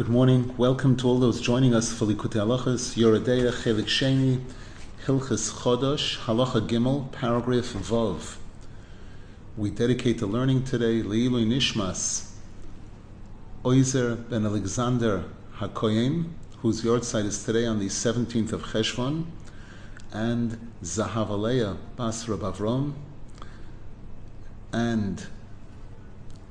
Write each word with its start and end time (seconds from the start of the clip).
Good 0.00 0.08
morning. 0.08 0.56
Welcome 0.56 0.96
to 0.96 1.08
all 1.08 1.18
those 1.18 1.42
joining 1.42 1.74
us 1.74 1.92
for 1.92 2.06
Likutei 2.06 2.40
Halachos, 2.40 2.96
Yoredeya 2.96 3.52
Chelik 3.52 3.84
Sheni, 3.84 4.42
Hilchas 5.04 5.52
Chodosh, 5.52 6.16
Halacha 6.20 6.66
Gimel, 6.66 7.12
paragraph 7.12 7.74
Vav. 7.74 8.38
We 9.58 9.68
dedicate 9.68 10.16
the 10.16 10.26
learning 10.26 10.64
today, 10.64 11.02
Leilui 11.02 11.46
Nishmas, 11.46 12.30
Oizer 13.62 14.26
ben 14.30 14.46
Alexander 14.46 15.24
HaKoyen, 15.58 16.30
whose 16.62 16.80
yahrzeit 16.80 17.26
is 17.26 17.44
today 17.44 17.66
on 17.66 17.78
the 17.78 17.88
17th 17.88 18.54
of 18.54 18.62
Cheshvan, 18.62 19.26
and 20.14 20.72
Zahavaleya 20.82 21.76
Bas 21.96 22.24
Rabavrom, 22.24 22.94
and 24.72 25.26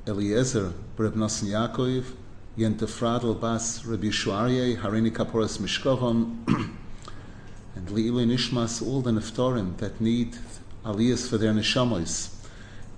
Eliezer 0.06 0.72
Reb 0.96 1.14
Nosson 1.16 1.48
Yaakov, 1.48 2.14
Yente 2.58 2.88
Fradel 2.88 3.40
Bas 3.40 3.84
Rabbi 3.86 4.08
Shuarye, 4.08 4.76
Harini 4.76 5.12
Kaporas 5.12 5.58
Mishkovam, 5.58 6.36
and 7.76 7.88
Le'ilui 7.88 8.26
Nishmas, 8.26 8.84
all 8.84 9.00
the 9.00 9.12
Neftorim 9.12 9.76
that 9.76 10.00
need 10.00 10.36
aliyahs 10.84 11.30
for 11.30 11.38
their 11.38 11.52
neshamos. 11.52 12.34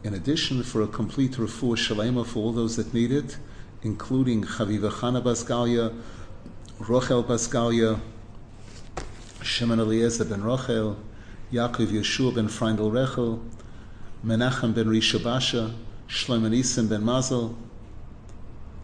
In 0.05 0.15
addition, 0.15 0.63
for 0.63 0.81
a 0.81 0.87
complete 0.87 1.33
refuah 1.33 1.77
shalema 1.77 2.27
for 2.27 2.39
all 2.39 2.53
those 2.53 2.77
that 2.77 2.95
need 2.95 3.13
it, 3.13 3.37
including 3.83 4.43
Chaviva 4.43 4.91
Chana 4.91 5.23
Basgalia, 5.23 5.95
Rochel 6.81 7.23
Basgalia, 7.23 8.01
Shimon 9.43 9.81
Eliezer 9.81 10.25
ben 10.25 10.41
Rochel, 10.41 10.97
Yaakov 11.53 11.89
Yeshua 11.89 12.35
ben 12.35 12.49
Freindel 12.49 12.91
Rechel, 12.91 13.39
Menachem 14.25 14.75
ben 14.75 14.87
Rishabasha, 14.87 15.75
Shlomo 16.09 16.49
Nissen 16.49 16.89
ben 16.89 17.05
Mazel, 17.05 17.55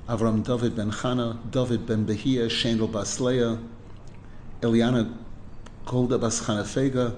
Avram 0.09 0.43
David 0.43 0.75
ben 0.75 0.91
Chana, 0.91 1.37
David 1.51 1.85
ben 1.85 2.07
Behia, 2.07 2.49
Shendel 2.49 2.91
bas 2.91 3.21
Leah, 3.21 3.59
Eliana 4.63 5.13
Golda 5.85 6.17
bas 6.17 6.41
Chana 6.41 6.63
Fega, 6.63 7.15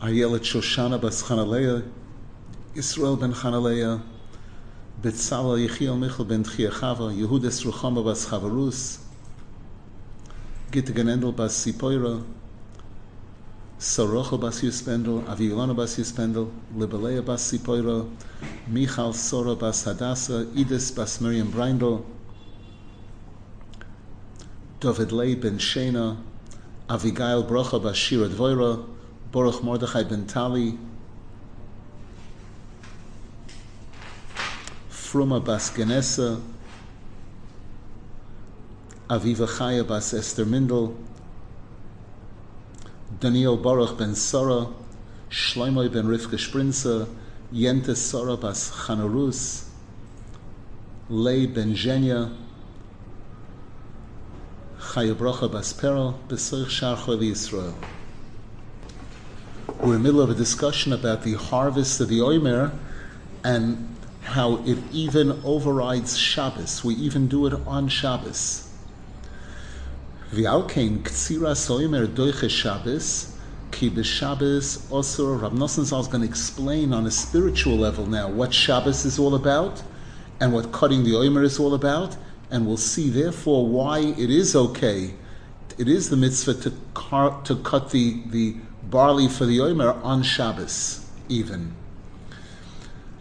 Ayelet 0.00 0.44
Shoshana 0.44 1.00
bas 1.00 1.24
Chana 1.24 1.44
Leah, 1.44 1.82
Israel 2.76 3.16
ben 3.16 3.32
Chana 3.32 3.60
Leah, 3.60 4.00
Betzalel 5.02 5.66
Yechiel 5.66 5.98
Michel 5.98 6.24
ben 6.24 6.44
Tchia 6.44 6.70
Chava, 6.70 7.12
Yehudas 7.12 7.64
Ruchama 7.64 8.04
bas 8.04 8.24
Chavarus, 8.26 9.00
Gitte 10.70 10.94
Genendel 10.94 11.34
bas 11.34 11.52
Sipoira, 11.52 12.22
Sorocho 13.80 14.38
bas 14.38 14.62
Yuspendel, 14.62 15.24
bas 15.74 15.98
Yuspendel, 15.98 16.48
bas 17.24 17.42
Sipoira, 17.42 18.08
Michal 18.68 19.12
Sora 19.14 19.56
bas 19.56 19.84
Hadassah, 19.84 20.44
Idis 20.54 20.94
bas 20.94 21.20
Miriam 21.20 21.50
Breindel, 21.50 22.04
David 24.80 25.12
Lei 25.12 25.34
ben 25.34 25.58
Shena, 25.58 26.16
Avigail 26.88 27.46
Brocha 27.46 27.78
bas 27.78 27.94
Shira 27.98 28.28
Dvoira, 28.30 28.82
Baruch 29.30 29.62
Mordechai 29.62 30.04
ben 30.04 30.26
Tali, 30.26 30.78
Fruma 34.90 35.38
bas 35.38 35.70
Genesa, 35.70 36.40
Aviva 39.10 39.46
Chaya 39.46 39.86
bas 39.86 40.14
Esther 40.14 40.46
Mindel, 40.46 40.96
Daniel 43.20 43.58
Baruch 43.58 43.98
ben 43.98 44.14
Sora, 44.14 44.66
Shlomo 45.28 45.92
ben 45.92 46.06
Rivka 46.06 46.38
Sprinza, 46.38 47.06
Yente 47.52 47.94
Sora 47.94 48.38
bas 48.38 48.70
Chanarus, 48.86 49.68
Lei 51.10 51.46
ben 51.46 51.74
Zhenya, 51.74 52.32
Choli 54.90 55.14
We're 59.78 59.84
in 59.84 59.92
the 59.92 59.98
middle 60.00 60.20
of 60.20 60.30
a 60.30 60.34
discussion 60.34 60.92
about 60.92 61.22
the 61.22 61.34
harvest 61.34 62.00
of 62.00 62.08
the 62.08 62.18
Oimer 62.18 62.76
and 63.44 63.96
how 64.22 64.56
it 64.66 64.78
even 64.90 65.40
overrides 65.44 66.18
Shabbos. 66.18 66.82
We 66.82 66.96
even 66.96 67.28
do 67.28 67.46
it 67.46 67.52
on 67.68 67.86
Shabbos. 67.86 68.68
V'alkein 70.32 71.04
ktsira 71.04 71.54
soimer 71.54 72.08
doiche 72.08 72.50
Shabbos 72.50 73.38
ki 73.70 73.90
b'Shabbos 73.90 74.88
osur. 74.88 75.40
Rav 75.40 75.52
Nosson 75.52 75.82
is 75.82 76.08
going 76.08 76.22
to 76.22 76.28
explain 76.28 76.92
on 76.92 77.06
a 77.06 77.12
spiritual 77.12 77.76
level 77.76 78.06
now 78.06 78.28
what 78.28 78.52
Shabbos 78.52 79.04
is 79.04 79.20
all 79.20 79.36
about 79.36 79.84
and 80.40 80.52
what 80.52 80.72
cutting 80.72 81.04
the 81.04 81.12
oimer 81.12 81.44
is 81.44 81.60
all 81.60 81.74
about, 81.74 82.16
and 82.50 82.66
we'll 82.66 82.76
see 82.76 83.08
therefore 83.08 83.66
why 83.66 84.00
it 84.00 84.30
is 84.30 84.56
okay. 84.56 85.14
It 85.78 85.88
is 85.88 86.10
the 86.10 86.16
mitzvah 86.16 86.54
to, 86.54 86.72
car, 86.94 87.40
to 87.44 87.56
cut 87.56 87.90
the, 87.90 88.20
the 88.26 88.56
barley 88.82 89.28
for 89.28 89.46
the 89.46 89.58
oimer 89.58 90.02
on 90.04 90.22
Shabbos 90.22 91.06
even. 91.28 91.74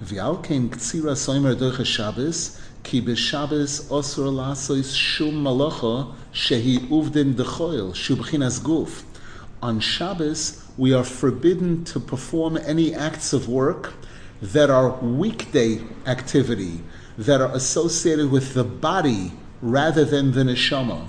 V'alkein 0.04 0.70
ktsira 0.70 1.14
soimer 1.14 1.56
doiche 1.56 1.86
Shabbos 1.86 2.60
ki 2.84 3.02
b'Shabbos 3.02 3.84
osur 3.90 4.32
lasois 4.32 4.96
shum 4.96 5.44
malacha 5.44 6.14
shehi 6.34 6.80
uvdin 6.90 7.36
dechoil 7.36 7.94
shubchinas 7.94 8.60
guf. 8.62 9.04
On 9.62 9.80
Shabbos, 9.80 10.64
we 10.78 10.94
are 10.94 11.04
forbidden 11.04 11.84
to 11.84 12.00
perform 12.00 12.58
any 12.58 12.96
acts 12.96 13.34
of 13.34 13.50
work 13.50 13.94
that 14.42 14.70
are 14.70 14.92
weekday 15.02 15.82
activity, 16.06 16.82
that 17.20 17.42
are 17.42 17.54
associated 17.54 18.32
with 18.32 18.54
the 18.54 18.64
body 18.64 19.34
rather 19.62 20.06
than 20.06 20.32
the 20.32 20.42
neshama. 20.42 21.06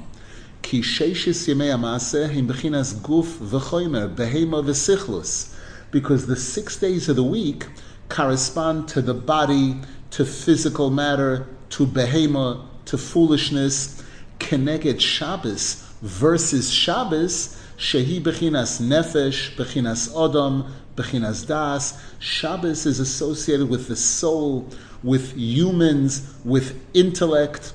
Ki 0.61 0.81
sheishis 0.81 1.47
yemei 1.47 2.29
him 2.29 2.49
b'chinas 2.49 2.95
guf 2.95 3.39
behema 3.39 4.65
v'sichlus. 4.65 5.55
Because 5.93 6.27
the 6.27 6.35
six 6.35 6.77
days 6.79 7.09
of 7.09 7.15
the 7.15 7.23
week 7.23 7.69
correspond 8.09 8.89
to 8.89 9.01
the 9.01 9.15
body, 9.15 9.81
to 10.11 10.25
physical 10.25 10.91
matter, 10.91 11.47
to 11.71 11.87
behema, 11.87 12.67
to 12.87 12.99
foolishness, 12.99 14.03
keneged 14.41 15.01
Shabbos 15.01 15.75
versus 16.03 16.71
Shabbos, 16.71 17.57
shehi 17.79 18.21
bechinas 18.21 18.81
nefesh, 18.81 19.55
bechinas 19.55 20.13
odom, 20.13 20.69
bechinas 21.01 21.47
das. 21.47 21.99
Shabbos 22.19 22.87
is 22.87 23.01
associated 23.01 23.69
with 23.69 23.89
the 23.89 23.97
soul, 23.97 24.69
with 25.03 25.37
humans, 25.37 26.35
with 26.45 26.81
intellect. 26.95 27.73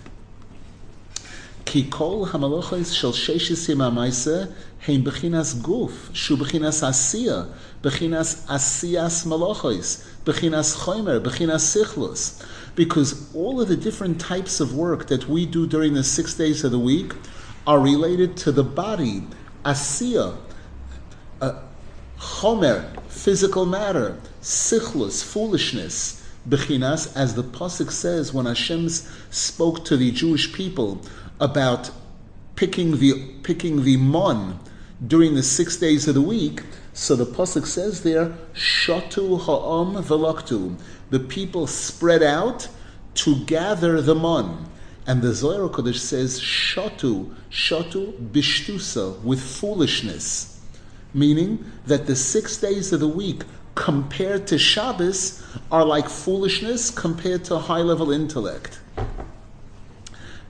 Ki 1.66 1.84
kol 1.90 2.28
hamalochos 2.28 2.96
shel 2.96 3.12
sheshis 3.12 3.68
yimamaisa 3.68 4.54
heim 4.80 5.04
bechinas 5.04 5.56
guf, 5.56 6.14
shu 6.14 6.38
bechinas 6.38 6.84
asiya, 6.84 7.52
bechinas 7.82 8.46
asiyas 8.48 9.26
malochos, 9.26 10.08
bechinas 10.24 10.76
choimer, 10.84 11.20
bechinas 11.20 11.66
sichlus 11.66 12.46
because 12.76 13.34
all 13.34 13.62
of 13.62 13.70
the 13.70 13.78
different 13.78 14.20
types 14.20 14.60
of 14.60 14.76
work 14.76 15.08
that 15.08 15.28
we 15.28 15.46
do 15.46 15.66
during 15.66 15.94
the 15.94 16.04
six 16.04 16.34
days 16.34 16.64
of 16.64 16.72
the 16.72 16.80
week 16.80 17.14
are 17.66 17.80
related 17.80 18.38
to 18.38 18.52
the 18.52 18.64
body, 18.64 19.24
asiya, 19.64 20.38
chomer, 22.26 22.84
physical 23.08 23.66
matter, 23.66 24.18
sichlus, 24.42 25.24
foolishness, 25.24 26.24
bechinas, 26.50 27.16
as 27.16 27.36
the 27.36 27.44
pasuk 27.44 27.92
says 27.92 28.34
when 28.34 28.48
Hashem 28.48 28.90
spoke 29.30 29.86
to 29.86 29.96
the 29.96 30.12
Jewish 30.12 30.52
people 30.52 31.02
about 31.40 31.92
picking 32.56 32.98
the 32.98 33.14
picking 33.44 33.84
the 33.84 33.98
mon 33.98 34.60
during 35.06 35.36
the 35.36 35.44
six 35.44 35.78
days 35.78 36.08
of 36.08 36.16
the 36.16 36.22
week. 36.22 36.64
So 36.94 37.16
the 37.16 37.26
pasuk 37.26 37.68
says 37.68 38.02
there, 38.02 38.36
"Shatu 38.56 39.40
ha'am 39.42 40.04
velaktu." 40.04 40.78
The 41.12 41.20
people 41.20 41.68
spread 41.68 42.24
out 42.24 42.70
to 43.16 43.36
gather 43.46 44.02
the 44.02 44.16
mon, 44.16 44.66
and 45.06 45.22
the 45.22 45.34
Zohar 45.34 45.70
Kodesh 45.70 46.00
says, 46.00 46.40
"Shatu, 46.40 47.36
shatu 47.52 48.14
bishtusa," 48.32 49.22
with 49.22 49.42
foolishness, 49.42 50.55
meaning 51.16 51.64
that 51.86 52.06
the 52.06 52.16
six 52.16 52.58
days 52.58 52.92
of 52.92 53.00
the 53.00 53.08
week 53.08 53.44
compared 53.74 54.48
to 54.48 54.58
Shabbos 54.58 55.42
are 55.72 55.86
like 55.86 56.10
foolishness 56.10 56.90
compared 56.90 57.46
to 57.46 57.58
high 57.58 57.82
level 57.82 58.12
intellect. 58.12 58.80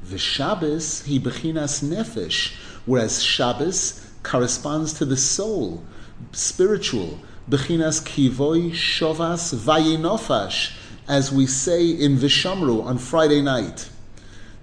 The 0.03 0.17
Shabbos 0.17 1.03
he 1.05 1.19
bechinas 1.19 1.83
nefesh, 1.83 2.55
whereas 2.85 3.23
Shabbos 3.23 4.07
corresponds 4.23 4.93
to 4.93 5.05
the 5.05 5.17
soul, 5.17 5.83
spiritual. 6.31 7.19
Bechinas 7.49 8.03
kivoi 8.03 8.71
shovas 8.71 9.53
vayinofash, 9.53 10.75
as 11.07 11.31
we 11.31 11.45
say 11.45 11.87
in 11.89 12.17
Vishamru 12.17 12.83
on 12.83 12.97
Friday 12.97 13.41
night. 13.41 13.89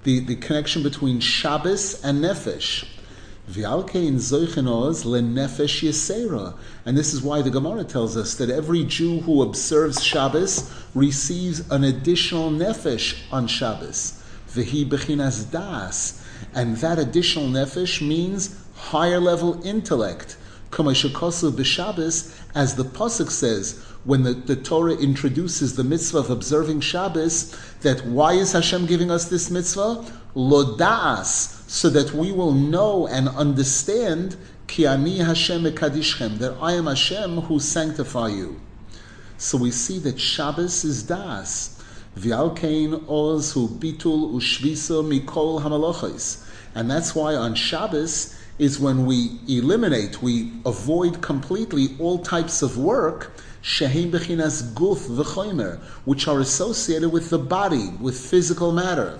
The, 0.03 0.19
the 0.19 0.35
connection 0.35 0.83
between 0.83 1.21
Shabbos 1.21 2.03
and 2.03 2.25
Nefesh. 2.25 2.85
Lenefesh 5.05 5.83
yisera. 5.83 6.55
And 6.87 6.97
this 6.97 7.13
is 7.13 7.23
why 7.23 7.43
the 7.43 7.51
Gemara 7.51 7.85
tells 7.85 8.17
us 8.17 8.35
that 8.37 8.51
every 8.51 8.85
Jew 8.85 9.21
who 9.21 9.43
observes 9.43 10.03
Shabbos 10.03 10.73
receives 10.95 11.69
an 11.71 11.85
additional 11.85 12.51
nefesh 12.51 13.21
on 13.33 13.47
Shabbos. 13.47 14.23
V'hi 14.49 14.89
bechinas 14.89 15.51
das. 15.51 16.25
And 16.55 16.77
that 16.79 16.99
additional 16.99 17.49
nefesh 17.49 18.07
means 18.07 18.57
higher 18.75 19.21
level 19.21 19.65
intellect. 19.67 20.37
As 20.73 21.03
the 22.77 22.85
Pasuk 22.85 23.31
says, 23.31 23.85
when 24.05 24.23
the, 24.23 24.33
the, 24.33 24.57
Torah 24.57 24.95
introduces 24.95 25.77
the 25.77 25.85
mitzvah 25.85 26.19
of 26.19 26.31
observing 26.31 26.81
Shabbos, 26.81 27.55
that 27.83 28.05
why 28.07 28.33
is 28.33 28.53
Hashem 28.53 28.87
giving 28.87 29.11
us 29.11 29.27
this 29.27 29.51
mitzvah? 29.51 30.05
Lodas, 30.35 31.62
so 31.73 31.89
that 31.89 32.13
we 32.13 32.31
will 32.31 32.53
know 32.53 33.07
and 33.07 33.27
understand 33.31 34.37
Ki 34.67 34.87
ani 34.87 35.17
Hashem 35.21 35.63
ekadishchem, 35.65 36.37
that 36.37 36.55
I 36.61 36.73
am 36.73 36.85
Hashem 36.85 37.41
who 37.41 37.59
sanctify 37.59 38.29
you. 38.29 38.61
So 39.39 39.57
we 39.57 39.71
see 39.71 39.99
that 40.01 40.21
Shabbos 40.21 40.85
is 40.85 41.03
das. 41.03 41.83
V'alkein 42.15 43.09
oz 43.09 43.55
hu 43.55 43.69
bitul 43.69 44.35
ushvisa 44.35 45.03
mikol 45.03 45.63
hamalachos. 45.63 46.47
And 46.75 46.91
that's 46.91 47.15
why 47.15 47.35
on 47.35 47.55
Shabbos 47.55 48.39
is 48.59 48.79
when 48.79 49.07
we 49.07 49.41
eliminate, 49.49 50.21
we 50.21 50.53
avoid 50.67 51.23
completely 51.23 51.97
all 51.99 52.19
types 52.19 52.61
of 52.61 52.77
work, 52.77 53.33
shehem 53.63 54.13
bechinas 54.13 54.75
guf 54.75 55.09
v'choimer, 55.09 55.79
which 56.05 56.29
are 56.29 56.41
associated 56.41 57.09
with 57.09 57.31
the 57.31 57.39
body, 57.39 57.89
with 57.99 58.21
physical 58.21 58.73
matter. 58.73 59.19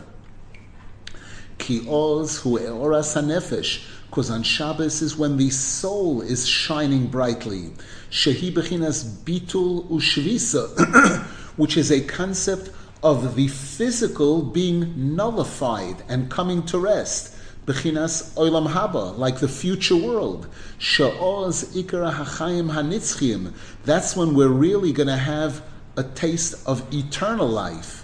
Ki 1.59 1.87
oz 1.89 2.39
hu 2.39 2.59
eoras 2.59 3.15
hanefesh, 3.15 3.85
because 4.07 4.31
on 4.31 4.43
Shabbos 4.43 5.01
is 5.01 5.17
when 5.17 5.37
the 5.37 5.51
soul 5.51 6.21
is 6.21 6.47
shining 6.47 7.07
brightly. 7.07 7.71
Shehi 8.11 8.53
bechinas 8.53 9.05
bitul 9.25 9.89
ushvisa, 9.89 11.23
which 11.57 11.77
is 11.77 11.91
a 11.91 12.01
concept 12.03 12.71
of 13.03 13.37
the 13.37 13.49
physical 13.49 14.43
being 14.43 15.17
nullified 15.17 16.03
and 16.09 16.31
coming 16.31 16.63
to 16.65 16.79
rest. 16.79 17.35
Bechinas 17.67 18.35
olam 18.35 18.69
haba, 18.73 19.17
like 19.17 19.39
the 19.39 19.49
future 19.49 19.97
world. 19.97 20.49
Sha'oz 20.79 21.75
ikara 21.75 22.13
hachayim 22.13 22.73
hanitzchim. 22.73 23.53
That's 23.85 24.17
when 24.17 24.35
we're 24.35 24.49
really 24.49 24.93
going 24.93 25.09
to 25.09 25.17
have 25.17 25.63
a 25.97 26.03
taste 26.03 26.55
of 26.67 26.93
eternal 26.93 27.49
life. 27.49 28.02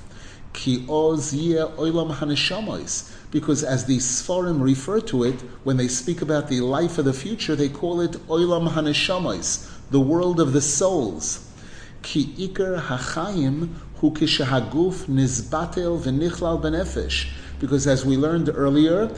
Ki 0.58 0.84
oz 0.88 1.32
olam 1.32 2.10
haneshamois 2.16 3.12
because 3.31 3.62
as 3.62 3.84
the 3.84 3.99
Sfarim 3.99 4.60
refer 4.60 5.00
to 5.02 5.22
it, 5.22 5.37
when 5.62 5.76
they 5.76 5.87
speak 5.87 6.22
about 6.22 6.49
the 6.49 6.60
life 6.60 6.99
of 6.99 7.05
the 7.05 7.12
future, 7.12 7.55
they 7.55 7.69
call 7.69 8.00
it 8.00 8.12
Oilam 8.26 8.70
Haneshamais, 8.70 9.70
the 9.90 10.00
world 10.00 10.40
of 10.40 10.52
the 10.52 10.60
souls. 10.60 11.46
Ki 12.02 12.34
Iker 12.38 12.81
Hachayim 12.81 13.69
Hu 13.96 14.10
Kishahaguf 14.12 15.06
Nizbatel 15.06 16.00
V'Nichlal 16.00 16.60
Benefesh. 16.60 17.28
Because 17.60 17.87
as 17.87 18.06
we 18.06 18.16
learned 18.16 18.50
earlier, 18.55 19.10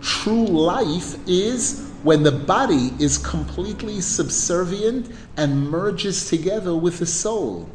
true 0.00 0.46
life 0.46 1.16
is 1.28 1.88
when 2.02 2.22
the 2.22 2.32
body 2.32 2.92
is 2.98 3.18
completely 3.18 4.00
subservient 4.00 5.10
and 5.36 5.70
merges 5.70 6.28
together 6.28 6.74
with 6.74 6.98
the 6.98 7.06
soul. 7.06 7.68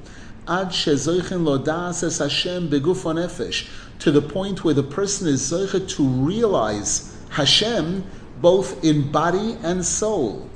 Ad 0.47 0.69
shezoichen 0.69 1.43
lodas 1.43 2.03
es 2.03 2.19
Hashem 2.19 2.69
beguf 2.69 3.03
nefesh 3.03 3.67
to 3.99 4.11
the 4.11 4.21
point 4.21 4.63
where 4.63 4.73
the 4.73 4.83
person 4.83 5.27
is 5.27 5.51
zoicha 5.51 5.85
to 5.89 6.03
realize 6.03 7.13
Hashem 7.31 8.05
both 8.39 8.81
in 8.81 9.11
body 9.11 9.57
and 9.61 9.85
soul. 9.85 10.49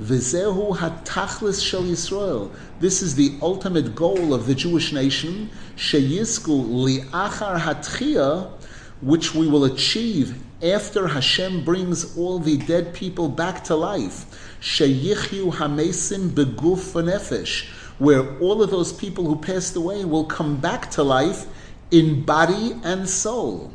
Vizehu 0.00 0.76
hatachlis 0.76 1.60
shel 1.60 1.82
Yisrael. 1.82 2.52
This 2.78 3.02
is 3.02 3.16
the 3.16 3.36
ultimate 3.42 3.96
goal 3.96 4.32
of 4.32 4.46
the 4.46 4.54
Jewish 4.54 4.92
nation. 4.92 5.50
Sheyisku 5.76 7.02
liachar 7.02 7.58
hatchia, 7.58 8.48
which 9.00 9.34
we 9.34 9.48
will 9.48 9.64
achieve 9.64 10.40
after 10.62 11.08
Hashem 11.08 11.64
brings 11.64 12.16
all 12.16 12.38
the 12.38 12.58
dead 12.58 12.94
people 12.94 13.28
back 13.28 13.64
to 13.64 13.74
life. 13.74 14.56
Sheyichyu 14.60 15.52
hamesim 15.52 16.30
beguf 16.30 16.92
nefesh, 17.02 17.66
where 17.98 18.38
all 18.38 18.62
of 18.62 18.70
those 18.70 18.92
people 18.92 19.24
who 19.26 19.36
passed 19.36 19.76
away 19.76 20.04
will 20.04 20.24
come 20.24 20.56
back 20.56 20.90
to 20.92 21.02
life 21.02 21.46
in 21.90 22.24
body 22.24 22.74
and 22.82 23.08
soul. 23.08 23.72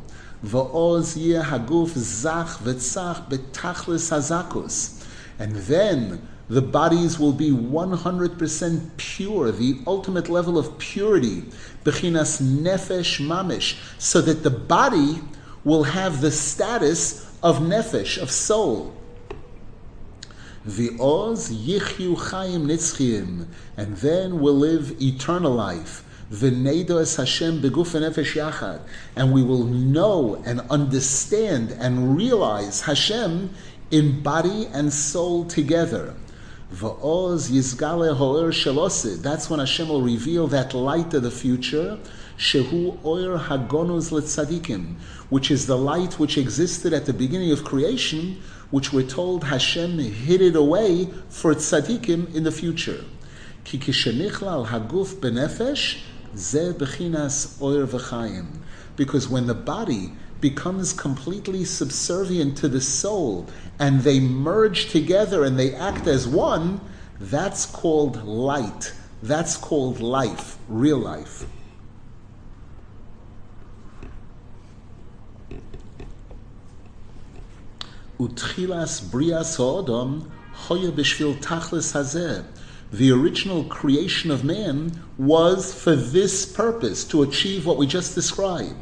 And 5.40 5.56
then 5.56 6.28
the 6.50 6.62
bodies 6.62 7.20
will 7.20 7.34
be 7.34 7.52
100% 7.52 8.90
pure, 8.98 9.52
the 9.52 9.80
ultimate 9.86 10.30
level 10.30 10.58
of 10.58 10.78
purity, 10.78 11.44
bechinas 11.84 12.42
nefesh 12.42 13.20
mamish, 13.20 13.78
so 13.98 14.22
that 14.22 14.44
the 14.44 14.50
body 14.50 15.22
will 15.64 15.84
have 15.84 16.22
the 16.22 16.32
status 16.32 17.36
of 17.44 17.58
nefesh, 17.58 18.18
of 18.18 18.32
soul. 18.32 18.97
V'oz 20.68 21.50
yichyu 21.50 22.18
chayim 22.18 22.66
nitzchim, 22.66 23.48
and 23.78 23.96
then 23.98 24.40
we'll 24.40 24.54
live 24.54 25.02
eternal 25.02 25.54
life. 25.54 26.04
Hashem 26.30 27.62
yachad. 27.62 28.82
And 29.16 29.32
we 29.32 29.44
will 29.44 29.64
know 29.64 30.44
and 30.46 30.60
understand 30.70 31.72
and 31.72 32.18
realize 32.18 32.82
Hashem 32.82 33.50
in 33.92 34.22
body 34.22 34.68
and 34.74 34.92
soul 34.92 35.46
together. 35.46 36.14
Va'oz 36.74 37.50
yizgale 37.50 38.18
ho'er 38.18 38.52
shelosid. 38.52 39.22
That's 39.22 39.50
when 39.50 39.62
Hashem 39.62 39.88
will 39.88 40.02
reveal 40.02 40.48
that 40.48 40.74
light 40.74 41.14
of 41.14 41.24
the 41.24 41.32
future. 41.32 41.98
Shehu 42.38 43.00
hagonuz 43.02 44.12
letzadikim, 44.12 44.96
which 45.30 45.50
is 45.50 45.66
the 45.66 45.78
light 45.78 46.20
which 46.20 46.38
existed 46.38 46.92
at 46.92 47.06
the 47.06 47.14
beginning 47.14 47.54
of 47.54 47.64
creation, 47.64 48.42
which 48.72 48.92
we're 48.92 49.08
told 49.08 49.46
Hashem 49.46 49.98
hid 50.00 50.42
it 50.42 50.56
away 50.56 51.10
for 51.30 51.54
tzadikim 51.54 52.34
in 52.36 52.44
the 52.44 52.52
future. 52.52 53.04
Haguf 53.66 55.16
benefesh 55.16 56.00
bechinas 56.34 57.62
oir 57.62 57.86
v'chaim. 57.88 58.48
Because 58.96 59.30
when 59.30 59.48
the 59.48 59.54
body 59.54 60.14
becomes 60.42 60.94
completely 60.94 61.66
subservient 61.66 62.58
to 62.58 62.68
the 62.68 62.82
soul 62.82 63.48
and 63.80 64.02
they 64.02 64.20
merge 64.20 64.90
together 64.92 65.44
and 65.44 65.58
they 65.58 65.74
act 65.74 66.08
as 66.08 66.28
one, 66.28 66.80
that's 67.20 67.66
called 67.66 68.24
light. 68.24 68.94
That's 69.24 69.58
called 69.58 70.00
life, 70.00 70.58
real 70.68 71.00
life. 71.00 71.46
Utchilas 78.20 79.02
brias 79.02 79.58
ha'odom 79.58 80.32
hoya 80.54 80.92
b'shvil 80.92 81.36
tachlis 81.38 81.94
hazeh 81.94 82.46
the 82.92 83.12
original 83.12 83.64
creation 83.66 84.32
of 84.32 84.46
man 84.46 85.04
was 85.18 85.74
for 85.74 85.94
this 85.96 86.46
purpose, 86.46 87.04
to 87.04 87.22
achieve 87.22 87.66
what 87.66 87.78
we 87.78 87.86
just 87.86 88.16
described. 88.16 88.76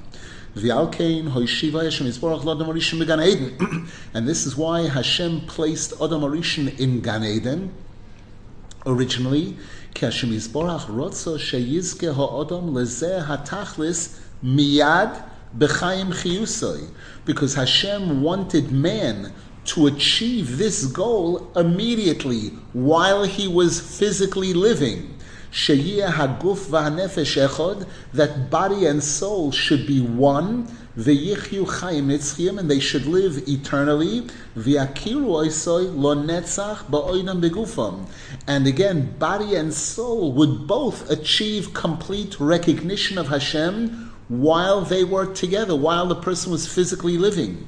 and 0.55 0.63
this 4.27 4.45
is 4.45 4.55
why 4.55 4.87
Hashem 4.87 5.41
placed 5.47 5.93
Adam 5.93 6.21
Arishon 6.21 6.79
in 6.79 7.01
Gan 7.01 7.23
Eden 7.23 7.73
originally. 8.85 9.57
Because 15.57 17.53
Hashem 17.53 18.21
wanted 18.21 18.71
man 18.71 19.33
to 19.65 19.87
achieve 19.87 20.57
this 20.57 20.85
goal 20.85 21.51
immediately 21.55 22.49
while 22.73 23.23
he 23.23 23.47
was 23.47 23.79
physically 23.79 24.53
living. 24.53 25.17
haguf 25.51 26.67
echod, 26.67 27.87
that 28.13 28.49
body 28.49 28.85
and 28.85 29.03
soul 29.03 29.51
should 29.51 29.87
be 29.87 30.01
one, 30.01 30.67
ve'yichyu 30.97 31.65
chayim 31.65 32.07
nitzchim, 32.07 32.59
and 32.59 32.69
they 32.69 32.79
should 32.79 33.05
live 33.05 33.47
eternally, 33.47 34.27
ve'akiru 34.55 35.45
oisoi 35.45 35.95
lo 35.95 36.15
netzach 36.15 36.83
begufam. 36.89 38.05
And 38.45 38.67
again, 38.67 39.15
body 39.17 39.55
and 39.55 39.73
soul 39.73 40.33
would 40.33 40.67
both 40.67 41.09
achieve 41.09 41.73
complete 41.73 42.39
recognition 42.39 43.17
of 43.17 43.29
Hashem 43.29 44.11
while 44.27 44.81
they 44.81 45.03
were 45.03 45.25
together, 45.33 45.75
while 45.75 46.07
the 46.07 46.15
person 46.15 46.51
was 46.51 46.67
physically 46.67 47.17
living. 47.17 47.67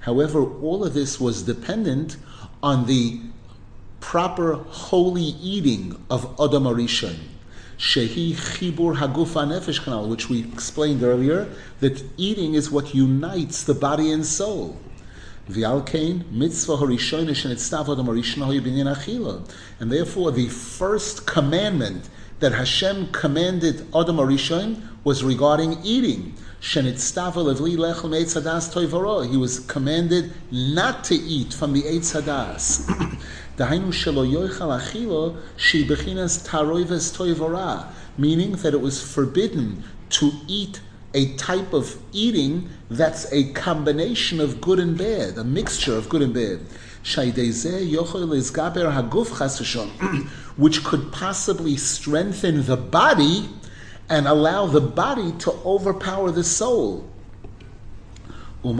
However, 0.00 0.44
all 0.44 0.84
of 0.84 0.94
this 0.94 1.20
was 1.20 1.42
dependent 1.42 2.16
on 2.62 2.86
the 2.86 3.20
proper 4.00 4.54
holy 4.54 5.22
eating 5.22 5.96
of 6.10 6.24
Adam 6.38 6.64
Arishon. 6.64 7.16
Shehi 7.78 8.34
Chibur 8.34 8.96
Hagufa 8.96 9.46
Nefesh 9.46 9.80
Kanal, 9.80 10.08
which 10.08 10.28
we 10.28 10.40
explained 10.40 11.02
earlier, 11.02 11.48
that 11.80 12.04
eating 12.16 12.54
is 12.54 12.70
what 12.70 12.94
unites 12.94 13.64
the 13.64 13.74
body 13.74 14.12
and 14.12 14.24
soul. 14.24 14.76
And 19.80 19.92
therefore 19.92 20.32
the 20.32 20.48
first 20.48 21.26
commandment 21.26 22.08
that 22.40 22.52
Hashem 22.52 23.12
commanded 23.12 23.86
Adam 23.94 24.16
Arishon 24.16 24.82
was 25.04 25.22
regarding 25.22 25.78
eating. 25.84 26.34
He 26.60 26.80
was 29.36 29.60
commanded 29.60 30.32
not 30.50 31.04
to 31.04 31.14
eat 31.14 31.54
from 31.54 31.72
the 31.72 31.82
Eitz 31.82 32.12
Hadas. 32.14 32.88
Meaning 38.18 38.52
that 38.52 38.74
it 38.74 38.80
was 38.80 39.02
forbidden 39.02 39.84
to 40.10 40.30
eat 40.46 40.80
a 41.14 41.34
type 41.36 41.72
of 41.72 41.96
eating 42.12 42.68
that's 42.90 43.32
a 43.32 43.52
combination 43.52 44.40
of 44.40 44.60
good 44.60 44.78
and 44.78 44.96
bad, 44.96 45.38
a 45.38 45.44
mixture 45.44 45.96
of 45.96 46.08
good 46.08 46.22
and 46.22 46.34
bad. 46.34 46.60
which 50.56 50.84
could 50.84 51.12
possibly 51.12 51.76
strengthen 51.76 52.64
the 52.64 52.76
body 52.76 53.48
and 54.08 54.28
allow 54.28 54.66
the 54.66 54.80
body 54.80 55.32
to 55.32 55.50
overpower 55.64 56.30
the 56.30 56.44
soul. 56.44 57.08
And 58.64 58.76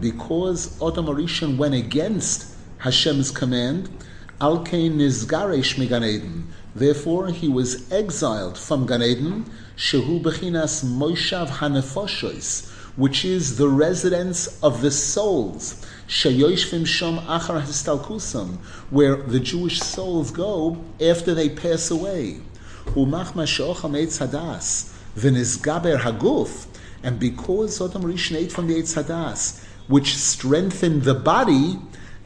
because 0.00 0.82
Adam 0.82 1.06
Arishon 1.06 1.56
went 1.56 1.74
against 1.74 2.54
Hashem's 2.78 3.30
command, 3.30 3.88
Alkein 4.40 4.96
Nizgaresh 4.96 5.78
Eden. 5.78 6.48
Therefore, 6.74 7.28
he 7.28 7.48
was 7.48 7.90
exiled 7.92 8.56
from 8.56 8.86
Gan 8.86 9.02
Eden, 9.02 9.44
Shehu 9.80 10.20
Bechinas 10.20 10.84
Moishav 10.84 11.48
Hanefoshois, 11.48 12.68
which 12.96 13.24
is 13.24 13.56
the 13.56 13.66
residence 13.66 14.62
of 14.62 14.82
the 14.82 14.90
souls. 14.90 15.82
Sheyoshvim 16.06 16.82
Shom 16.82 17.24
Achar 17.24 17.62
Histalkusam, 17.62 18.58
where 18.90 19.16
the 19.16 19.40
Jewish 19.40 19.80
souls 19.80 20.32
go 20.32 20.84
after 21.00 21.32
they 21.32 21.48
pass 21.48 21.90
away. 21.90 22.42
Umachma 22.88 23.46
Shocham 23.46 23.96
Eitz 23.96 24.20
Hadas, 24.20 24.92
V'nizgaber 25.16 25.98
Haguf, 25.98 26.66
and 27.02 27.18
because 27.18 27.76
Sodom 27.76 28.02
Rishon 28.02 28.36
ate 28.36 28.52
from 28.52 28.66
the 28.66 28.74
Eitz 28.74 29.02
Hadas, 29.02 29.64
which 29.88 30.14
strengthened 30.14 31.04
the 31.04 31.14
body, 31.14 31.78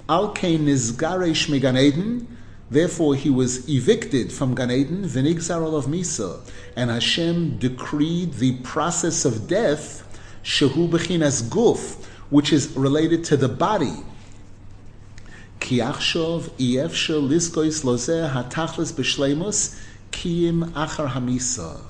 Alkein 0.08 0.64
Nizgaresh 0.64 1.48
Megan 1.48 1.76
Eden, 1.76 2.33
Therefore, 2.74 3.14
he 3.14 3.30
was 3.30 3.68
evicted 3.68 4.32
from 4.32 4.56
Gan 4.56 4.72
Eden, 4.72 5.04
v'nigzar 5.04 5.62
of 5.78 5.86
Misa, 5.86 6.40
and 6.74 6.90
Hashem 6.90 7.58
decreed 7.58 8.34
the 8.34 8.56
process 8.62 9.24
of 9.24 9.46
death, 9.46 10.02
shehu 10.42 10.88
bechinas 10.88 11.44
guf, 11.44 12.04
which 12.30 12.52
is 12.52 12.72
related 12.72 13.22
to 13.26 13.36
the 13.36 13.46
body. 13.48 14.02
Ki 15.60 15.78
achshov 15.78 16.50
iefsher 16.58 17.22
liskois 17.22 17.84
lozeh 17.84 18.32
hatachlis 18.32 18.92
b'shleimus 18.92 19.80
kiyim 20.10 20.72
achar 20.72 21.10
hamisa. 21.10 21.80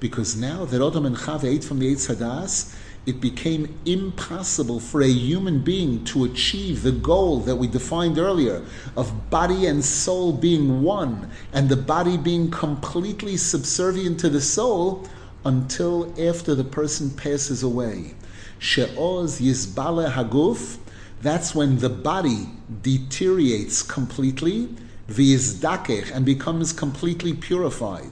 Because 0.00 0.36
now 0.36 0.66
that 0.66 0.86
Adam 0.86 1.06
and 1.06 1.16
Chava 1.16 1.44
ate 1.44 1.64
from 1.64 1.78
the 1.78 1.90
Eitz 1.94 2.14
Hadas, 2.14 2.76
it 3.06 3.20
became 3.20 3.78
impossible 3.86 4.80
for 4.80 5.00
a 5.00 5.08
human 5.08 5.60
being 5.60 6.04
to 6.04 6.24
achieve 6.24 6.82
the 6.82 6.90
goal 6.90 7.38
that 7.38 7.54
we 7.54 7.68
defined 7.68 8.18
earlier 8.18 8.64
of 8.96 9.30
body 9.30 9.66
and 9.66 9.84
soul 9.84 10.32
being 10.32 10.82
one 10.82 11.30
and 11.52 11.68
the 11.68 11.76
body 11.76 12.16
being 12.16 12.50
completely 12.50 13.36
subservient 13.36 14.18
to 14.18 14.28
the 14.28 14.40
soul 14.40 15.08
until 15.44 16.12
after 16.20 16.56
the 16.56 16.64
person 16.64 17.08
passes 17.10 17.62
away. 17.62 18.14
She'oz 18.58 19.40
yizbale 19.40 20.10
haguf, 20.10 20.78
that's 21.22 21.54
when 21.54 21.78
the 21.78 21.88
body 21.88 22.48
deteriorates 22.82 23.82
completely, 23.82 24.68
v'izdakech, 25.08 26.10
and 26.12 26.26
becomes 26.26 26.72
completely 26.72 27.32
purified. 27.34 28.10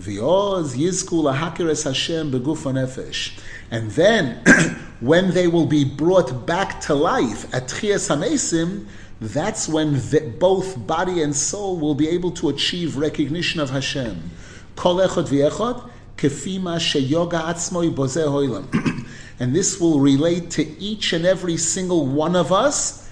V'oz 0.00 0.74
yizku 0.76 1.22
lahakires 1.22 1.84
Hashem 1.84 2.32
beguf 2.32 2.64
nefesh. 2.72 3.38
And 3.70 3.90
then, 3.92 4.42
when 5.00 5.32
they 5.32 5.46
will 5.46 5.66
be 5.66 5.84
brought 5.84 6.46
back 6.46 6.80
to 6.82 6.94
life 6.94 7.52
at 7.54 7.68
Tchias 7.68 8.08
HaMesim, 8.08 8.86
that's 9.20 9.68
when 9.68 9.94
the, 9.94 10.34
both 10.38 10.86
body 10.86 11.22
and 11.22 11.36
soul 11.36 11.78
will 11.78 11.94
be 11.94 12.08
able 12.08 12.30
to 12.32 12.48
achieve 12.48 12.96
recognition 12.96 13.60
of 13.60 13.70
Hashem. 13.70 14.30
Kol 14.76 14.96
echot 14.96 15.28
v'echot, 15.28 15.90
kefima 16.16 16.78
sheyoga 16.78 17.42
atzmoi 17.42 17.94
bozeh 17.94 18.26
hoilam. 18.26 19.06
And 19.40 19.56
this 19.56 19.80
will 19.80 20.00
relate 20.00 20.50
to 20.52 20.68
each 20.78 21.14
and 21.14 21.24
every 21.24 21.56
single 21.56 22.06
one 22.06 22.36
of 22.36 22.52
us 22.52 23.09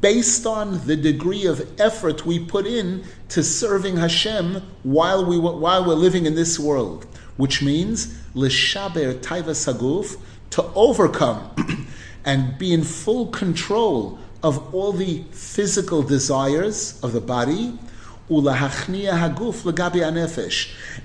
based 0.00 0.46
on 0.46 0.86
the 0.86 0.96
degree 0.96 1.46
of 1.46 1.80
effort 1.80 2.26
we 2.26 2.38
put 2.38 2.66
in 2.66 3.04
to 3.28 3.42
serving 3.42 3.96
Hashem 3.96 4.62
while, 4.82 5.24
we, 5.24 5.38
while 5.38 5.86
we're 5.86 5.94
living 5.94 6.26
in 6.26 6.34
this 6.34 6.58
world 6.58 7.06
which 7.40 7.62
means 7.62 8.14
l'shaber 8.34 9.14
taiva 9.14 9.54
saguf, 9.54 10.18
to 10.50 10.62
overcome 10.74 11.88
and 12.24 12.58
be 12.58 12.70
in 12.70 12.84
full 12.84 13.28
control 13.28 14.18
of 14.42 14.74
all 14.74 14.92
the 14.92 15.24
physical 15.30 16.02
desires 16.02 17.00
of 17.02 17.12
the 17.14 17.20
body, 17.20 17.78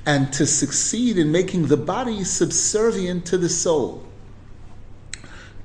and 0.06 0.34
to 0.34 0.46
succeed 0.46 1.18
in 1.18 1.32
making 1.32 1.68
the 1.68 1.78
body 1.78 2.24
subservient 2.24 3.26
to 3.26 3.38
the 3.38 3.50
soul. 3.50 4.04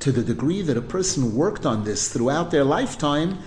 To 0.01 0.13
the 0.13 0.23
degree 0.23 0.63
that 0.63 0.77
a 0.79 0.83
person 0.83 1.35
worked 1.37 1.67
on 1.67 1.85
this 1.85 2.09
throughout 2.09 2.51
their 2.51 2.65
lifetime, 2.65 3.39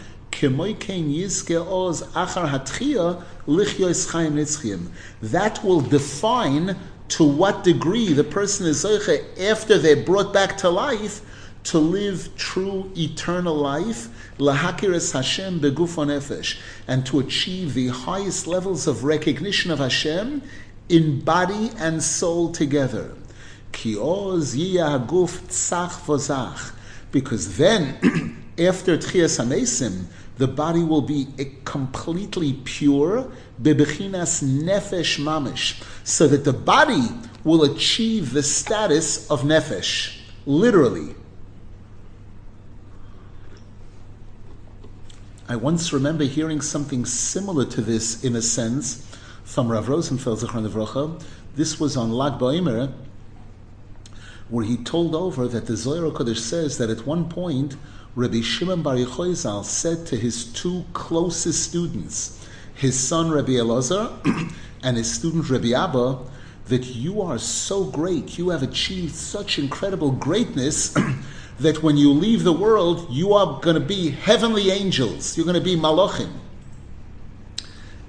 that 5.22 5.60
will 5.64 5.82
define 5.82 6.78
to 7.10 7.24
what 7.24 7.64
degree 7.64 8.14
the 8.14 8.24
person 8.24 8.68
is 8.68 8.86
after 8.86 9.78
they're 9.78 9.96
brought 9.96 10.32
back 10.34 10.58
to 10.58 10.70
life 10.70 11.22
to 11.64 11.80
live 11.80 12.36
true 12.36 12.92
eternal 12.96 13.56
life, 13.56 14.10
Hashem 15.14 15.60
and 16.88 17.06
to 17.06 17.20
achieve 17.20 17.74
the 17.74 17.88
highest 17.88 18.48
levels 18.48 18.88
of 18.88 19.04
recognition 19.04 19.72
of 19.72 19.80
Hashem 19.80 20.42
in 20.90 21.22
body 21.22 21.72
and 21.78 22.04
soul 22.04 22.52
together. 22.52 23.16
Because 27.12 27.58
then, 27.58 28.44
after 28.60 28.98
Tchias 28.98 29.40
Hamesim, 29.40 30.06
the 30.38 30.48
body 30.48 30.84
will 30.84 31.02
be 31.02 31.28
completely 31.64 32.54
pure, 32.64 33.32
bebechinas 33.62 34.44
nefesh 34.44 35.20
mamish, 35.20 35.84
so 36.04 36.28
that 36.28 36.44
the 36.44 36.54
body 36.54 37.08
will 37.44 37.64
achieve 37.64 38.34
the 38.34 38.42
status 38.42 39.30
of 39.30 39.42
nefesh, 39.42 40.18
literally. 40.46 41.16
I 45.48 45.56
once 45.56 45.92
remember 45.94 46.24
hearing 46.24 46.62
something 46.62 47.06
similar 47.06 47.66
to 47.66 47.82
this 47.82 48.24
in 48.24 48.36
a 48.36 48.42
sense 48.42 49.06
from 49.44 49.68
Rav 49.68 49.90
Rosenfeld 49.90 50.40
Zechron 50.40 51.22
This 51.56 51.80
was 51.80 51.98
on 51.98 52.12
Lag 52.12 52.40
Ba'omer, 52.40 52.92
where 54.54 54.64
he 54.66 54.78
told 54.78 55.16
over 55.16 55.48
that 55.48 55.66
the 55.66 55.76
Zohar 55.76 56.12
Kodesh 56.12 56.38
says 56.38 56.78
that 56.78 56.92
at 56.92 57.08
one 57.08 57.28
point 57.28 57.76
Rabbi 58.16 58.42
Shimon 58.42 58.84
Bar 58.84 58.98
Yochai 58.98 59.66
said 59.66 60.06
to 60.06 60.16
his 60.16 60.46
two 60.54 60.86
closest 60.94 61.64
students, 61.64 62.48
his 62.76 62.96
son 63.00 63.32
Rabbi 63.32 63.54
Elazar 63.54 64.12
and 64.84 64.96
his 64.96 65.12
student 65.12 65.50
Rabbi 65.50 65.72
Abba, 65.72 66.20
that 66.68 66.86
you 66.86 67.20
are 67.20 67.40
so 67.40 67.86
great, 67.86 68.38
you 68.38 68.50
have 68.50 68.62
achieved 68.62 69.16
such 69.16 69.58
incredible 69.58 70.12
greatness 70.12 70.96
that 71.60 71.82
when 71.82 71.98
you 71.98 72.12
leave 72.12 72.44
the 72.44 72.54
world, 72.54 73.08
you 73.10 73.34
are 73.34 73.60
going 73.60 73.74
to 73.74 73.80
be 73.80 74.12
heavenly 74.12 74.70
angels. 74.70 75.36
You're 75.36 75.48
going 75.48 75.56
to 75.56 75.62
be 75.62 75.76
malachim. 75.76 76.32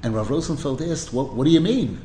And 0.02 0.14
Rav 0.14 0.28
Rosenfeld 0.28 0.82
asked, 0.82 1.10
what, 1.10 1.32
what 1.32 1.44
do 1.44 1.50
you 1.50 1.62
mean? 1.62 2.04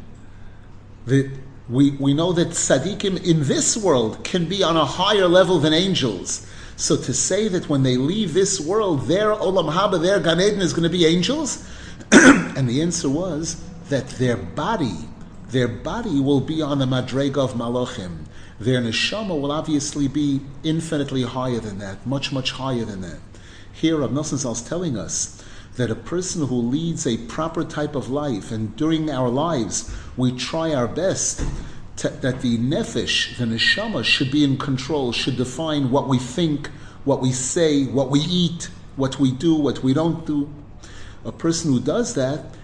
That 1.08 1.30
we, 1.70 1.92
we 1.92 2.16
know 2.16 2.34
that 2.34 2.50
tzaddikim 2.50 3.24
in 3.24 3.44
this 3.44 3.78
world 3.78 4.24
can 4.24 4.46
be 4.46 4.64
on 4.64 4.76
a 4.76 4.86
higher 4.86 5.28
level 5.28 5.60
than 5.60 5.72
angels. 5.72 6.48
So 6.76 6.98
to 6.98 7.14
say 7.14 7.48
that 7.50 7.70
when 7.70 7.84
they 7.84 7.96
leave 7.96 8.34
this 8.34 8.60
world, 8.60 9.08
their 9.08 9.36
olam 9.36 9.72
haba, 9.72 10.02
their 10.02 10.20
Gan 10.20 10.42
Eden 10.42 10.62
is 10.62 10.74
going 10.74 10.84
to 10.84 10.90
be 10.90 11.06
angels, 11.06 11.70
and 12.12 12.68
the 12.68 12.82
answer 12.82 13.10
was 13.10 13.64
that 13.90 14.08
their 14.12 14.38
body, 14.38 15.10
their 15.50 15.68
body 15.68 16.20
will 16.20 16.42
be 16.42 16.62
on 16.62 16.80
the 16.80 16.86
madrega 16.86 17.38
of 17.38 17.54
malachim. 17.54 18.26
Their 18.60 18.82
neshama 18.82 19.40
will 19.40 19.52
obviously 19.52 20.08
be 20.08 20.42
infinitely 20.64 21.24
higher 21.24 21.60
than 21.60 21.78
that, 21.80 22.06
much 22.06 22.32
much 22.32 22.52
higher 22.52 22.84
than 22.84 23.02
that. 23.02 23.20
Here, 23.72 23.98
Rav 23.98 24.10
Nosson 24.10 24.52
is 24.52 24.62
telling 24.64 24.98
us 24.98 25.39
that 25.80 25.90
a 25.90 25.96
person 25.96 26.46
who 26.46 26.56
leads 26.56 27.08
a 27.08 27.16
proper 27.28 27.64
type 27.64 27.96
of 27.96 28.10
life, 28.10 28.52
and 28.52 28.76
during 28.76 29.10
our 29.10 29.30
lives 29.30 29.90
we 30.18 30.30
try 30.30 30.74
our 30.74 30.90
best 30.90 31.42
that 31.96 32.42
the 32.42 32.58
nefesh, 32.58 33.38
the 33.38 33.46
neshama, 33.46 34.04
should 34.04 34.30
be 34.30 34.44
in 34.44 34.58
control, 34.58 35.14
should 35.14 35.38
define 35.38 35.90
what 35.90 36.10
we 36.10 36.20
think, 36.20 36.68
what 37.06 37.22
we 37.22 37.32
say, 37.32 37.86
what 37.86 38.10
we 38.10 38.20
eat, 38.20 38.70
what 38.98 39.20
we 39.20 39.32
do, 39.32 39.56
what 39.56 39.82
we 39.82 39.94
don't 39.94 40.26
do. 40.26 40.50
A 41.24 41.32
person 41.32 41.72
who 41.72 41.80
does 41.80 42.14
that, 42.14 42.58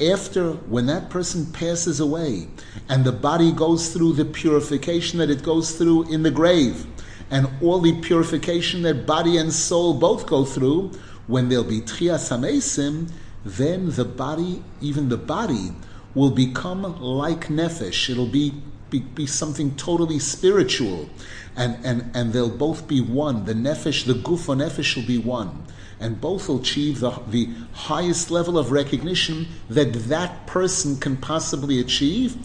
after 0.00 0.52
when 0.52 0.86
that 0.86 1.10
person 1.10 1.52
passes 1.52 2.00
away 2.00 2.48
and 2.88 3.04
the 3.04 3.12
body 3.12 3.52
goes 3.52 3.92
through 3.92 4.14
the 4.14 4.24
purification 4.24 5.18
that 5.18 5.28
it 5.28 5.42
goes 5.42 5.76
through 5.76 6.10
in 6.10 6.22
the 6.22 6.30
grave 6.30 6.86
and 7.30 7.46
all 7.62 7.78
the 7.78 8.00
purification 8.00 8.82
that 8.82 9.06
body 9.06 9.36
and 9.36 9.52
soul 9.52 9.94
both 9.94 10.26
go 10.26 10.44
through 10.44 10.90
when 11.26 11.48
there'll 11.48 11.64
be 11.64 11.80
tchias 11.80 12.30
hamesim 12.30 13.10
then 13.44 13.90
the 13.90 14.04
body 14.04 14.62
even 14.80 15.08
the 15.08 15.16
body 15.16 15.72
will 16.14 16.30
become 16.30 16.82
like 17.00 17.48
nefesh 17.48 18.08
it'll 18.10 18.26
be 18.26 18.52
be, 18.90 19.00
be 19.00 19.26
something 19.26 19.74
totally 19.76 20.18
spiritual 20.18 21.08
and, 21.56 21.84
and, 21.84 22.10
and 22.14 22.32
they'll 22.32 22.48
both 22.48 22.86
be 22.86 23.00
one 23.00 23.44
the 23.44 23.54
nefesh 23.54 24.06
the 24.06 24.14
guf 24.14 24.46
nefesh 24.54 24.96
will 24.96 25.06
be 25.06 25.18
one 25.18 25.64
and 26.00 26.20
both 26.20 26.48
will 26.48 26.60
achieve 26.60 27.00
the, 27.00 27.10
the 27.28 27.48
highest 27.72 28.30
level 28.30 28.58
of 28.58 28.70
recognition 28.70 29.46
that 29.68 29.92
that 29.94 30.46
person 30.46 30.98
can 30.98 31.16
possibly 31.16 31.80
achieve 31.80 32.36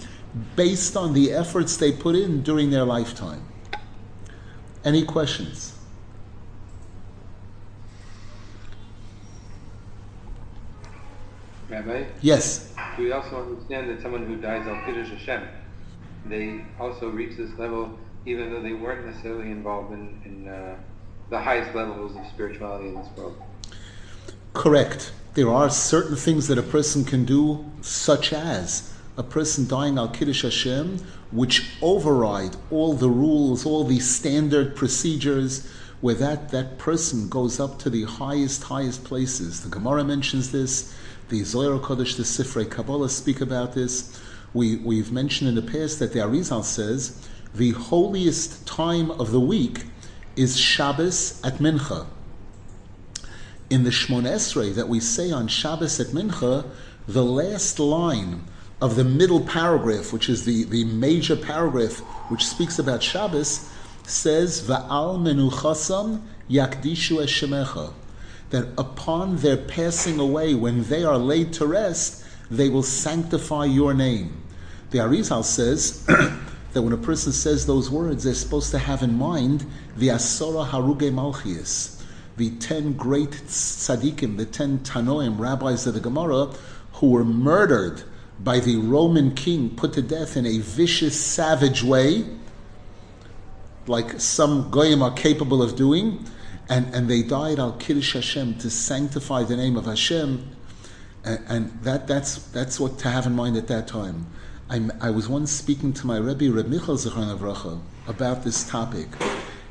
based 0.55 0.95
on 0.95 1.13
the 1.13 1.31
efforts 1.31 1.77
they 1.77 1.91
put 1.91 2.15
in 2.15 2.43
during 2.43 2.69
their 2.69 2.85
lifetime. 2.85 3.43
Any 4.85 5.03
questions? 5.03 5.68
Rabbi? 11.69 12.05
Yes. 12.21 12.73
We 12.97 13.11
also 13.11 13.43
understand 13.43 13.89
that 13.89 14.01
someone 14.01 14.25
who 14.25 14.37
dies 14.37 14.67
al 14.67 14.83
Kiddush 14.85 15.09
Hashem, 15.09 15.47
they 16.25 16.65
also 16.79 17.09
reach 17.09 17.37
this 17.37 17.51
level 17.57 17.97
even 18.25 18.51
though 18.51 18.61
they 18.61 18.73
weren't 18.73 19.05
necessarily 19.05 19.51
involved 19.51 19.93
in, 19.93 20.21
in 20.25 20.47
uh, 20.47 20.75
the 21.29 21.39
highest 21.39 21.73
levels 21.75 22.15
of 22.15 22.25
spirituality 22.27 22.89
in 22.89 22.95
this 22.95 23.07
world. 23.15 23.41
Correct. 24.53 25.11
There 25.35 25.49
are 25.49 25.69
certain 25.69 26.15
things 26.15 26.47
that 26.47 26.57
a 26.57 26.63
person 26.63 27.05
can 27.05 27.23
do, 27.23 27.65
such 27.81 28.33
as 28.33 28.93
a 29.17 29.23
person 29.23 29.67
dying 29.67 29.97
al 29.97 30.09
Kiddush 30.09 30.41
Hashem, 30.43 30.99
which 31.31 31.77
override 31.81 32.55
all 32.71 32.93
the 32.93 33.09
rules, 33.09 33.65
all 33.65 33.83
the 33.83 33.99
standard 33.99 34.75
procedures, 34.75 35.69
where 36.01 36.15
that, 36.15 36.49
that 36.49 36.77
person 36.77 37.29
goes 37.29 37.59
up 37.59 37.77
to 37.79 37.89
the 37.89 38.03
highest, 38.03 38.63
highest 38.63 39.03
places. 39.03 39.61
The 39.61 39.69
Gemara 39.69 40.03
mentions 40.03 40.51
this, 40.51 40.95
the 41.29 41.43
Zohar 41.43 41.79
Kodesh, 41.79 42.17
the 42.17 42.23
Sifrei 42.23 42.69
Kabbalah 42.69 43.09
speak 43.09 43.39
about 43.41 43.73
this. 43.73 44.19
We, 44.53 44.77
we've 44.77 45.11
mentioned 45.11 45.47
in 45.47 45.55
the 45.55 45.61
past 45.61 45.99
that 45.99 46.13
the 46.13 46.19
Arizal 46.19 46.63
says 46.63 47.27
the 47.53 47.71
holiest 47.71 48.67
time 48.67 49.11
of 49.11 49.31
the 49.31 49.39
week 49.39 49.85
is 50.35 50.57
Shabbos 50.57 51.39
at 51.43 51.55
Mincha. 51.55 52.07
In 53.69 53.83
the 53.83 53.91
Shmon 53.91 54.23
Esrei 54.23 54.73
that 54.73 54.89
we 54.89 54.99
say 54.99 55.31
on 55.31 55.47
Shabbos 55.47 55.99
at 55.99 56.07
Mincha, 56.07 56.65
the 57.07 57.23
last 57.23 57.79
line 57.79 58.43
of 58.81 58.95
the 58.95 59.03
middle 59.03 59.41
paragraph, 59.41 60.11
which 60.13 60.29
is 60.29 60.45
the, 60.45 60.63
the 60.63 60.85
major 60.85 61.35
paragraph 61.35 61.99
which 62.29 62.45
speaks 62.45 62.79
about 62.79 63.03
Shabbos, 63.03 63.69
says, 64.03 64.67
Va'al 64.67 65.19
menuchasam 65.19 66.21
yakdishu 66.49 67.17
eshemecha. 67.17 67.93
That 68.49 68.67
upon 68.77 69.37
their 69.37 69.57
passing 69.57 70.19
away, 70.19 70.55
when 70.55 70.83
they 70.85 71.03
are 71.03 71.17
laid 71.17 71.53
to 71.53 71.67
rest, 71.67 72.23
they 72.49 72.69
will 72.69 72.83
sanctify 72.83 73.65
your 73.65 73.93
name. 73.93 74.43
The 74.91 74.99
Arizal 74.99 75.43
says 75.43 76.03
that 76.73 76.81
when 76.81 76.93
a 76.93 76.97
person 76.97 77.31
says 77.31 77.65
those 77.65 77.91
words, 77.91 78.23
they're 78.23 78.33
supposed 78.33 78.71
to 78.71 78.79
have 78.79 79.03
in 79.03 79.17
mind 79.17 79.65
the 79.95 80.07
Asora 80.07 80.67
Haruge 80.67 81.11
Malchias, 81.11 82.01
the 82.37 82.49
ten 82.57 82.93
great 82.93 83.31
tzaddikim, 83.31 84.37
the 84.37 84.45
ten 84.45 84.79
Tanoim, 84.79 85.37
rabbis 85.39 85.85
of 85.85 85.93
the 85.93 85.99
Gemara, 85.99 86.51
who 86.93 87.11
were 87.11 87.25
murdered 87.25 88.03
by 88.39 88.59
the 88.59 88.77
Roman 88.77 89.35
king, 89.35 89.75
put 89.75 89.93
to 89.93 90.01
death 90.01 90.37
in 90.37 90.45
a 90.45 90.59
vicious, 90.59 91.19
savage 91.19 91.83
way, 91.83 92.25
like 93.85 94.19
some 94.19 94.71
goyim 94.71 95.03
are 95.03 95.11
capable 95.11 95.61
of 95.61 95.75
doing, 95.75 96.25
and, 96.69 96.93
and 96.93 97.09
they 97.09 97.23
died 97.23 97.59
al 97.59 97.73
Kiddush 97.73 98.13
Hashem 98.13 98.59
to 98.59 98.69
sanctify 98.69 99.43
the 99.43 99.57
name 99.57 99.75
of 99.75 99.85
Hashem, 99.85 100.47
and, 101.25 101.39
and 101.47 101.83
that, 101.83 102.07
that's, 102.07 102.35
that's 102.51 102.79
what 102.79 102.99
to 102.99 103.09
have 103.09 103.25
in 103.25 103.35
mind 103.35 103.57
at 103.57 103.67
that 103.67 103.87
time. 103.87 104.27
I'm, 104.69 104.91
i 105.01 105.09
was 105.09 105.27
once 105.27 105.51
speaking 105.51 105.93
to 105.93 106.05
my 106.05 106.17
Rebbe, 106.17 106.51
Reb 106.51 106.67
Michal 106.67 106.95
Zichron 106.95 107.35
Avracha, 107.35 107.81
about 108.07 108.43
this 108.43 108.69
topic, 108.69 109.07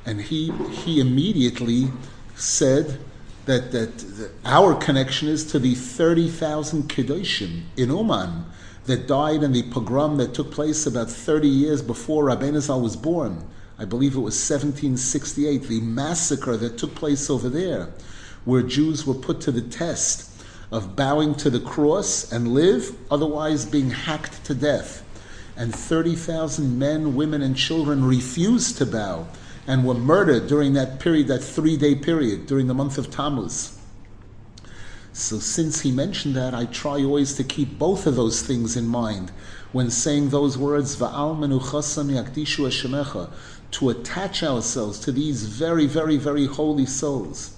and 0.04 0.20
he 0.20 0.50
he 0.70 1.00
immediately 1.00 1.88
said 2.34 2.98
that, 3.46 3.72
that, 3.72 3.98
that 3.98 4.30
our 4.44 4.74
connection 4.74 5.28
is 5.28 5.44
to 5.52 5.58
the 5.58 5.74
30,000 5.74 6.88
Kedoshim 6.88 7.62
in 7.76 7.88
Uman 7.88 8.44
that 8.84 9.06
died 9.06 9.42
in 9.42 9.52
the 9.52 9.62
pogrom 9.64 10.16
that 10.18 10.34
took 10.34 10.50
place 10.50 10.86
about 10.86 11.10
30 11.10 11.48
years 11.48 11.82
before 11.82 12.24
Rabbeinu 12.24 12.60
Zal 12.60 12.80
was 12.80 12.96
born. 12.96 13.44
I 13.78 13.84
believe 13.84 14.14
it 14.14 14.20
was 14.20 14.34
1768, 14.34 15.62
the 15.62 15.80
massacre 15.80 16.56
that 16.56 16.78
took 16.78 16.94
place 16.96 17.30
over 17.30 17.48
there, 17.48 17.90
where 18.44 18.62
Jews 18.62 19.06
were 19.06 19.14
put 19.14 19.40
to 19.42 19.52
the 19.52 19.62
test 19.62 20.28
of 20.72 20.96
bowing 20.96 21.34
to 21.36 21.48
the 21.48 21.60
cross 21.60 22.30
and 22.32 22.48
live, 22.48 22.94
otherwise 23.10 23.64
being 23.64 23.90
hacked 23.90 24.44
to 24.46 24.54
death. 24.54 25.04
And 25.56 25.74
30,000 25.74 26.78
men, 26.78 27.14
women, 27.14 27.40
and 27.40 27.56
children 27.56 28.04
refused 28.04 28.78
to 28.78 28.86
bow 28.86 29.28
and 29.66 29.86
were 29.86 29.94
murdered 29.94 30.48
during 30.48 30.72
that 30.74 30.98
period, 30.98 31.28
that 31.28 31.42
three 31.42 31.76
day 31.76 31.94
period, 31.94 32.46
during 32.46 32.66
the 32.66 32.74
month 32.74 32.98
of 32.98 33.10
Tammuz. 33.10 33.78
So, 35.12 35.38
since 35.40 35.80
he 35.80 35.90
mentioned 35.90 36.36
that, 36.36 36.54
I 36.54 36.66
try 36.66 37.02
always 37.02 37.34
to 37.34 37.44
keep 37.44 37.78
both 37.78 38.06
of 38.06 38.14
those 38.14 38.40
things 38.40 38.76
in 38.76 38.86
mind 38.86 39.32
when 39.72 39.90
saying 39.90 40.30
those 40.30 40.56
words, 40.56 40.96
Va'al 40.96 41.36
menuchasam 41.36 42.10
to 43.72 43.90
attach 43.90 44.42
ourselves 44.42 44.98
to 45.00 45.12
these 45.12 45.44
very, 45.44 45.86
very, 45.86 46.16
very 46.16 46.46
holy 46.46 46.86
souls. 46.86 47.54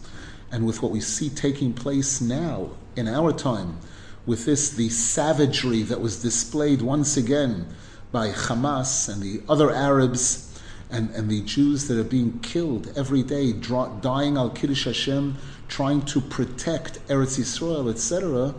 And 0.51 0.67
with 0.67 0.83
what 0.83 0.91
we 0.91 1.01
see 1.01 1.29
taking 1.29 1.73
place 1.73 2.21
now 2.21 2.71
in 2.97 3.07
our 3.07 3.33
time, 3.33 3.79
with 4.27 4.45
this, 4.45 4.71
the 4.71 4.89
savagery 4.89 5.83
that 5.83 6.01
was 6.01 6.23
displayed 6.23 6.83
once 6.83 7.17
again 7.17 7.67
by 8.13 8.31
Hamas 8.31 9.09
and 9.09 9.23
the 9.23 9.43
other 9.49 9.73
Arabs 9.73 10.47
and, 10.91 11.11
and 11.11 11.31
the 11.31 11.43
Jews 11.43 11.87
that 11.89 11.99
are 11.99 12.05
being 12.05 12.41
killed 12.41 12.93
every 12.97 13.23
day, 13.23 13.53
dying 13.53 14.37
al 14.37 14.51
Kiddush 14.51 14.85
Hashem, 14.85 15.39
trying 15.69 16.03
to 16.03 16.21
protect 16.21 17.07
Eretz 17.09 17.39
Yisrael, 17.39 17.89
etc., 17.91 18.55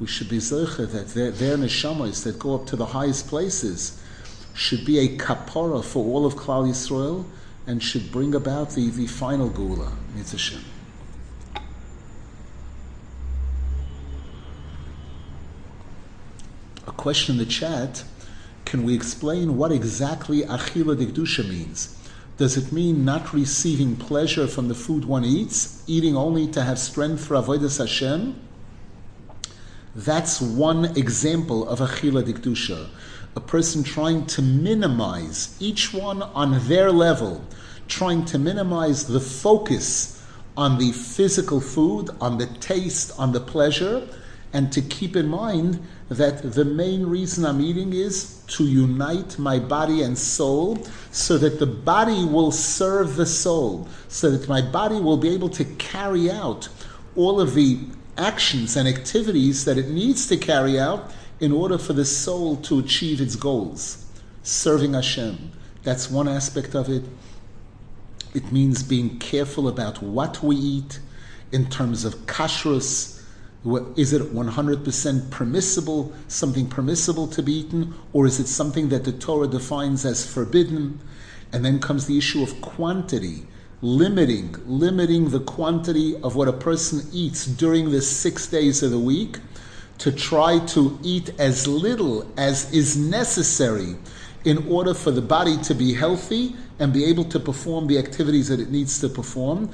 we 0.00 0.06
should 0.06 0.28
be 0.28 0.38
zecher 0.38 0.90
that 0.90 1.08
their, 1.08 1.30
their 1.30 1.56
neshamas 1.56 2.24
that 2.24 2.38
go 2.38 2.56
up 2.56 2.66
to 2.66 2.76
the 2.76 2.86
highest 2.86 3.28
places 3.28 4.00
should 4.54 4.84
be 4.84 4.98
a 4.98 5.16
kapara 5.18 5.84
for 5.84 6.04
all 6.04 6.24
of 6.24 6.34
Klal 6.34 6.66
Yisrael 6.68 7.26
and 7.66 7.82
should 7.82 8.10
bring 8.10 8.34
about 8.34 8.70
the, 8.70 8.88
the 8.90 9.06
final 9.06 9.48
gula. 9.48 9.92
Mitzvah 10.14 10.60
A 16.86 16.92
question 16.92 17.34
in 17.34 17.38
the 17.38 17.46
chat 17.46 18.04
can 18.64 18.82
we 18.82 18.94
explain 18.94 19.56
what 19.56 19.70
exactly 19.70 20.42
achila 20.42 20.96
dikdusha 20.96 21.48
means? 21.48 21.96
Does 22.38 22.56
it 22.56 22.72
mean 22.72 23.04
not 23.04 23.32
receiving 23.32 23.94
pleasure 23.94 24.48
from 24.48 24.66
the 24.68 24.74
food 24.74 25.04
one 25.04 25.24
eats, 25.24 25.84
eating 25.86 26.16
only 26.16 26.48
to 26.48 26.62
have 26.62 26.78
strength 26.78 27.24
for 27.24 27.34
avodas 27.34 27.78
Hashem? 27.78 28.34
That's 29.94 30.40
one 30.40 30.86
example 30.96 31.68
of 31.68 31.78
achila 31.78 32.24
dikdusha. 32.24 32.88
A 33.36 33.40
person 33.40 33.82
trying 33.82 34.26
to 34.26 34.42
minimize 34.42 35.56
each 35.60 35.92
one 35.92 36.22
on 36.22 36.68
their 36.68 36.92
level, 36.92 37.44
trying 37.88 38.24
to 38.26 38.38
minimize 38.38 39.06
the 39.06 39.20
focus 39.20 40.22
on 40.56 40.78
the 40.78 40.92
physical 40.92 41.60
food, 41.60 42.10
on 42.20 42.38
the 42.38 42.46
taste, 42.46 43.12
on 43.18 43.32
the 43.32 43.40
pleasure, 43.40 44.06
and 44.52 44.72
to 44.72 44.80
keep 44.80 45.16
in 45.16 45.26
mind 45.26 45.84
that 46.08 46.54
the 46.54 46.64
main 46.64 47.06
reason 47.06 47.44
I'm 47.44 47.60
eating 47.60 47.92
is 47.92 48.40
to 48.46 48.64
unite 48.64 49.36
my 49.36 49.58
body 49.58 50.02
and 50.02 50.16
soul 50.16 50.78
so 51.10 51.36
that 51.38 51.58
the 51.58 51.66
body 51.66 52.24
will 52.24 52.52
serve 52.52 53.16
the 53.16 53.26
soul, 53.26 53.88
so 54.06 54.30
that 54.30 54.48
my 54.48 54.62
body 54.62 55.00
will 55.00 55.16
be 55.16 55.30
able 55.30 55.48
to 55.50 55.64
carry 55.64 56.30
out 56.30 56.68
all 57.16 57.40
of 57.40 57.54
the 57.54 57.80
actions 58.16 58.76
and 58.76 58.86
activities 58.86 59.64
that 59.64 59.76
it 59.76 59.88
needs 59.88 60.28
to 60.28 60.36
carry 60.36 60.78
out 60.78 61.10
in 61.40 61.52
order 61.52 61.78
for 61.78 61.92
the 61.92 62.04
soul 62.04 62.56
to 62.56 62.78
achieve 62.78 63.20
its 63.20 63.36
goals. 63.36 64.04
Serving 64.42 64.94
Hashem. 64.94 65.52
That's 65.82 66.10
one 66.10 66.28
aspect 66.28 66.74
of 66.74 66.88
it. 66.88 67.02
It 68.34 68.50
means 68.52 68.82
being 68.82 69.18
careful 69.18 69.68
about 69.68 70.02
what 70.02 70.42
we 70.42 70.56
eat 70.56 70.98
in 71.52 71.70
terms 71.70 72.04
of 72.04 72.14
kashrus, 72.26 73.22
is 73.96 74.12
it 74.12 74.22
100% 74.22 75.30
permissible, 75.30 76.12
something 76.28 76.68
permissible 76.68 77.26
to 77.28 77.42
be 77.42 77.60
eaten, 77.60 77.94
or 78.12 78.26
is 78.26 78.40
it 78.40 78.46
something 78.46 78.88
that 78.88 79.04
the 79.04 79.12
Torah 79.12 79.46
defines 79.46 80.04
as 80.04 80.26
forbidden? 80.30 81.00
And 81.52 81.64
then 81.64 81.78
comes 81.78 82.06
the 82.06 82.18
issue 82.18 82.42
of 82.42 82.60
quantity, 82.60 83.46
limiting, 83.80 84.56
limiting 84.66 85.30
the 85.30 85.40
quantity 85.40 86.16
of 86.22 86.34
what 86.34 86.48
a 86.48 86.52
person 86.52 87.08
eats 87.12 87.46
during 87.46 87.90
the 87.90 88.02
six 88.02 88.48
days 88.48 88.82
of 88.82 88.90
the 88.90 88.98
week 88.98 89.38
to 89.98 90.12
try 90.12 90.58
to 90.66 90.98
eat 91.02 91.30
as 91.38 91.66
little 91.66 92.30
as 92.36 92.72
is 92.72 92.96
necessary 92.96 93.96
in 94.44 94.66
order 94.68 94.92
for 94.94 95.10
the 95.10 95.22
body 95.22 95.56
to 95.58 95.74
be 95.74 95.94
healthy 95.94 96.54
and 96.78 96.92
be 96.92 97.04
able 97.04 97.24
to 97.24 97.40
perform 97.40 97.86
the 97.86 97.98
activities 97.98 98.48
that 98.48 98.60
it 98.60 98.70
needs 98.70 99.00
to 99.00 99.08
perform. 99.08 99.68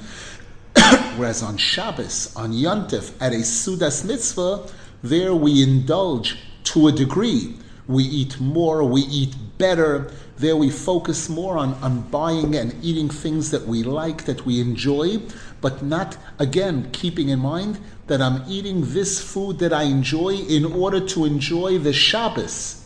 Whereas 1.17 1.43
on 1.43 1.57
Shabbos, 1.57 2.33
on 2.35 2.53
Yontif, 2.53 3.13
at 3.19 3.33
a 3.33 3.37
Sudas 3.37 4.05
mitzvah, 4.05 4.67
there 5.03 5.33
we 5.33 5.63
indulge 5.63 6.37
to 6.65 6.87
a 6.87 6.91
degree. 6.91 7.57
We 7.87 8.03
eat 8.03 8.39
more, 8.39 8.83
we 8.83 9.01
eat 9.01 9.35
better. 9.57 10.11
There 10.37 10.55
we 10.55 10.69
focus 10.69 11.27
more 11.27 11.57
on, 11.57 11.73
on 11.75 12.01
buying 12.09 12.55
and 12.55 12.73
eating 12.83 13.09
things 13.09 13.51
that 13.51 13.67
we 13.67 13.83
like, 13.83 14.25
that 14.25 14.45
we 14.45 14.61
enjoy, 14.61 15.19
but 15.61 15.83
not, 15.83 16.17
again, 16.39 16.89
keeping 16.91 17.29
in 17.29 17.39
mind 17.39 17.79
that 18.07 18.21
I'm 18.21 18.43
eating 18.49 18.81
this 18.93 19.21
food 19.21 19.59
that 19.59 19.71
I 19.71 19.83
enjoy 19.83 20.33
in 20.35 20.65
order 20.65 20.99
to 20.99 21.25
enjoy 21.25 21.77
the 21.77 21.93
Shabbos. 21.93 22.81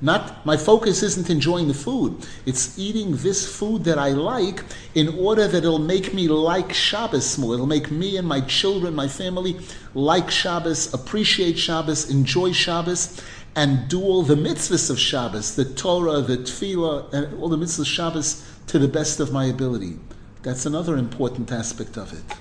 Not 0.00 0.44
my 0.44 0.56
focus 0.56 1.02
isn't 1.02 1.30
enjoying 1.30 1.68
the 1.68 1.74
food. 1.74 2.26
It's 2.44 2.78
eating 2.78 3.16
this 3.16 3.56
food 3.56 3.84
that 3.84 3.98
I 3.98 4.10
like 4.10 4.64
in 4.94 5.08
order 5.18 5.46
that 5.46 5.58
it'll 5.58 5.78
make 5.78 6.12
me 6.12 6.28
like 6.28 6.72
Shabbos 6.72 7.38
more. 7.38 7.54
It'll 7.54 7.66
make 7.66 7.90
me 7.90 8.16
and 8.16 8.26
my 8.26 8.40
children, 8.42 8.94
my 8.94 9.08
family, 9.08 9.60
like 9.94 10.30
Shabbos, 10.30 10.92
appreciate 10.92 11.58
Shabbos, 11.58 12.10
enjoy 12.10 12.52
Shabbos, 12.52 13.22
and 13.56 13.88
do 13.88 14.02
all 14.02 14.22
the 14.22 14.34
mitzvahs 14.34 14.90
of 14.90 14.98
Shabbos, 14.98 15.54
the 15.54 15.64
Torah, 15.64 16.20
the 16.20 16.38
Tefillah, 16.38 17.12
and 17.12 17.40
all 17.40 17.48
the 17.48 17.56
mitzvahs 17.56 17.80
of 17.80 17.86
Shabbos 17.86 18.44
to 18.66 18.78
the 18.78 18.88
best 18.88 19.20
of 19.20 19.32
my 19.32 19.44
ability. 19.46 19.98
That's 20.44 20.66
another 20.66 20.98
important 20.98 21.50
aspect 21.50 21.96
of 21.96 22.12
it. 22.12 22.36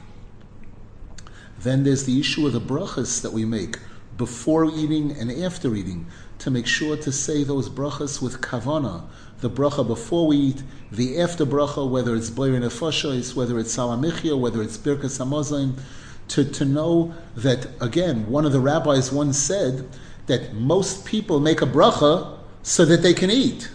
Then 1.58 1.86
there's 1.86 2.04
the 2.04 2.20
issue 2.20 2.46
of 2.46 2.52
the 2.52 2.60
brachas 2.60 3.22
that 3.22 3.32
we 3.32 3.46
make 3.46 3.80
before 4.18 4.66
eating 4.66 5.12
and 5.14 5.32
after 5.32 5.74
eating 5.74 6.08
to 6.40 6.52
make 6.52 6.68
sure 6.68 6.98
to 6.98 7.12
say 7.14 7.46
those 7.46 7.70
brachas 7.70 8.22
with 8.22 8.42
kavana. 8.42 9.06
The 9.40 9.50
bracha 9.50 9.88
before 9.88 10.28
we 10.28 10.36
eat, 10.36 10.64
the 10.92 11.18
after 11.22 11.46
bracha, 11.46 11.90
whether 11.90 12.14
it's 12.14 12.30
Boyer 12.30 12.60
Nefashos, 12.60 13.38
whether 13.38 13.58
it's 13.58 13.74
Salamichia, 13.74 14.38
whether 14.38 14.62
it's 14.62 14.78
Birkas 14.78 15.20
Hamazon, 15.20 15.80
to, 16.28 16.44
to 16.44 16.66
know 16.66 17.14
that, 17.38 17.68
again, 17.80 18.30
one 18.30 18.46
of 18.46 18.52
the 18.52 18.60
rabbis 18.60 19.14
once 19.14 19.38
said 19.38 19.88
that 20.28 20.54
most 20.54 21.06
people 21.06 21.40
make 21.40 21.62
a 21.62 21.66
bracha 21.66 22.38
so 22.64 22.84
that 22.84 23.02
they 23.02 23.14
can 23.14 23.32
eat. 23.32 23.72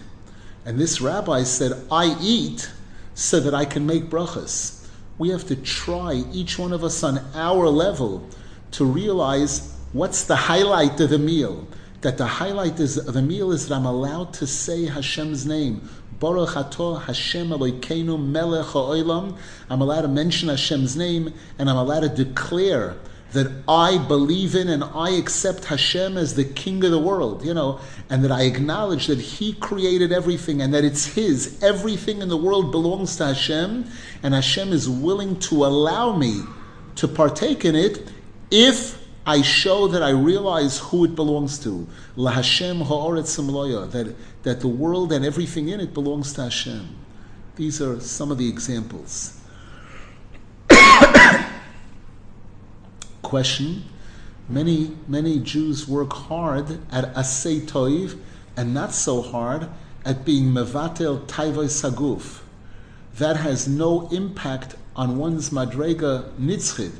And 0.65 0.77
this 0.77 1.01
rabbi 1.01 1.41
said, 1.41 1.71
I 1.91 2.15
eat 2.21 2.69
so 3.19 3.37
that 3.41 3.53
I 3.53 3.65
can 3.65 3.85
make 3.85 4.05
brachas. 4.05 4.87
We 5.17 5.29
have 5.29 5.45
to 5.47 5.55
try, 5.57 6.23
each 6.31 6.57
one 6.57 6.71
of 6.71 6.85
us 6.85 7.03
on 7.03 7.19
our 7.35 7.67
level, 7.67 8.25
to 8.71 8.85
realize 8.85 9.75
what's 9.91 10.23
the 10.23 10.37
highlight 10.37 10.97
of 11.01 11.09
the 11.09 11.19
meal. 11.19 11.67
That 11.99 12.17
the 12.17 12.25
highlight 12.25 12.79
is, 12.79 12.95
of 12.95 13.13
the 13.13 13.21
meal 13.21 13.51
is 13.51 13.67
that 13.67 13.75
I'm 13.75 13.85
allowed 13.85 14.33
to 14.35 14.47
say 14.47 14.85
Hashem's 14.85 15.45
name. 15.45 15.89
Baruch 16.21 16.55
Ato 16.55 16.95
Hashem 16.95 17.49
Elokeinu 17.49 18.17
Melech 18.25 18.67
Ha'olam. 18.67 19.37
I'm 19.69 19.81
allowed 19.81 20.03
to 20.03 20.07
mention 20.07 20.47
Hashem's 20.47 20.95
name 20.95 21.33
and 21.57 21.69
I'm 21.69 21.75
allowed 21.75 22.01
to 22.01 22.09
declare 22.09 22.95
that 23.31 23.51
I 23.67 23.97
believe 23.97 24.55
in 24.55 24.69
and 24.69 24.83
I 24.83 25.11
accept 25.11 25.65
Hashem 25.65 26.17
as 26.17 26.35
the 26.35 26.43
king 26.43 26.83
of 26.83 26.91
the 26.91 26.99
world, 26.99 27.45
you 27.45 27.53
know, 27.53 27.79
and 28.09 28.23
that 28.23 28.31
I 28.31 28.43
acknowledge 28.43 29.07
that 29.07 29.19
He 29.19 29.53
created 29.53 30.11
everything 30.11 30.61
and 30.61 30.73
that 30.73 30.83
it's 30.83 31.05
His. 31.05 31.61
Everything 31.61 32.21
in 32.21 32.29
the 32.29 32.37
world 32.37 32.71
belongs 32.71 33.17
to 33.17 33.27
Hashem, 33.27 33.85
and 34.23 34.33
Hashem 34.33 34.73
is 34.73 34.89
willing 34.89 35.37
to 35.39 35.65
allow 35.65 36.15
me 36.15 36.41
to 36.95 37.07
partake 37.07 37.65
in 37.65 37.75
it 37.75 38.11
if 38.49 38.97
I 39.25 39.43
show 39.43 39.87
that 39.89 40.01
I 40.01 40.09
realize 40.09 40.79
who 40.79 41.05
it 41.05 41.13
belongs 41.13 41.59
to. 41.59 41.87
La 42.15 42.31
Hashem 42.31 42.81
ha'oretz 42.81 43.91
that, 43.91 44.15
that 44.41 44.59
the 44.59 44.67
world 44.67 45.13
and 45.13 45.23
everything 45.23 45.69
in 45.69 45.79
it 45.79 45.93
belongs 45.93 46.33
to 46.33 46.43
Hashem. 46.43 46.95
These 47.55 47.79
are 47.79 47.99
some 47.99 48.31
of 48.31 48.39
the 48.39 48.49
examples. 48.49 49.39
Question. 53.29 53.83
Many, 54.49 54.97
many 55.07 55.39
Jews 55.39 55.87
work 55.87 56.13
hard 56.13 56.79
at 56.91 57.13
asay 57.13 57.61
toiv 57.61 58.17
and 58.57 58.73
not 58.73 58.91
so 58.91 59.21
hard 59.21 59.69
at 60.03 60.25
being 60.25 60.45
mevatel 60.45 61.27
taivoy 61.27 61.69
saguf. 61.69 62.39
That 63.19 63.37
has 63.37 63.67
no 63.67 64.09
impact 64.09 64.77
on 64.95 65.19
one's 65.19 65.51
madrega 65.51 66.31
nitzchid 66.39 66.93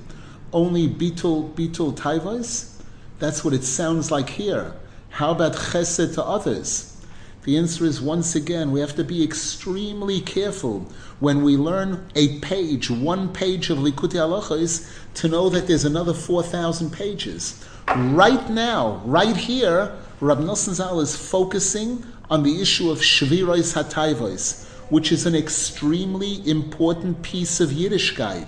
only 0.53 0.87
bitul 0.87 1.51
bitul 1.55 1.95
taivas? 1.95 2.75
That's 3.17 3.43
what 3.43 3.55
it 3.55 3.63
sounds 3.63 4.11
like 4.11 4.29
here. 4.29 4.73
How 5.09 5.31
about 5.31 5.53
chesed 5.53 6.13
to 6.13 6.23
others? 6.23 6.95
The 7.43 7.57
answer 7.57 7.85
is 7.85 8.01
once 8.01 8.35
again, 8.35 8.71
we 8.71 8.81
have 8.81 8.95
to 8.95 9.03
be 9.03 9.23
extremely 9.23 10.19
careful 10.19 10.91
when 11.19 11.41
we 11.41 11.55
learn 11.55 12.05
a 12.13 12.37
page, 12.39 12.91
one 12.91 13.31
page 13.31 13.69
of 13.69 13.77
Likutei 13.77 14.19
Halachos, 14.19 14.89
to 15.15 15.29
know 15.29 15.47
that 15.49 15.65
there's 15.65 15.85
another 15.85 16.13
4,000 16.13 16.91
pages. 16.91 17.63
Right 17.87 18.49
now, 18.49 19.01
right 19.05 19.37
here, 19.37 19.95
Rab 20.19 20.39
Nosson 20.39 20.73
Zal 20.73 20.99
is 20.99 21.15
focusing 21.15 22.03
on 22.29 22.43
the 22.43 22.61
issue 22.61 22.91
of 22.91 22.99
Shvirois 22.99 23.73
HaTaivos, 23.73 24.65
which 24.89 25.11
is 25.11 25.25
an 25.25 25.35
extremely 25.35 26.47
important 26.47 27.21
piece 27.21 27.61
of 27.61 27.69
Yiddishkeit. 27.69 28.47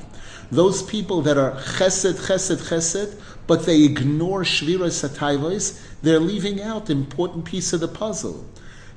Those 0.51 0.84
people 0.84 1.21
that 1.21 1.38
are 1.38 1.54
chesed, 1.54 2.27
chesed, 2.27 2.58
chesed, 2.67 3.17
but 3.47 3.65
they 3.65 3.84
ignore 3.84 4.43
shviras 4.43 5.08
satayvos, 5.08 5.82
they're 6.01 6.19
leaving 6.19 6.62
out 6.62 6.89
important 6.89 7.45
piece 7.45 7.71
of 7.71 7.80
the 7.80 7.88
puzzle. 7.88 8.45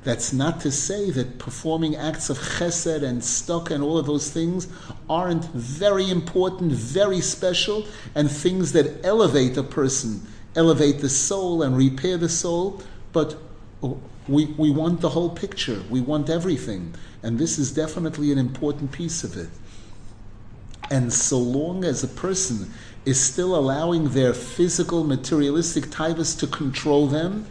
That's 0.05 0.35
not 0.35 0.61
to 0.61 0.71
say 0.71 1.11
that 1.11 1.39
performing 1.39 1.97
acts 1.97 2.29
of 2.29 2.39
chesed 2.39 3.03
and 3.03 3.25
stuck 3.25 3.71
and 3.71 3.83
all 3.83 3.97
of 3.97 4.07
those 4.07 4.31
things 4.31 4.69
aren't 5.09 5.47
very 5.47 6.11
important, 6.11 6.73
very 6.73 7.23
special, 7.23 7.87
and 8.15 8.31
things 8.31 8.73
that 8.73 9.05
elevate 9.05 9.57
a 9.57 9.63
person, 9.63 10.27
elevate 10.55 11.01
the 11.01 11.09
soul 11.09 11.63
and 11.63 11.77
repair 11.77 12.19
the 12.19 12.29
soul, 12.29 12.83
but 13.13 13.39
we, 14.29 14.47
we 14.59 14.71
want 14.71 15.01
the 15.01 15.09
whole 15.09 15.31
picture. 15.31 15.83
We 15.89 16.03
want 16.03 16.29
everything. 16.29 16.95
And 17.23 17.39
this 17.39 17.59
is 17.59 17.73
definitely 17.73 18.31
an 18.31 18.39
important 18.39 18.93
piece 18.93 19.25
of 19.25 19.37
it. 19.37 19.49
And 20.91 21.13
so 21.13 21.39
long 21.39 21.85
as 21.85 22.05
a 22.05 22.09
person 22.09 22.71
is 23.07 23.19
still 23.19 23.57
allowing 23.57 24.11
their 24.11 24.35
physical, 24.35 25.05
materialistic 25.05 25.85
taivas 25.85 26.39
to 26.41 26.47
control 26.47 27.07
them, 27.07 27.47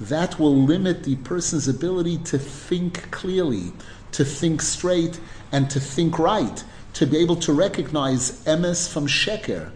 that 0.00 0.38
will 0.38 0.56
limit 0.56 1.04
the 1.04 1.16
person's 1.16 1.68
ability 1.68 2.18
to 2.18 2.38
think 2.38 3.10
clearly, 3.10 3.72
to 4.12 4.24
think 4.24 4.62
straight, 4.62 5.20
and 5.52 5.68
to 5.70 5.80
think 5.80 6.18
right, 6.18 6.64
to 6.94 7.06
be 7.06 7.18
able 7.18 7.36
to 7.36 7.52
recognize 7.52 8.44
emes 8.44 8.92
from 8.92 9.06
sheker. 9.06 9.70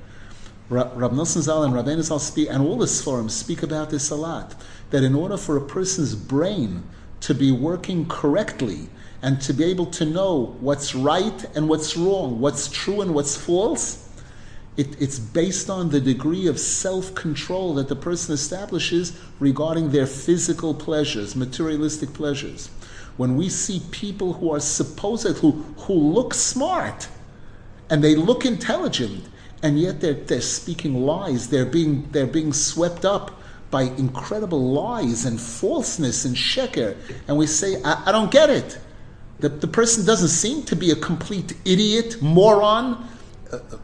Rab 0.69 1.13
Nosson 1.13 1.43
Zal 1.43 1.65
and 1.65 1.75
Rabbeinu 1.75 2.03
Zal 2.03 2.19
speak, 2.19 2.49
and 2.51 2.63
all 2.63 2.79
the 2.79 2.87
forums 2.87 3.35
speak 3.35 3.63
about 3.63 3.91
this 3.91 4.11
a 4.11 4.17
lot. 4.17 4.55
That 4.91 5.03
in 5.03 5.15
order 5.15 5.37
for 5.37 5.57
a 5.57 5.61
person's 5.61 6.15
brain 6.15 6.83
to 7.21 7.35
be 7.35 7.53
working 7.53 8.09
correctly, 8.09 8.89
and 9.23 9.41
to 9.41 9.53
be 9.53 9.65
able 9.65 9.87
to 9.87 10.05
know 10.05 10.57
what's 10.61 10.95
right 10.95 11.45
and 11.55 11.69
what's 11.69 11.97
wrong, 11.97 12.41
what's 12.41 12.69
true 12.69 13.01
and 13.01 13.15
what's 13.15 13.37
false, 13.37 14.09
it, 14.77 15.01
it's 15.01 15.19
based 15.19 15.69
on 15.69 15.91
the 15.91 16.01
degree 16.01 16.47
of 16.47 16.59
self 16.59 17.15
control 17.15 17.75
that 17.75 17.89
the 17.89 17.97
person 17.97 18.35
establishes 18.35 19.19
regarding 19.39 19.91
their 19.91 20.07
physical 20.07 20.75
pleasures, 20.75 21.37
materialistic 21.37 22.13
pleasures. 22.15 22.71
When 23.19 23.37
we 23.37 23.51
see 23.51 23.83
people 23.91 24.35
who 24.35 24.51
are 24.53 24.61
supposed, 24.61 25.39
who, 25.39 25.51
who 25.77 25.93
look 25.93 26.33
smart 26.33 27.09
and 27.91 28.03
they 28.03 28.15
look 28.15 28.47
intelligent, 28.47 29.25
and 29.63 29.79
yet 29.79 30.01
they're, 30.01 30.15
they're 30.15 30.41
speaking 30.41 31.05
lies, 31.05 31.49
they're 31.49 31.67
being, 31.67 32.09
they're 32.13 32.27
being 32.27 32.55
swept 32.55 33.05
up 33.05 33.43
by 33.71 33.83
incredible 33.83 34.73
lies 34.73 35.25
and 35.27 35.41
falseness 35.41 36.25
and 36.25 36.35
sheker, 36.35 36.97
and 37.29 37.37
we 37.37 37.47
say, 37.47 37.83
I, 37.83 38.05
I 38.07 38.13
don't 38.13 38.31
get 38.31 38.49
it. 38.49 38.79
The, 39.41 39.49
the 39.51 39.69
person 39.69 40.07
doesn't 40.07 40.29
seem 40.29 40.63
to 40.65 40.77
be 40.77 40.91
a 40.91 40.97
complete 40.97 41.55
idiot, 41.65 42.21
moron, 42.23 43.09
uh, 43.53 43.57
uh, 43.57 43.77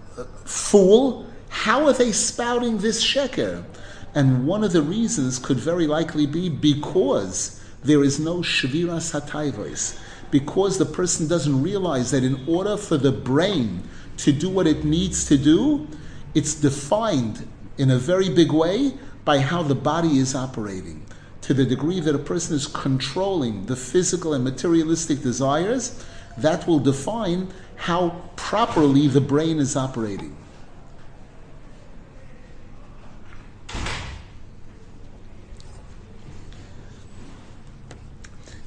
fool. 0.44 1.26
How 1.48 1.86
are 1.86 1.92
they 1.92 2.12
spouting 2.12 2.78
this 2.78 3.04
sheker? 3.04 3.64
And 4.14 4.46
one 4.46 4.64
of 4.64 4.72
the 4.72 4.82
reasons 4.82 5.38
could 5.38 5.58
very 5.58 5.86
likely 5.86 6.26
be 6.26 6.48
because 6.48 7.62
there 7.82 8.02
is 8.02 8.18
no 8.18 8.38
shviras 8.38 9.12
hatayvos, 9.18 9.98
because 10.30 10.78
the 10.78 10.86
person 10.86 11.28
doesn't 11.28 11.62
realize 11.62 12.10
that 12.10 12.24
in 12.24 12.44
order 12.48 12.76
for 12.76 12.96
the 12.96 13.12
brain 13.12 13.82
to 14.18 14.32
do 14.32 14.48
what 14.48 14.66
it 14.66 14.84
needs 14.84 15.24
to 15.26 15.38
do, 15.38 15.86
it's 16.34 16.54
defined 16.54 17.48
in 17.78 17.90
a 17.90 17.98
very 17.98 18.28
big 18.28 18.52
way 18.52 18.94
by 19.24 19.38
how 19.38 19.62
the 19.62 19.74
body 19.74 20.18
is 20.18 20.34
operating 20.34 21.06
to 21.42 21.54
the 21.54 21.64
degree 21.64 22.00
that 22.00 22.14
a 22.14 22.18
person 22.18 22.56
is 22.56 22.66
controlling 22.66 23.66
the 23.66 23.76
physical 23.76 24.34
and 24.34 24.44
materialistic 24.44 25.22
desires, 25.22 26.04
that 26.36 26.66
will 26.66 26.78
define 26.78 27.48
how 27.76 28.10
properly 28.48 29.06
the 29.06 29.20
brain 29.20 29.58
is 29.58 29.76
operating. 29.76 30.34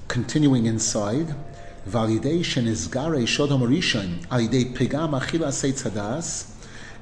Continuing 0.08 0.68
inside, 0.68 1.34
validation 1.90 2.68
is 2.68 2.86
gare 2.86 3.26
shodom 3.26 3.64
rishon 3.64 4.24
aidei 4.28 4.72
pigam 4.72 5.20
achila 5.20 5.48
seitzadas, 5.48 6.54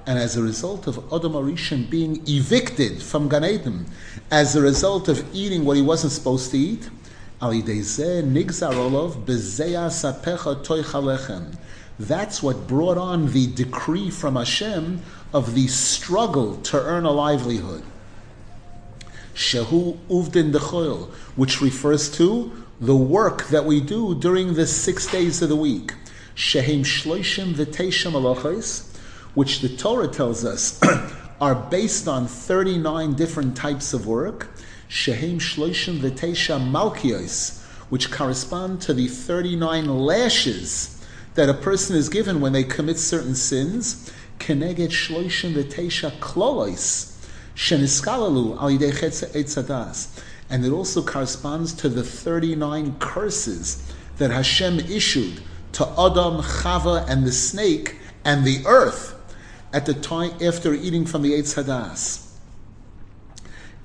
and 0.06 0.18
as 0.18 0.38
a 0.38 0.42
result 0.42 0.88
of 0.88 0.96
Odom 1.10 1.34
Arishon 1.34 1.90
being 1.90 2.24
evicted 2.30 3.04
from 3.04 3.28
Gan 3.28 3.44
Eden, 3.44 3.88
as 4.32 4.56
a 4.56 4.62
result 4.62 5.10
of 5.10 5.26
eating 5.36 5.66
what 5.66 5.76
he 5.76 5.84
wasn't 5.84 6.14
supposed 6.14 6.50
to 6.52 6.58
eat, 6.58 6.90
al 7.42 7.52
nigzar 7.52 8.72
olov 8.72 9.26
bezeya 9.26 9.90
sapecha 9.90 10.64
toichalechem 10.64 11.58
that's 12.00 12.42
what 12.42 12.66
brought 12.66 12.98
on 12.98 13.34
the 13.34 13.48
decree 13.48 14.10
from 14.10 14.38
Hashem 14.38 15.02
of 15.34 15.54
the 15.54 15.68
struggle 15.68 16.56
to 16.62 16.80
earn 16.80 17.04
a 17.04 17.12
livelihood. 17.12 17.84
Shehu 19.36 19.98
uvdin 20.10 20.54
dechoil, 20.54 21.10
which 21.36 21.62
refers 21.62 22.10
to 22.12 22.66
the 22.80 22.96
work 22.96 23.48
that 23.48 23.66
we 23.66 23.82
do 23.82 24.16
during 24.16 24.54
the 24.54 24.66
six 24.66 25.08
days 25.08 25.42
of 25.42 25.50
the 25.50 25.58
week. 25.58 25.94
Shehim 26.36 26.82
shloishim 26.82 27.54
v'teishem 27.54 28.14
alachos, 28.14 28.96
which 29.34 29.60
the 29.60 29.70
Torah 29.70 30.08
tells 30.08 30.46
us 30.46 30.82
are 31.42 31.56
based 31.56 32.08
on 32.08 32.28
39 32.28 33.14
different 33.14 33.58
types 33.58 33.94
of 33.94 34.08
work, 34.08 34.48
Shehem 34.88 35.38
Shloishim 35.38 36.00
V'Teisha 36.00 36.60
Malkios, 36.60 37.62
which 37.90 38.10
correspond 38.10 38.82
to 38.82 38.94
the 38.94 39.08
39 39.08 39.86
lashes 39.86 40.99
that 41.40 41.48
a 41.48 41.54
person 41.54 41.96
is 41.96 42.10
given 42.10 42.42
when 42.42 42.52
they 42.52 42.66
commit 42.66 43.00
certain 43.00 43.34
sins, 43.34 44.12
Keneget 44.40 44.90
Shloishim 44.90 45.54
V'Teisha 45.54 46.12
Klolos, 46.20 47.16
Sheniskalalu 47.56 48.58
Al. 49.70 49.96
And 50.50 50.66
it 50.66 50.72
also 50.72 51.02
corresponds 51.02 51.72
to 51.76 51.88
the 51.88 52.04
39 52.04 52.98
curses 53.00 53.90
that 54.18 54.32
Hashem 54.32 54.80
issued 54.80 55.42
to 55.72 55.86
Adam, 55.86 56.42
Chava, 56.44 57.10
and 57.10 57.26
the 57.26 57.32
snake, 57.32 57.96
and 58.26 58.44
the 58.44 58.62
earth 58.66 59.16
at 59.72 59.86
the 59.86 59.94
time 59.94 60.32
after 60.44 60.74
eating 60.74 61.06
from 61.06 61.22
the 61.22 61.32
Eitz 61.32 61.56
Hadas. 61.56 62.34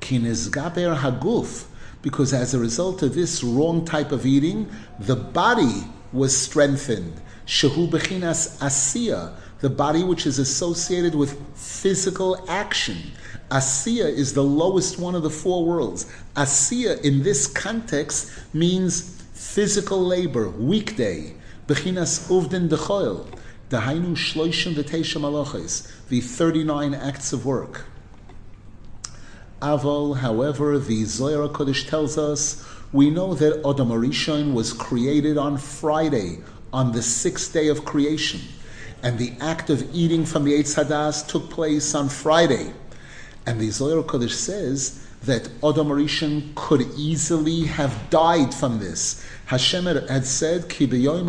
Haguf, 0.00 1.66
because 2.02 2.32
as 2.32 2.52
a 2.52 2.58
result 2.58 3.04
of 3.04 3.14
this 3.14 3.44
wrong 3.44 3.84
type 3.84 4.10
of 4.10 4.26
eating, 4.26 4.68
the 4.98 5.14
body 5.14 5.84
was 6.12 6.36
strengthened. 6.36 7.20
Shehu 7.46 7.88
Bechinas 7.88 8.58
Asiya, 8.58 9.34
the 9.60 9.70
body 9.70 10.02
which 10.02 10.26
is 10.26 10.38
associated 10.38 11.14
with 11.14 11.38
physical 11.56 12.44
action. 12.48 12.96
Asiya 13.50 14.08
is 14.08 14.32
the 14.34 14.42
lowest 14.42 14.98
one 14.98 15.14
of 15.14 15.22
the 15.22 15.30
four 15.30 15.64
worlds. 15.64 16.10
Asiya 16.34 17.02
in 17.02 17.22
this 17.22 17.46
context 17.46 18.30
means 18.54 19.22
physical 19.34 20.04
labor, 20.04 20.48
weekday. 20.48 21.34
Bechinas 21.66 22.28
Uvdin 22.28 22.68
Dechoil. 22.68 23.26
Shloishim 23.70 24.74
the 26.08 26.20
39 26.20 26.94
acts 26.94 27.32
of 27.32 27.44
work. 27.44 27.86
Aval, 29.60 30.18
however, 30.18 30.78
the 30.78 31.04
Zohar 31.04 31.48
Kodesh 31.48 31.88
tells 31.88 32.18
us, 32.18 32.64
we 32.92 33.10
know 33.10 33.34
that 33.34 33.62
Arishon 33.62 34.52
was 34.52 34.72
created 34.72 35.36
on 35.38 35.56
Friday, 35.56 36.38
on 36.74 36.90
the 36.90 37.00
sixth 37.00 37.52
day 37.52 37.68
of 37.68 37.84
creation, 37.84 38.40
and 39.04 39.16
the 39.16 39.32
act 39.40 39.70
of 39.70 39.88
eating 39.94 40.26
from 40.26 40.42
the 40.42 40.52
Eitz 40.52 40.74
Hadas 40.74 41.26
took 41.26 41.48
place 41.48 41.94
on 41.94 42.08
Friday. 42.08 42.72
And 43.46 43.60
the 43.60 43.70
Zohar 43.70 44.02
Kodesh 44.02 44.32
says 44.32 45.06
that 45.22 45.46
Adam 45.62 45.88
Rishon 45.88 46.52
could 46.56 46.82
easily 46.96 47.66
have 47.66 48.10
died 48.10 48.52
from 48.52 48.80
this. 48.80 49.24
Hashem 49.46 49.86
had 49.86 50.26
said, 50.26 50.68
Ki 50.68 50.86
On 50.86 51.28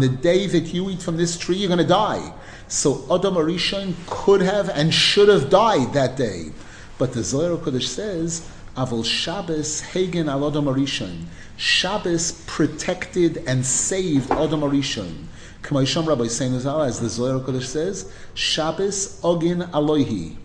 the 0.00 0.08
day 0.20 0.46
that 0.46 0.74
you 0.74 0.90
eat 0.90 1.02
from 1.02 1.16
this 1.16 1.38
tree, 1.38 1.56
you're 1.56 1.68
going 1.68 1.78
to 1.78 1.84
die. 1.84 2.32
So 2.66 3.04
Adam 3.14 3.36
Rishon 3.36 3.94
could 4.08 4.40
have 4.40 4.70
and 4.70 4.92
should 4.92 5.28
have 5.28 5.50
died 5.50 5.92
that 5.92 6.16
day. 6.16 6.50
But 6.98 7.12
the 7.12 7.22
Zohar 7.22 7.56
Kodesh 7.58 7.86
says, 7.86 8.50
Avol 8.76 9.06
Shabbos 9.06 9.80
Hagen 9.80 10.28
al 10.28 10.46
Adam 10.46 10.66
Rishon. 10.66 11.24
Shabbos 11.56 12.32
protected 12.46 13.42
and 13.46 13.64
saved 13.64 14.30
Adam 14.30 14.60
Rishon. 14.60 15.24
K'maysham 15.62 16.06
Rabbi 16.06 16.24
Seinazal, 16.24 16.86
as 16.86 17.00
the 17.00 17.08
Zohar 17.08 17.40
Kodesh 17.40 17.64
says, 17.64 18.12
Shabbos 18.34 19.18
Ogin 19.22 19.70
Alohi. 19.70 20.36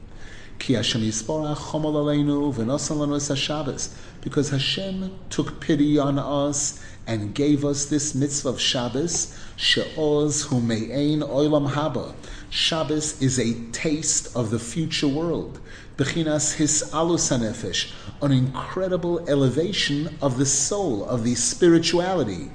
Because 4.21 4.49
Hashem 4.49 5.19
took 5.29 5.59
pity 5.59 5.97
on 5.97 6.19
us 6.19 6.83
and 7.07 7.33
gave 7.33 7.65
us 7.65 7.85
this 7.85 8.15
mitzvah 8.15 8.49
of 8.49 8.61
Shabbos, 8.61 9.37
She'oz 9.57 10.43
hu 10.43 10.61
me'ein 10.61 11.21
oilam 11.21 11.71
haba. 11.71 12.13
Shabbos 12.51 13.19
is 13.21 13.39
a 13.39 13.55
taste 13.71 14.35
of 14.35 14.51
the 14.51 14.59
future 14.59 15.07
world. 15.07 15.59
Bechinas 16.01 16.55
his 16.55 16.83
alusanefesh, 16.91 17.91
an 18.23 18.31
incredible 18.31 19.19
elevation 19.29 20.17
of 20.21 20.39
the 20.39 20.47
soul, 20.47 21.05
of 21.05 21.23
the 21.23 21.35
spirituality. 21.35 22.49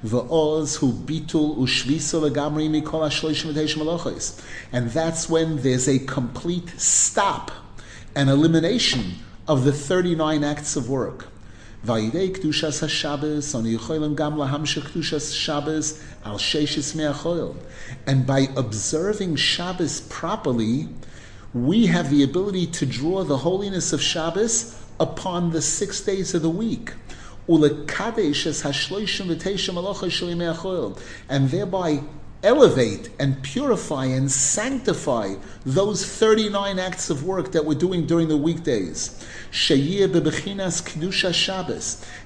Hu 0.00 0.08
mikol 0.08 0.66
hashloishim. 3.04 4.42
And 4.72 4.90
that's 4.90 5.28
when 5.28 5.58
there's 5.58 5.88
a 5.88 5.98
complete 5.98 6.70
stop 6.80 7.50
and 8.14 8.30
elimination 8.30 9.16
of 9.46 9.64
the 9.64 9.72
39 9.72 10.42
acts 10.42 10.76
of 10.76 10.88
work. 10.88 11.28
Oni 11.88 12.10
Yecholim 12.10 14.16
Gam 14.16 14.36
Kedushas 14.36 15.34
Shabbos, 15.34 16.00
Al. 16.24 17.56
And 18.06 18.26
by 18.26 18.48
observing 18.56 19.36
Shabbos 19.36 20.00
properly, 20.00 20.88
we 21.64 21.86
have 21.86 22.10
the 22.10 22.22
ability 22.22 22.66
to 22.66 22.84
draw 22.84 23.24
the 23.24 23.38
holiness 23.38 23.94
of 23.94 24.02
Shabbos 24.02 24.78
upon 25.00 25.52
the 25.52 25.62
six 25.62 26.02
days 26.02 26.34
of 26.34 26.42
the 26.42 26.50
week 26.50 26.92
and 27.48 27.88
thereby 31.50 32.02
elevate 32.42 33.08
and 33.18 33.42
purify 33.42 34.04
and 34.04 34.30
sanctify 34.30 35.34
those 35.64 36.04
39 36.04 36.78
acts 36.78 37.08
of 37.08 37.24
work 37.24 37.52
that 37.52 37.64
we're 37.64 37.74
doing 37.74 38.06
during 38.06 38.28
the 38.28 38.36
weekdays. 38.36 39.26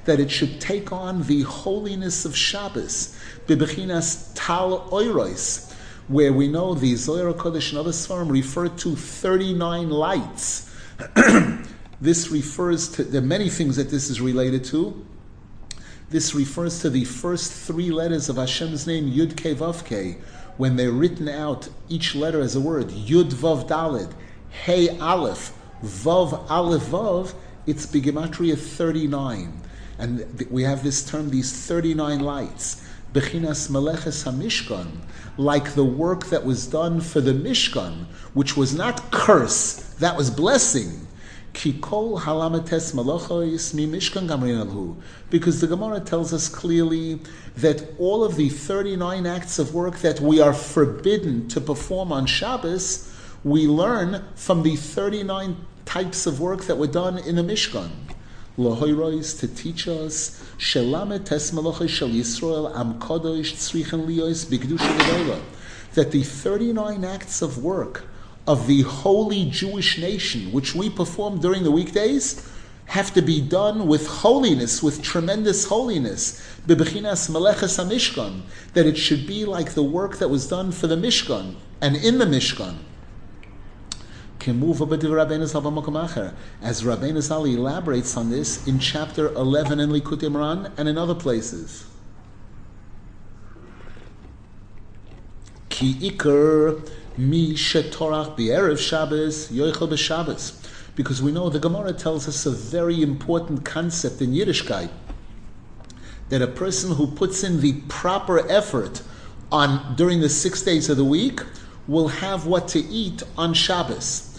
That 0.05 0.21
it 0.21 0.31
should 0.31 0.61
take 0.61 0.93
on 0.93 1.23
the 1.23 1.43
holiness 1.43 2.25
of 2.25 2.37
Shabbos. 2.37 3.17
tal 3.47 4.89
oiros, 4.91 5.70
where 6.11 6.33
we 6.33 6.49
know 6.49 6.75
the 6.75 6.97
Zohar 6.97 7.33
Kodesh 7.33 7.71
and 7.71 7.79
other 7.79 7.93
Svarim 7.93 8.33
refer 8.33 8.67
to 8.67 8.97
39 8.97 9.91
lights. 9.91 10.69
this 12.01 12.31
refers 12.33 12.89
to, 12.89 13.05
the 13.05 13.23
many 13.23 13.49
things 13.49 13.77
that 13.77 13.91
this 13.91 14.11
is 14.11 14.21
related 14.21 14.65
to. 14.65 15.07
This 16.09 16.35
refers 16.35 16.81
to 16.81 16.91
the 16.91 17.05
first 17.05 17.53
three 17.53 17.93
letters 17.93 18.29
of 18.29 18.37
Hashem's 18.37 18.89
name, 18.89 19.09
Yud 19.09 19.37
Ke 19.37 19.57
Vav 19.57 19.85
Ke, 19.85 20.21
when 20.57 20.75
they're 20.75 20.91
written 20.91 21.29
out, 21.29 21.69
each 21.89 22.17
letter 22.17 22.41
as 22.41 22.57
a 22.57 22.61
word, 22.61 22.89
Yud 22.89 23.31
Vav 23.31 23.69
Dalid, 23.69 24.13
Hey 24.65 24.99
Aleph, 24.99 25.53
Vav 25.85 26.51
Aleph 26.51 26.83
Vav, 26.83 27.35
it's 27.69 27.87
Begematria 27.87 28.59
39. 28.59 29.63
And 30.01 30.47
we 30.51 30.65
have 30.65 30.83
this 30.83 31.09
term, 31.09 31.31
these 31.31 31.53
39 31.53 32.19
lights. 32.19 32.85
Bechinas 33.13 33.69
Meleches 33.69 34.25
HaMishkan, 34.25 34.89
like 35.41 35.75
the 35.75 35.85
work 35.85 36.27
that 36.27 36.45
was 36.45 36.67
done 36.67 37.01
for 37.01 37.23
the 37.23 37.33
Mishkan, 37.33 38.05
which 38.35 38.59
was 38.59 38.75
not 38.75 39.11
curse, 39.11 39.77
that 39.95 40.15
was 40.15 40.31
blessing. 40.31 41.07
Because 41.53 41.81
the 45.61 45.67
Gemara 45.67 46.01
tells 46.01 46.33
us 46.33 46.49
clearly 46.49 47.21
that 47.57 47.85
all 47.99 48.23
of 48.23 48.37
the 48.37 48.49
39 48.51 49.27
acts 49.27 49.59
of 49.59 49.75
work 49.75 49.99
that 49.99 50.21
we 50.21 50.41
are 50.41 50.53
forbidden 50.53 51.49
to 51.49 51.61
perform 51.61 52.13
on 52.13 52.27
Shabbos, 52.27 53.13
we 53.43 53.67
learn 53.67 54.23
from 54.35 54.63
the 54.63 54.77
39 54.77 55.57
types 55.87 56.27
of 56.27 56.39
work 56.39 56.65
that 56.65 56.77
were 56.77 56.87
done 56.87 57.19
in 57.19 57.37
the 57.37 57.43
Mishkan. 57.43 57.91
To 58.57 59.49
teach 59.57 59.89
us 59.89 60.40
that 65.95 66.11
the 66.11 66.23
39 66.23 67.05
acts 67.05 67.43
of 67.43 67.65
work 67.65 68.05
of 68.47 68.67
the 68.67 68.83
holy 68.83 69.51
Jewish 69.51 69.99
nation, 69.99 70.53
which 70.53 70.75
we 70.75 70.91
perform 70.91 71.41
during 71.41 71.63
the 71.63 71.71
weekdays, 71.71 72.47
have 72.87 73.15
to 73.15 73.23
be 73.23 73.41
done 73.41 73.87
with 73.87 74.07
holiness, 74.07 74.83
with 74.83 75.03
tremendous 75.03 75.67
holiness. 75.67 76.43
That 76.67 76.81
it 78.87 78.99
should 78.99 79.27
be 79.27 79.45
like 79.45 79.75
the 79.75 79.83
work 79.83 80.19
that 80.19 80.29
was 80.29 80.49
done 80.49 80.73
for 80.73 80.87
the 80.89 80.97
Mishkan 80.97 81.55
and 81.81 81.97
in 81.97 82.19
the 82.19 82.27
Mishkan. 82.27 82.77
As 84.41 84.47
Rabbeinu 86.83 87.21
Zal 87.21 87.45
elaborates 87.45 88.17
on 88.17 88.31
this 88.31 88.67
in 88.67 88.79
chapter 88.79 89.29
11 89.35 89.79
in 89.81 89.91
Likutei 89.91 90.31
Moharan 90.31 90.73
and 90.79 90.89
in 90.89 90.97
other 90.97 91.15
places. 91.15 91.85
Ki 95.69 95.93
ikar 96.11 96.91
mi 97.19 97.53
shetorach 97.53 98.35
b'erev 98.35 98.79
Shabbos 98.79 99.49
yoichel 99.49 99.91
b'Shabbos. 99.91 100.57
Because 100.97 101.21
we 101.21 101.33
know 101.33 101.51
the 101.51 101.59
Gemara 101.59 101.93
tells 101.93 102.27
us 102.27 102.47
a 102.47 102.51
very 102.51 103.03
important 103.03 103.67
concept 103.67 104.23
in 104.23 104.33
Yiddishkeit 104.33 104.89
that 106.31 106.41
a 106.41 106.47
person 106.47 106.95
who 106.95 107.07
puts 107.09 107.45
in 107.45 107.61
the 107.61 107.75
proper 107.89 108.49
effort 108.51 109.03
on 109.53 109.97
during 109.97 110.21
the 110.21 110.31
six 110.31 110.63
days 110.63 110.89
of 110.89 110.97
the 110.97 111.05
week 111.05 111.41
will 111.87 112.09
have 112.09 112.47
what 112.47 112.69
to 112.69 112.79
eat 112.79 113.23
on 113.37 113.53
Shabbos. 113.53 114.30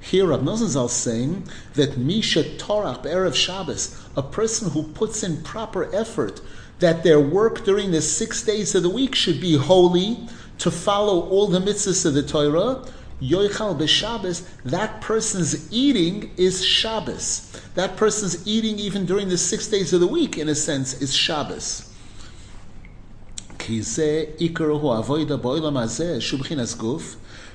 Here, 0.00 0.26
Rab 0.26 0.42
Nosson 0.42 0.84
is 0.84 0.92
saying 0.92 1.46
that 1.74 1.98
Misha 1.98 2.56
Torah 2.56 2.98
Erev 3.02 3.34
Shabbos, 3.34 3.96
a 4.16 4.22
person 4.22 4.70
who 4.70 4.84
puts 4.84 5.22
in 5.22 5.42
proper 5.42 5.94
effort, 5.94 6.40
that 6.78 7.04
their 7.04 7.20
work 7.20 7.64
during 7.64 7.90
the 7.90 8.00
six 8.00 8.42
days 8.42 8.74
of 8.74 8.82
the 8.82 8.88
week 8.88 9.14
should 9.14 9.40
be 9.40 9.56
holy, 9.56 10.26
to 10.58 10.70
follow 10.70 11.28
all 11.28 11.46
the 11.46 11.60
mitzvahs 11.60 12.04
of 12.06 12.14
the 12.14 12.22
Torah. 12.22 12.84
Yoichal 13.20 13.78
b'Shabbos, 13.78 14.46
that 14.64 15.02
person's 15.02 15.70
eating 15.70 16.30
is 16.38 16.64
Shabbos. 16.64 17.60
That 17.74 17.96
person's 17.96 18.46
eating 18.46 18.78
even 18.78 19.04
during 19.04 19.28
the 19.28 19.36
six 19.36 19.66
days 19.66 19.92
of 19.92 20.00
the 20.00 20.06
week, 20.06 20.38
in 20.38 20.48
a 20.48 20.54
sense, 20.54 21.00
is 21.02 21.14
Shabbos. 21.14 21.90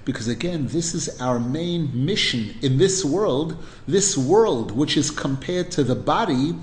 Because 0.05 0.27
again, 0.27 0.67
this 0.67 0.93
is 0.93 1.19
our 1.19 1.39
main 1.39 2.05
mission 2.05 2.55
in 2.61 2.77
this 2.77 3.03
world, 3.03 3.57
this 3.87 4.15
world 4.15 4.71
which 4.71 4.95
is 4.95 5.09
compared 5.09 5.71
to 5.71 5.83
the 5.83 5.95
body, 5.95 6.55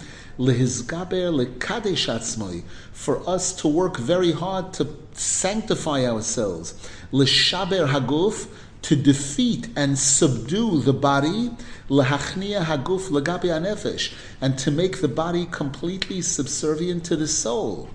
for 2.93 3.29
us 3.29 3.53
to 3.53 3.69
work 3.69 3.97
very 3.99 4.33
hard 4.33 4.73
to 4.73 4.89
sanctify 5.13 6.07
ourselves, 6.07 6.75
l'shaber 7.11 7.89
haguf, 7.89 8.47
to 8.83 8.97
defeat 8.97 9.69
and 9.77 9.99
subdue 9.99 10.81
the 10.81 10.93
body, 10.93 11.51
lahachnia 11.89 12.65
haguf 12.65 13.11
legabe 13.11 13.45
anefesh, 13.45 14.13
and 14.41 14.59
to 14.59 14.71
make 14.71 15.01
the 15.01 15.09
body 15.09 15.47
completely 15.51 16.23
subservient 16.23 17.05
to 17.05 17.17
the 17.17 17.29
soul. 17.29 17.91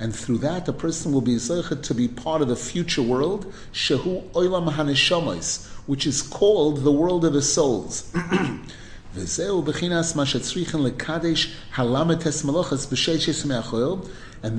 And 0.00 0.14
through 0.14 0.38
that, 0.38 0.68
a 0.68 0.72
person 0.72 1.12
will 1.12 1.20
be 1.20 1.36
zeichet 1.36 1.82
to 1.82 1.94
be 1.94 2.06
part 2.06 2.40
of 2.40 2.48
the 2.48 2.56
future 2.56 3.02
world, 3.02 3.52
shehu 3.72 4.28
oilam 4.30 4.72
haneshomis, 4.72 5.66
which 5.86 6.06
is 6.06 6.22
called 6.22 6.84
the 6.84 6.92
world 6.92 7.24
of 7.24 7.32
the 7.32 7.42
souls. 7.42 8.12
And 9.14 9.26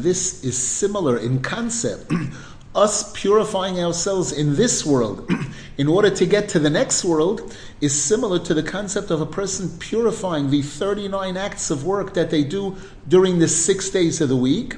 this 0.04 0.43
is 0.43 0.58
similar 0.58 1.17
in 1.17 1.41
concept. 1.41 2.12
Us 2.75 3.12
purifying 3.13 3.80
ourselves 3.80 4.32
in 4.32 4.56
this 4.56 4.86
world 4.86 5.30
in 5.78 5.88
order 5.88 6.10
to 6.10 6.25
get 6.25 6.49
to 6.49 6.60
the 6.60 6.69
next 6.69 7.04
world 7.06 7.56
is 7.82 7.99
similar 7.99 8.38
to 8.39 8.54
the 8.54 8.62
concept 8.62 9.10
of 9.10 9.21
a 9.21 9.25
person 9.25 9.69
purifying 9.80 10.49
the 10.49 10.62
39 10.62 11.38
acts 11.38 11.71
of 11.71 11.84
work 11.84 12.13
that 12.13 12.30
they 12.30 12.43
do 12.43 12.75
during 13.08 13.39
the 13.39 13.47
six 13.47 13.89
days 13.89 14.21
of 14.21 14.30
the 14.30 14.36
week, 14.36 14.75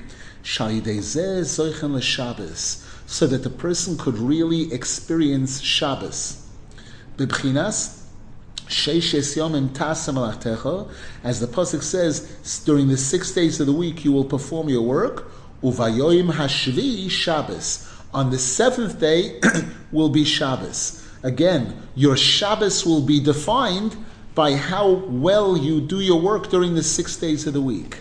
so 3.05 3.27
that 3.27 3.43
the 3.43 3.49
person 3.49 3.97
could 3.97 4.17
really 4.17 4.71
experience 4.73 5.61
Shabbos. 5.61 6.47
As 11.23 11.39
the 11.39 11.47
pasuk 11.47 11.83
says, 11.83 12.61
during 12.65 12.87
the 12.87 12.97
six 12.97 13.31
days 13.31 13.59
of 13.59 13.67
the 13.67 13.73
week 13.73 14.05
you 14.05 14.11
will 14.11 14.25
perform 14.25 14.69
your 14.69 14.81
work. 14.81 15.29
Hashvi 15.61 17.09
Shabbos. 17.09 17.87
On 18.13 18.29
the 18.29 18.37
seventh 18.37 18.99
day 18.99 19.39
will 19.91 20.09
be 20.09 20.23
Shabbos. 20.23 21.05
Again, 21.23 21.77
your 21.95 22.17
Shabbos 22.17 22.85
will 22.85 23.01
be 23.01 23.19
defined 23.19 23.95
by 24.33 24.55
how 24.55 24.89
well 24.89 25.57
you 25.57 25.81
do 25.81 25.99
your 25.99 26.19
work 26.19 26.49
during 26.49 26.75
the 26.75 26.83
six 26.83 27.15
days 27.17 27.45
of 27.45 27.53
the 27.53 27.61
week. 27.61 27.99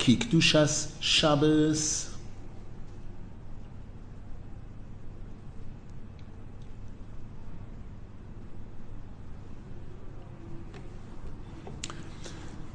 Kikdushas 0.00 0.92
Shabbos. 0.98 2.08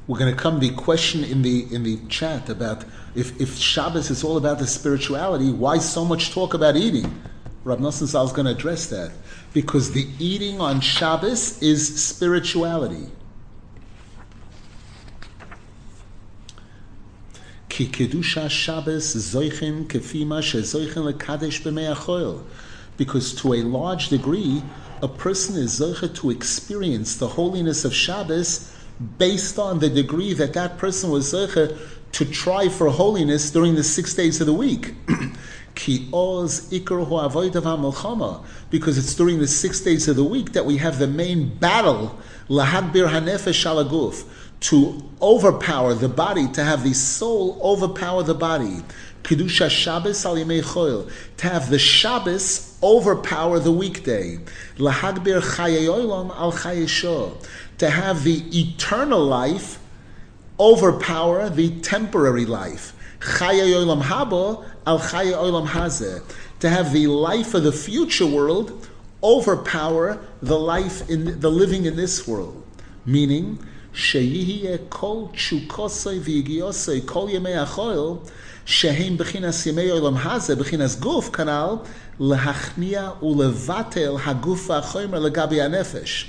We're 0.06 0.18
going 0.18 0.32
to 0.32 0.40
come 0.40 0.60
the 0.60 0.70
question 0.70 1.24
in 1.24 1.42
the 1.42 1.66
in 1.74 1.82
the 1.82 1.98
chat 2.08 2.48
about 2.48 2.84
if, 3.16 3.40
if 3.40 3.56
Shabbos 3.56 4.08
is 4.08 4.22
all 4.22 4.36
about 4.36 4.60
the 4.60 4.66
spirituality, 4.68 5.50
why 5.50 5.78
so 5.78 6.04
much 6.04 6.30
talk 6.30 6.54
about 6.54 6.76
eating? 6.76 7.22
Rab 7.64 7.80
Nosson 7.80 8.02
is 8.04 8.32
going 8.32 8.46
to 8.46 8.52
address 8.52 8.86
that 8.90 9.10
because 9.52 9.90
the 9.90 10.06
eating 10.20 10.60
on 10.60 10.80
Shabbos 10.80 11.60
is 11.60 12.04
spirituality. 12.04 13.10
Ki 17.76 17.86
kedusha 17.88 18.48
Shabbos 18.48 19.14
zoichin 19.14 19.86
kefima 19.86 20.40
lekadesh 21.12 22.42
Because 22.96 23.34
to 23.34 23.52
a 23.52 23.60
large 23.64 24.08
degree, 24.08 24.62
a 25.02 25.08
person 25.08 25.56
is 25.56 25.78
zoichet 25.78 26.14
to 26.14 26.30
experience 26.30 27.18
the 27.18 27.28
holiness 27.28 27.84
of 27.84 27.92
Shabbos 27.92 28.74
based 29.18 29.58
on 29.58 29.80
the 29.80 29.90
degree 29.90 30.32
that 30.32 30.54
that 30.54 30.78
person 30.78 31.10
was 31.10 31.34
zeicha 31.34 31.78
to 32.12 32.24
try 32.24 32.70
for 32.70 32.88
holiness 32.88 33.50
during 33.50 33.74
the 33.74 33.84
six 33.84 34.14
days 34.14 34.40
of 34.40 34.46
the 34.46 34.54
week. 34.54 34.94
because 38.70 38.96
it's 38.96 39.14
during 39.14 39.38
the 39.38 39.46
six 39.46 39.80
days 39.80 40.08
of 40.08 40.16
the 40.16 40.24
week 40.24 40.52
that 40.52 40.64
we 40.64 40.78
have 40.78 40.98
the 40.98 41.06
main 41.06 41.54
battle, 41.58 42.18
lahagbir 42.48 43.10
hanefesh 43.10 43.62
shalaguf, 43.62 44.24
to 44.60 45.02
overpower 45.20 45.94
the 45.94 46.08
body, 46.08 46.48
to 46.48 46.64
have 46.64 46.82
the 46.82 46.94
soul 46.94 47.58
overpower 47.62 48.22
the 48.22 48.34
body. 48.34 48.82
Kedusha 49.22 49.68
Shabbos 49.68 50.24
al 50.24 50.36
Yemei 50.36 51.10
to 51.36 51.48
have 51.48 51.68
the 51.68 51.78
Shabbos 51.78 52.78
overpower 52.82 53.58
the 53.58 53.72
weekday. 53.72 54.38
Lahagbir 54.78 55.42
chayayolam 55.42 56.30
al 56.36 56.52
chayesho, 56.52 57.44
to 57.78 57.90
have 57.90 58.22
the 58.24 58.42
eternal 58.56 59.24
life 59.24 59.80
overpower 60.58 61.50
the 61.50 61.70
temporary 61.80 62.46
life. 62.46 62.92
Chaya 63.20 64.02
haba 64.02 64.64
al 64.86 64.98
chaya 65.00 65.66
hazeh. 65.66 66.22
To 66.60 66.70
have 66.70 66.92
the 66.92 67.06
life 67.06 67.54
of 67.54 67.64
the 67.64 67.72
future 67.72 68.26
world 68.26 68.88
overpower 69.22 70.18
the 70.40 70.58
life 70.58 71.08
in 71.10 71.40
the 71.40 71.50
living 71.50 71.84
in 71.84 71.96
this 71.96 72.26
world. 72.26 72.62
Meaning, 73.04 73.58
sheyihye 73.96 74.88
kol 74.90 75.28
chukosei 75.32 76.20
v'yigiosei 76.20 77.04
kol 77.06 77.28
yemei 77.28 77.56
achoil 77.64 78.20
shehem 78.66 79.16
b'chinas 79.16 79.64
yemei 79.66 79.90
olam 79.90 80.18
hazeh 80.18 80.54
b'chinas 80.54 80.98
guf 81.00 81.30
kanal 81.30 81.86
lehachnia 82.18 83.16
ulevatel 83.22 84.20
haguf 84.20 84.68
ha'choymer 84.68 85.18
legabi 85.18 85.58
anefesh 85.66 86.26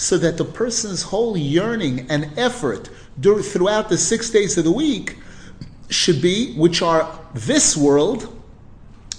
so 0.00 0.16
that 0.16 0.38
the 0.38 0.44
person's 0.46 1.02
whole 1.02 1.36
yearning 1.36 2.06
and 2.08 2.30
effort 2.38 2.88
throughout 3.20 3.90
the 3.90 3.98
six 3.98 4.30
days 4.30 4.56
of 4.56 4.64
the 4.64 4.72
week 4.72 5.18
should 5.90 6.22
be, 6.22 6.54
which 6.54 6.80
are 6.80 7.20
this 7.34 7.76
world, 7.76 8.22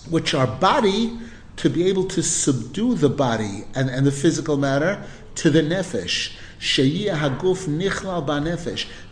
which 0.10 0.34
are 0.34 0.48
body, 0.48 1.16
to 1.58 1.70
be 1.70 1.88
able 1.88 2.06
to 2.06 2.24
subdue 2.24 2.96
the 2.96 3.10
body 3.10 3.64
and, 3.76 3.92
and 3.92 4.08
the 4.08 4.12
physical 4.12 4.58
matter 4.58 5.04
to 5.36 5.52
the 5.52 5.62
nefesh. 5.62 6.34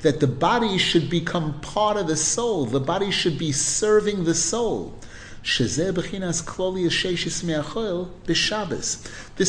That 0.02 0.20
the 0.20 0.28
body 0.28 0.78
should 0.78 1.10
become 1.10 1.60
part 1.62 1.98
of 1.98 2.06
the 2.08 2.16
soul. 2.16 2.66
The 2.66 2.80
body 2.80 3.10
should 3.10 3.40
be 3.40 3.52
serving 3.52 4.26
the 4.26 4.36
soul. 4.36 4.94
This 5.42 5.68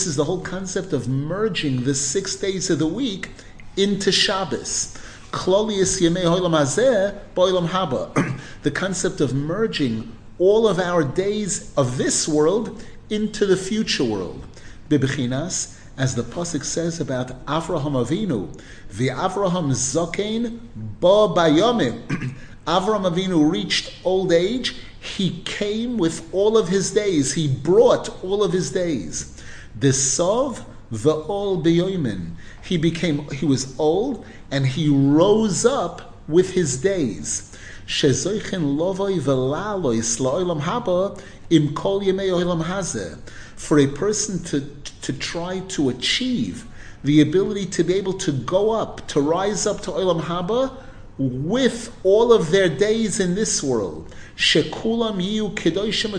is 0.07 0.17
the 0.17 0.25
whole 0.25 0.41
concept 0.41 0.95
of 0.95 1.09
merging 1.09 1.85
the 1.85 1.95
six 1.95 2.37
days 2.37 2.71
of 2.71 2.79
the 2.79 2.87
week 2.87 3.29
into 3.77 4.11
Shabbos. 4.11 4.97
The 8.63 8.71
concept 8.71 9.21
of 9.21 9.35
merging 9.35 10.13
all 10.39 10.69
of 10.69 10.79
our 10.79 11.05
days 11.05 11.75
of 11.77 11.99
this 11.99 12.27
world 12.27 12.83
into 13.11 13.45
the 13.47 13.57
future 13.57 14.05
world. 14.05 14.45
As 16.01 16.15
the 16.15 16.23
pasuk 16.23 16.65
says 16.65 16.99
about 16.99 17.45
Avraham 17.45 17.93
Avinu, 17.93 18.59
the 18.91 19.09
Avraham 19.09 19.69
Zokain 19.73 20.59
Ba 20.99 21.29
Bayomim. 21.29 22.01
Avram 22.67 23.05
Avinu 23.05 23.53
reached 23.53 23.93
old 24.03 24.33
age, 24.33 24.77
he 24.99 25.43
came 25.45 25.99
with 25.99 26.27
all 26.33 26.57
of 26.57 26.69
his 26.69 26.91
days. 26.93 27.35
He 27.35 27.49
brought 27.49 28.09
all 28.25 28.43
of 28.43 28.51
his 28.51 28.71
days. 28.73 29.43
The 29.79 29.93
Sov 29.93 30.65
v'ol 30.91 31.63
beyoimin. 31.63 32.31
He 32.65 32.79
became, 32.79 33.29
he 33.33 33.45
was 33.45 33.79
old, 33.79 34.25
and 34.51 34.67
he 34.67 34.89
rose 34.89 35.67
up 35.67 36.15
with 36.27 36.53
his 36.53 36.81
days. 36.81 37.55
Shezoichen 37.87 38.79
lovoi 38.79 39.21
v'lalois 39.21 40.19
la'olam 40.19 40.63
haba 40.63 41.21
im 41.51 41.75
kol 41.75 42.01
yemei 42.01 42.31
olam 42.31 42.65
hazeh. 42.65 43.19
For 43.61 43.79
a 43.79 43.87
person 43.87 44.43
to, 44.45 44.67
to 45.03 45.13
try 45.13 45.61
to 45.61 45.91
achieve 45.91 46.67
the 47.05 47.21
ability 47.21 47.67
to 47.67 47.85
be 47.85 47.95
able 47.95 48.15
to 48.15 48.33
go 48.33 48.71
up, 48.71 49.07
to 49.09 49.21
rise 49.21 49.67
up 49.67 49.83
to 49.83 49.91
olam 49.91 50.23
haba, 50.23 50.77
with 51.19 51.95
all 52.03 52.33
of 52.33 52.51
their 52.51 52.71
days 52.71 53.21
in 53.21 53.35
this 53.35 53.63
world. 53.63 54.13
Shekulam 54.35 55.23
yu 55.23 55.51
kedoshim 55.51 56.13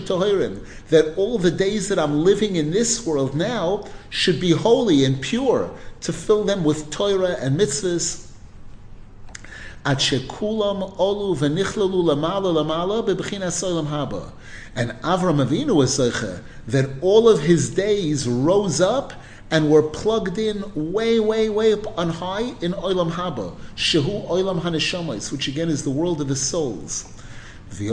that 0.88 1.14
all 1.16 1.36
the 1.36 1.50
days 1.50 1.88
that 1.88 1.98
I'm 1.98 2.24
living 2.24 2.56
in 2.56 2.70
this 2.70 3.04
world 3.04 3.34
now 3.34 3.84
should 4.08 4.40
be 4.40 4.52
holy 4.52 5.04
and 5.04 5.20
pure, 5.20 5.68
to 6.02 6.12
fill 6.12 6.44
them 6.44 6.62
with 6.62 6.90
Torah 6.90 7.36
and 7.40 7.58
mitzvahs. 7.58 8.31
Haba. 13.86 14.32
And 14.74 14.90
Avram 15.02 15.44
Avinu 15.44 15.74
was 15.74 15.96
that 15.96 16.90
all 17.00 17.28
of 17.28 17.42
his 17.42 17.70
days 17.70 18.28
rose 18.28 18.80
up 18.80 19.12
and 19.50 19.70
were 19.70 19.82
plugged 19.82 20.38
in 20.38 20.92
way, 20.92 21.18
way, 21.20 21.50
way 21.50 21.74
up 21.74 21.98
on 21.98 22.08
high 22.08 22.54
in 22.62 22.72
Olam 22.72 23.10
Haba, 23.10 23.54
Shehu 23.76 24.26
Olam 24.28 24.62
Haneshamas, 24.62 25.30
which 25.30 25.46
again 25.48 25.68
is 25.68 25.84
the 25.84 25.90
world 25.90 26.22
of 26.22 26.28
the 26.28 26.36
souls. 26.36 27.04
And 27.80 27.88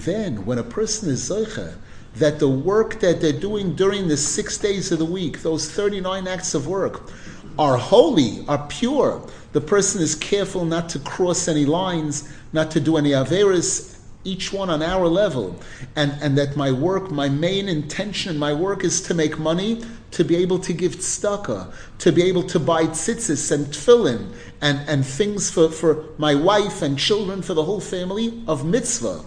then, 0.00 0.44
when 0.44 0.58
a 0.58 0.64
person 0.64 1.08
is 1.08 1.30
zoicha, 1.30 1.76
that 2.16 2.38
the 2.38 2.48
work 2.48 3.00
that 3.00 3.20
they're 3.20 3.32
doing 3.32 3.74
during 3.74 4.08
the 4.08 4.16
six 4.16 4.58
days 4.58 4.92
of 4.92 4.98
the 4.98 5.04
week, 5.04 5.42
those 5.42 5.70
39 5.70 6.26
acts 6.26 6.54
of 6.54 6.66
work, 6.66 7.10
are 7.58 7.76
holy, 7.76 8.44
are 8.48 8.66
pure. 8.68 9.26
The 9.52 9.60
person 9.60 10.00
is 10.00 10.14
careful 10.14 10.64
not 10.64 10.88
to 10.90 10.98
cross 11.00 11.48
any 11.48 11.64
lines, 11.64 12.32
not 12.52 12.70
to 12.72 12.80
do 12.80 12.96
any 12.96 13.10
averis, 13.10 13.98
each 14.24 14.52
one 14.52 14.68
on 14.68 14.82
our 14.82 15.06
level, 15.08 15.58
and, 15.96 16.12
and 16.20 16.36
that 16.36 16.56
my 16.56 16.70
work, 16.70 17.10
my 17.10 17.28
main 17.28 17.68
intention 17.68 18.34
in 18.34 18.38
my 18.38 18.52
work 18.52 18.84
is 18.84 19.00
to 19.02 19.14
make 19.14 19.38
money, 19.38 19.82
to 20.10 20.24
be 20.24 20.36
able 20.36 20.58
to 20.58 20.72
give 20.72 20.96
tzedakah, 20.96 21.72
to 21.98 22.12
be 22.12 22.22
able 22.22 22.42
to 22.42 22.58
buy 22.58 22.84
tzitzis 22.84 23.50
and 23.50 23.66
tefillin, 23.66 24.32
and, 24.60 24.78
and 24.88 25.06
things 25.06 25.50
for, 25.50 25.70
for 25.70 26.04
my 26.18 26.34
wife 26.34 26.82
and 26.82 26.98
children, 26.98 27.40
for 27.40 27.54
the 27.54 27.64
whole 27.64 27.80
family 27.80 28.42
of 28.46 28.64
mitzvah. 28.64 29.24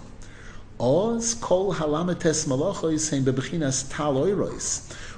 Oz 0.83 1.35
kol 1.35 1.73
bebechinas 1.73 2.45
tal 3.89 4.15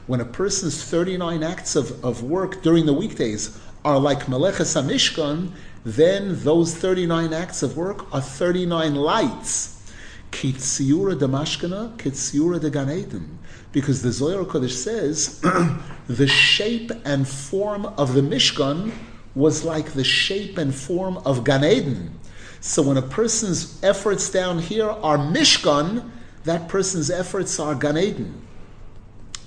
When 0.05 0.21
a 0.21 0.25
person's 0.25 0.83
39 0.83 1.41
acts 1.41 1.75
of, 1.75 2.05
of 2.05 2.21
work 2.21 2.61
during 2.61 2.85
the 2.85 2.93
weekdays 2.93 3.59
are 3.83 3.97
like 3.97 4.27
meleches 4.27 4.79
hamishkan, 4.79 5.49
then 5.83 6.39
those 6.43 6.75
39 6.75 7.33
acts 7.33 7.63
of 7.63 7.75
work 7.75 8.13
are 8.13 8.21
39 8.21 8.93
lights. 8.93 9.91
Kitsiura 10.31 11.15
Damashkana, 11.15 11.97
Kitsiura 11.97 12.61
de 12.61 12.69
Gan 12.69 13.39
Because 13.71 14.03
the 14.03 14.11
Zohar 14.11 14.45
Kodesh 14.45 14.73
says 14.73 15.41
the 16.07 16.27
shape 16.27 16.91
and 17.05 17.27
form 17.27 17.87
of 17.97 18.13
the 18.13 18.21
Mishkan 18.21 18.91
was 19.33 19.65
like 19.65 19.93
the 19.93 20.03
shape 20.03 20.59
and 20.59 20.75
form 20.75 21.17
of 21.25 21.43
Gan 21.43 21.65
Eden. 21.65 22.19
So 22.67 22.81
when 22.81 22.97
a 22.97 23.01
person's 23.03 23.79
efforts 23.83 24.31
down 24.31 24.57
here 24.57 24.89
are 24.89 25.19
Mishkan, 25.19 26.09
that 26.45 26.67
person's 26.67 27.11
efforts 27.11 27.59
are 27.59 27.75
Gan 27.75 27.95
Eden. 27.95 28.41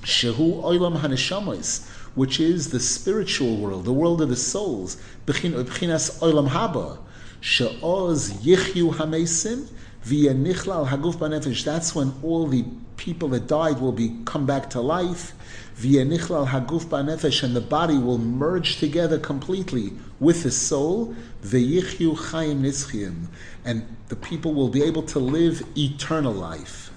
Shehu 0.03 0.63
Oilam 0.63 1.01
Haneshamois 1.01 1.85
which 2.15 2.39
is 2.39 2.71
the 2.71 2.79
spiritual 2.79 3.57
world, 3.57 3.85
the 3.85 3.93
world 3.93 4.23
of 4.23 4.29
the 4.29 4.37
souls, 4.37 4.97
Bechinas 5.27 6.21
Olam 6.21 6.49
Haba, 6.49 6.99
She'oz 7.41 8.33
Yichyu 8.35 8.95
Hamesim, 8.95 9.69
Via 10.03 10.33
Nichlal 10.33 10.89
Haguf 10.89 11.17
Banefesh. 11.17 11.65
That's 11.65 11.95
when 11.95 12.15
all 12.23 12.47
the 12.47 12.65
people 12.97 13.29
that 13.31 13.49
died 13.49 13.81
will 13.81 13.93
be 13.93 14.17
come 14.25 14.47
back 14.47 14.71
to 14.71 14.81
life. 14.81 15.33
Via 15.75 16.05
Nichlal 16.05 16.49
Haguf 16.49 16.85
Banefesh, 16.85 17.43
and 17.43 17.55
the 17.55 17.61
body 17.61 17.99
will 17.99 18.19
merge 18.19 18.79
together 18.79 19.19
completely 19.19 19.93
with 20.21 20.43
the 20.43 20.51
soul. 20.51 21.15
Veyichyu 21.43 22.17
Chaim 22.17 22.63
Nitzchim, 22.63 23.27
and 23.65 23.97
the 24.09 24.17
people 24.17 24.55
will 24.55 24.69
be 24.69 24.83
able 24.83 25.03
to 25.03 25.19
live 25.19 25.63
eternal 25.77 26.33
life. 26.33 26.91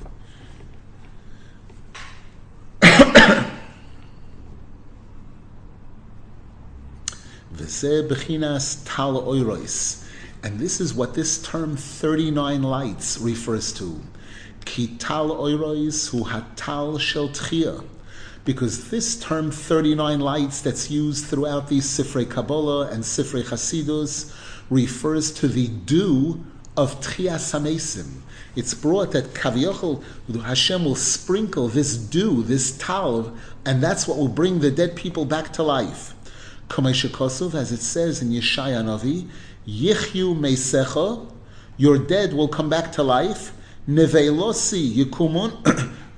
And 10.44 10.60
this 10.60 10.82
is 10.82 10.94
what 10.94 11.14
this 11.14 11.42
term 11.44 11.78
39 11.78 12.64
lights 12.64 13.20
refers 13.20 13.72
to. 13.74 14.02
Ki 14.66 14.96
tal 14.98 15.30
oirois 15.30 16.10
hu 16.10 16.24
hatal 16.24 17.00
shel 17.00 17.30
tchia. 17.30 17.84
Because 18.44 18.90
this 18.90 19.20
term 19.20 19.52
39 19.52 20.20
lights 20.20 20.62
that's 20.62 20.90
used 20.90 21.26
throughout 21.26 21.68
these 21.68 21.86
Sifrei 21.86 22.30
Kabbalah 22.30 22.90
and 22.90 23.04
Sifrei 23.04 23.44
Chasidus 23.44 24.36
refers 24.70 25.32
to 25.32 25.48
the 25.48 25.68
dew 25.68 26.44
of 26.76 27.00
Tchias 27.02 27.54
HaMesim. 27.54 28.22
It's 28.56 28.74
brought 28.74 29.12
that 29.12 29.34
Kaviochel, 29.34 30.04
Hashem 30.44 30.84
will 30.84 30.96
sprinkle 30.96 31.68
this 31.68 31.96
dew, 31.96 32.44
this 32.44 32.78
tal, 32.78 33.34
and 33.66 33.82
that's 33.82 34.08
what 34.08 34.18
will 34.18 34.28
bring 34.28 34.60
the 34.60 34.72
dead 34.72 34.96
people 34.96 35.26
back 35.26 35.54
to 35.54 35.64
life 35.64 36.16
as 36.78 37.72
it 37.72 37.82
says 37.82 38.22
in 38.22 38.30
Yeshaya 38.30 38.82
Navi, 38.82 39.28
Yichyu 39.68 40.36
Meisecha, 40.38 41.30
your 41.78 41.98
dead 41.98 42.34
will 42.34 42.48
come 42.48 42.70
back 42.70 42.94
to 42.94 43.04
life. 43.04 43.52
Nevelosi 43.90 44.96
Yikumun, 44.96 45.52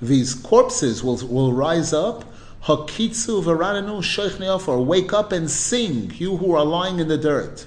these 0.00 0.34
corpses 0.34 1.02
will, 1.02 1.16
will 1.26 1.52
rise 1.52 1.92
up. 1.92 2.24
Hakitsu 2.64 4.02
Sheikh 4.02 4.68
or 4.68 4.84
wake 4.84 5.12
up 5.12 5.32
and 5.32 5.50
sing, 5.50 6.12
you 6.16 6.36
who 6.38 6.52
are 6.52 6.64
lying 6.64 6.98
in 6.98 7.08
the 7.08 7.18
dirt. 7.18 7.66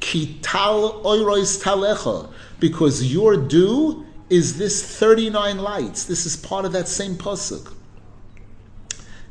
Kital 0.00 1.02
Oirois 1.02 1.62
Talecha, 1.62 2.30
because 2.60 3.12
your 3.12 3.36
due 3.36 4.06
is 4.30 4.56
this 4.58 4.98
39 4.98 5.58
lights. 5.58 6.04
This 6.04 6.24
is 6.24 6.36
part 6.36 6.64
of 6.64 6.72
that 6.72 6.86
same 6.86 7.16
pasuk. 7.16 7.74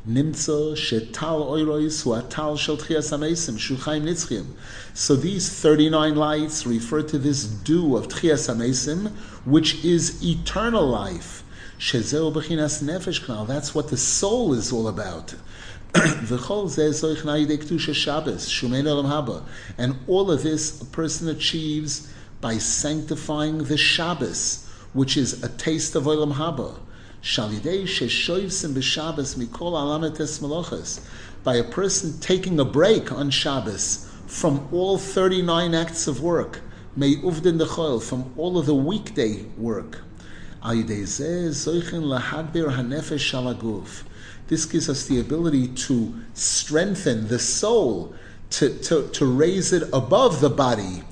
Nimtza 0.08 0.72
shetal 0.74 1.46
oirois 1.46 2.04
huatal 2.04 2.58
shel 2.58 2.76
tchias 2.76 3.12
amesim 3.12 3.56
shuchaim 3.58 4.04
nitzchim. 4.04 4.46
So 4.94 5.14
these 5.14 5.48
39 5.48 6.16
lights 6.16 6.66
refer 6.66 7.02
to 7.02 7.18
this 7.18 7.44
dew 7.44 7.96
of 7.96 8.08
tchias 8.08 8.48
amesim, 8.48 9.10
which 9.44 9.84
is 9.84 10.22
eternal 10.24 10.86
life. 10.86 11.44
Shezeu 11.80 12.30
nefesh 12.30 13.24
knal. 13.24 13.46
That's 13.46 13.74
what 13.74 13.88
the 13.88 13.96
soul 13.96 14.52
is 14.52 14.70
all 14.70 14.86
about. 14.86 15.34
And 15.94 16.30
all 20.06 20.30
of 20.30 20.42
this 20.42 20.82
a 20.82 20.84
person 20.84 21.28
achieves 21.30 22.12
by 22.42 22.58
sanctifying 22.58 23.64
the 23.64 23.78
Shabbos, 23.78 24.68
which 24.92 25.16
is 25.16 25.42
a 25.42 25.48
taste 25.48 25.94
of 25.94 26.04
olam 26.04 26.34
haba. 26.34 26.78
By 31.42 31.54
a 31.54 31.64
person 31.64 32.20
taking 32.20 32.60
a 32.60 32.64
break 32.66 33.10
on 33.10 33.30
Shabbos 33.30 34.06
from 34.26 34.68
all 34.70 34.98
39 34.98 35.74
acts 35.74 36.06
of 36.06 36.22
work, 36.22 36.60
from 36.94 38.34
all 38.36 38.58
of 38.58 38.66
the 38.66 38.74
weekday 38.74 39.44
work. 39.56 40.02
This 44.48 44.66
gives 44.66 44.88
us 44.88 45.06
the 45.06 45.20
ability 45.20 45.68
to 45.68 46.14
strengthen 46.34 47.28
the 47.28 47.38
soul, 47.38 48.14
to, 48.50 48.76
to, 48.80 49.08
to 49.08 49.26
raise 49.26 49.72
it 49.72 49.84
above 49.92 50.40
the 50.40 50.50
body. 50.50 51.04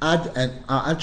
Uh, 0.00 0.48
al 0.68 0.96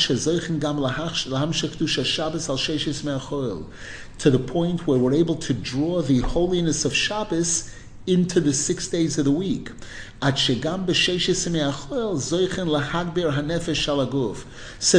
to 4.17 4.29
the 4.29 4.39
point 4.39 4.85
where 4.85 4.99
we're 4.99 5.13
able 5.13 5.35
to 5.35 5.53
draw 5.53 6.01
the 6.01 6.19
holiness 6.19 6.85
of 6.85 6.93
Shabbos 6.93 7.73
into 8.05 8.39
the 8.39 8.53
six 8.53 8.87
days 8.87 9.17
of 9.17 9.25
the 9.25 9.31
week. 9.31 9.71
So 10.21 10.53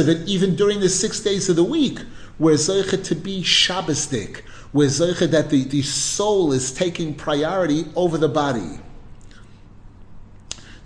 that 0.03 0.23
even 0.27 0.55
during 0.55 0.81
the 0.81 0.89
six 0.89 1.21
days 1.21 1.49
of 1.49 1.55
the 1.55 1.63
week, 1.63 1.99
we're 2.39 2.55
zoichet 2.55 3.03
to 3.05 3.15
be 3.15 3.41
Shabbosdik, 3.43 4.41
we're 4.71 4.87
zoichet 4.87 5.31
that 5.31 5.49
the, 5.49 5.63
the 5.63 5.81
soul 5.81 6.51
is 6.51 6.71
taking 6.71 7.13
priority 7.13 7.85
over 7.95 8.17
the 8.17 8.29
body. 8.29 8.79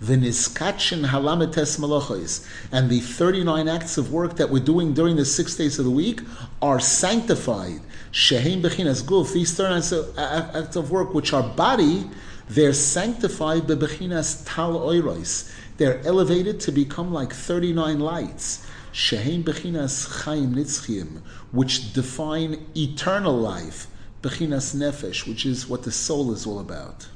V'niskachin 0.04 1.08
halametes 1.08 1.80
malachos. 1.80 2.48
And 2.72 2.90
the 2.90 3.00
39 3.00 3.68
acts 3.68 3.98
of 3.98 4.12
work 4.12 4.36
that 4.36 4.50
we're 4.50 4.64
doing 4.64 4.94
during 4.94 5.16
the 5.16 5.26
six 5.26 5.56
days 5.56 5.80
of 5.80 5.86
the 5.86 5.92
week 5.92 6.22
are 6.62 6.80
sanctified. 6.80 7.82
Shehem 8.12 8.62
bechinas 8.62 9.04
guf. 9.04 9.34
These 9.34 9.56
39 9.56 10.52
acts 10.54 10.76
of 10.76 10.92
work, 10.92 11.14
which 11.14 11.34
are 11.34 11.44
body, 11.44 12.10
they're 12.50 12.74
sanctified 12.74 13.64
bechinas 13.64 14.44
tal 14.46 14.74
oiros. 14.80 15.52
They're 15.78 16.00
elevated 16.06 16.60
to 16.62 16.72
become 16.72 17.12
like 17.12 17.34
39 17.34 18.00
lights. 18.00 18.66
Shehem 18.92 19.44
bechinas 19.44 20.24
chaim 20.24 20.56
nitzchim, 20.56 21.22
which 21.52 21.94
define 21.94 22.66
eternal 22.76 23.38
life. 23.38 23.88
Bechinas 24.22 24.76
nefesh, 24.76 25.28
which 25.28 25.46
is 25.46 25.68
what 25.68 25.84
the 25.84 25.92
soul 25.92 26.32
is 26.32 26.46
all 26.46 26.60
about. 26.60 27.08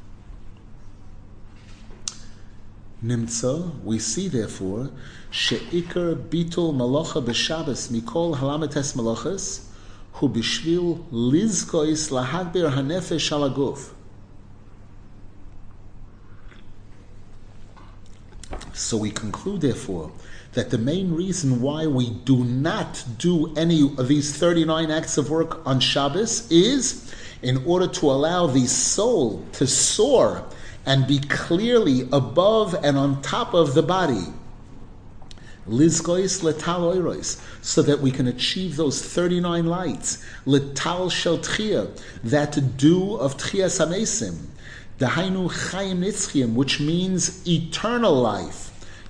Nimtza, 3.04 3.84
we 3.84 3.98
see 3.98 4.28
therefore, 4.28 4.92
she'ikar 5.32 6.16
bitul 6.16 6.72
malacha 6.72 7.24
b'Shabbos 7.24 7.90
mikol 7.90 8.36
halametes 8.38 8.96
malachas, 8.96 9.66
hu 10.14 10.30
b'shvil 10.30 11.04
lizkois 11.12 12.12
lahagber 12.12 12.72
hanefesh 12.72 13.32
alaguf. 13.32 13.90
So 18.74 18.98
we 18.98 19.10
conclude, 19.10 19.62
therefore, 19.62 20.12
that 20.54 20.70
the 20.70 20.78
main 20.78 21.14
reason 21.14 21.62
why 21.62 21.88
we 21.88 22.10
do 22.10 22.44
not 22.44 23.04
do 23.18 23.54
any 23.56 23.82
of 23.98 24.08
these 24.08 24.36
39 24.36 24.92
acts 24.92 25.18
of 25.18 25.30
work 25.30 25.66
on 25.66 25.80
Shabbos 25.80 26.52
is 26.52 27.14
in 27.42 27.64
order 27.66 27.88
to 27.88 28.12
allow 28.12 28.48
the 28.48 28.68
soul 28.68 29.46
to 29.54 29.66
soar 29.66 30.46
and 30.86 31.08
be 31.08 31.20
clearly 31.20 32.08
above 32.12 32.76
and 32.84 32.98
on 32.98 33.22
top 33.22 33.54
of 33.54 33.74
the 33.74 33.84
body. 33.84 34.26
Lizgois 35.68 36.42
letal 36.42 36.96
oirois, 36.96 37.40
so 37.62 37.82
that 37.84 38.00
we 38.00 38.12
can 38.12 38.28
achieve 38.28 38.76
those 38.76 39.02
39 39.02 39.68
lights. 39.68 40.24
Letal 40.46 41.12
shel 41.12 41.38
tchia, 41.38 41.90
that 42.24 42.78
dew 42.78 43.16
of 43.16 43.38
tchia 43.38 43.68
samesim. 43.68 44.48
Dahainu 45.00 45.50
chayim 45.50 46.00
nitzchim, 46.00 46.56
which 46.56 46.80
means 46.80 47.48
eternal 47.48 48.14
life. 48.16 48.70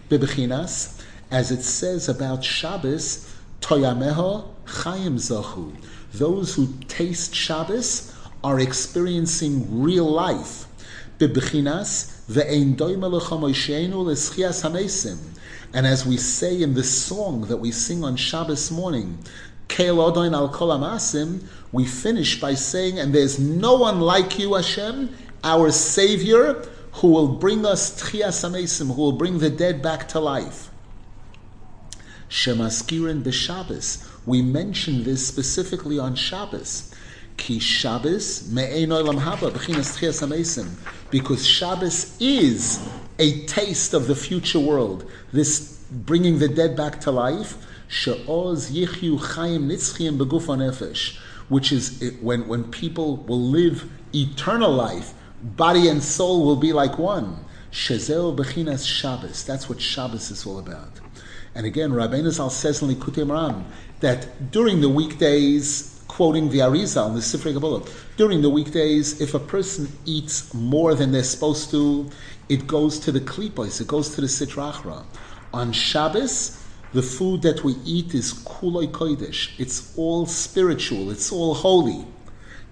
Bibechinas, 0.10 1.01
as 1.32 1.50
it 1.50 1.64
says 1.64 2.08
about 2.10 2.44
Shabbos, 2.44 3.34
toyameha 3.62 4.46
chayim 4.66 5.16
zachu. 5.16 5.74
Those 6.14 6.56
who 6.56 6.68
taste 6.90 7.34
Shabbos 7.34 8.14
are 8.44 8.60
experiencing 8.60 9.82
real 9.82 10.10
life. 10.12 10.66
And 11.20 11.38
as 15.88 16.06
we 16.06 16.18
say 16.18 16.62
in 16.62 16.74
the 16.74 16.84
song 16.84 17.42
that 17.42 17.58
we 17.58 17.72
sing 17.72 18.04
on 18.04 18.16
Shabbos 18.16 18.72
morning, 18.72 19.20
we 21.72 21.86
finish 21.86 22.42
by 22.42 22.54
saying, 22.56 23.00
and 23.00 23.16
there's 23.16 23.40
no 23.40 23.76
one 23.76 24.02
like 24.02 24.40
you, 24.40 24.56
Hashem, 24.56 25.16
our 25.44 25.72
Savior, 25.72 26.66
who 26.94 27.10
will 27.10 27.28
bring 27.38 27.66
us 27.66 28.02
tchias 28.02 28.86
who 28.86 28.94
will 28.94 29.14
bring 29.14 29.38
the 29.40 29.50
dead 29.50 29.82
back 29.82 30.10
to 30.10 30.20
life. 30.20 30.71
Shemaskirin 32.32 33.24
b'Shabbos. 33.24 34.08
We 34.26 34.42
mention 34.42 35.04
this 35.04 35.28
specifically 35.28 36.00
on 36.00 36.16
Shabbos. 36.16 36.96
Ki 37.36 37.60
Shabbos 37.60 38.50
me'ein 38.50 38.88
olam 38.90 39.20
haba 39.20 39.52
b'chinas. 39.52 41.12
Because 41.12 41.46
Shabbos 41.46 42.16
is 42.22 42.88
a 43.20 43.46
taste 43.48 43.94
of 43.94 44.08
the 44.08 44.16
future 44.16 44.62
world. 44.62 45.12
This 45.34 45.84
bringing 45.92 46.40
the 46.40 46.48
dead 46.48 46.78
back 46.78 47.02
to 47.02 47.12
life. 47.12 47.58
She'oz 47.90 48.72
yichyu 48.72 49.20
chayim 49.20 49.66
nitzchim 49.66 50.18
beguf 50.18 50.46
nefesh. 50.46 51.18
Which 51.50 51.74
is 51.74 52.16
when, 52.22 52.48
when 52.48 52.64
people 52.72 53.18
will 53.18 53.42
live 53.42 53.92
eternal 54.16 54.72
life 54.72 55.14
body 55.44 55.90
and 55.90 56.02
soul 56.02 56.46
will 56.46 56.56
be 56.56 56.72
like 56.72 56.98
one. 56.98 57.44
Shezel 57.74 58.38
bechinas 58.38 58.88
Shabbos. 58.88 59.44
That's 59.44 59.68
what 59.68 59.82
Shabbos 59.82 60.32
is 60.32 60.46
all 60.46 60.60
about. 60.60 61.01
And 61.54 61.66
again, 61.66 61.92
Rabbeinu 61.92 62.32
Zal 62.32 62.50
says 62.50 62.82
in 62.82 62.90
Likutei 62.90 63.26
Moharan 63.26 63.66
that 64.00 64.52
during 64.52 64.82
the 64.82 64.90
weekdays, 64.90 66.02
quoting 66.08 66.50
the 66.50 66.60
Arizal, 66.60 67.10
in 67.10 67.16
the 67.16 67.22
Sifrei 67.22 67.54
Kabbalah, 67.54 67.84
during 68.18 68.42
the 68.42 68.50
weekdays, 68.50 69.20
if 69.20 69.34
a 69.34 69.40
person 69.40 69.90
eats 70.06 70.54
more 70.54 70.96
than 70.96 71.12
they're 71.12 71.24
supposed 71.24 71.70
to, 71.72 72.10
it 72.48 72.68
goes 72.68 73.00
to 73.00 73.12
the 73.12 73.20
klipos, 73.20 73.82
it 73.82 73.88
goes 73.88 74.16
to 74.16 74.22
the 74.22 74.28
sitrachra. 74.28 75.04
On 75.54 75.72
Shabbos, 75.74 76.58
the 76.94 77.02
food 77.02 77.42
that 77.42 77.64
we 77.64 77.76
eat 77.86 78.14
is 78.14 78.34
kuloi 78.34 78.90
kodesh. 78.92 79.58
It's 79.60 79.94
all 79.98 80.26
spiritual. 80.26 81.10
It's 81.10 81.32
all 81.32 81.54
holy. 81.54 82.06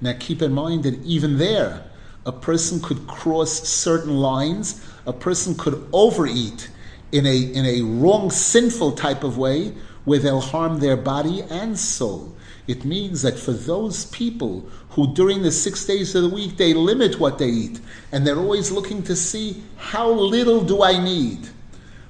Now 0.02 0.14
keep 0.20 0.42
in 0.42 0.54
mind 0.54 0.84
that 0.84 1.02
even 1.04 1.38
there, 1.38 1.86
a 2.26 2.32
person 2.32 2.82
could 2.82 3.08
cross 3.08 3.68
certain 3.68 4.18
lines, 4.18 4.86
a 5.06 5.14
person 5.14 5.56
could 5.56 5.88
overeat 5.94 6.70
in 7.12 7.26
a, 7.26 7.38
in 7.38 7.66
a 7.66 7.82
wrong, 7.82 8.30
sinful 8.30 8.94
type 8.94 9.24
of 9.24 9.38
way 9.38 9.74
where 10.06 10.20
they'll 10.20 10.42
harm 10.42 10.80
their 10.80 10.98
body 10.98 11.44
and 11.44 11.78
soul. 11.78 12.36
It 12.68 12.86
means 12.86 13.24
that 13.24 13.40
for 13.40 13.52
those 13.52 14.06
people 14.06 14.70
who 14.92 15.14
during 15.14 15.42
the 15.42 15.52
six 15.52 15.86
days 15.86 16.14
of 16.14 16.24
the 16.24 16.30
week 16.30 16.58
they 16.58 16.74
limit 16.74 17.20
what 17.20 17.40
they 17.40 17.48
eat 17.48 17.80
and 18.12 18.26
they're 18.26 18.38
always 18.38 18.72
looking 18.72 19.02
to 19.04 19.16
see 19.16 19.64
how 19.78 20.10
little 20.10 20.64
do 20.64 20.84
I 20.84 21.04
need. 21.04 21.50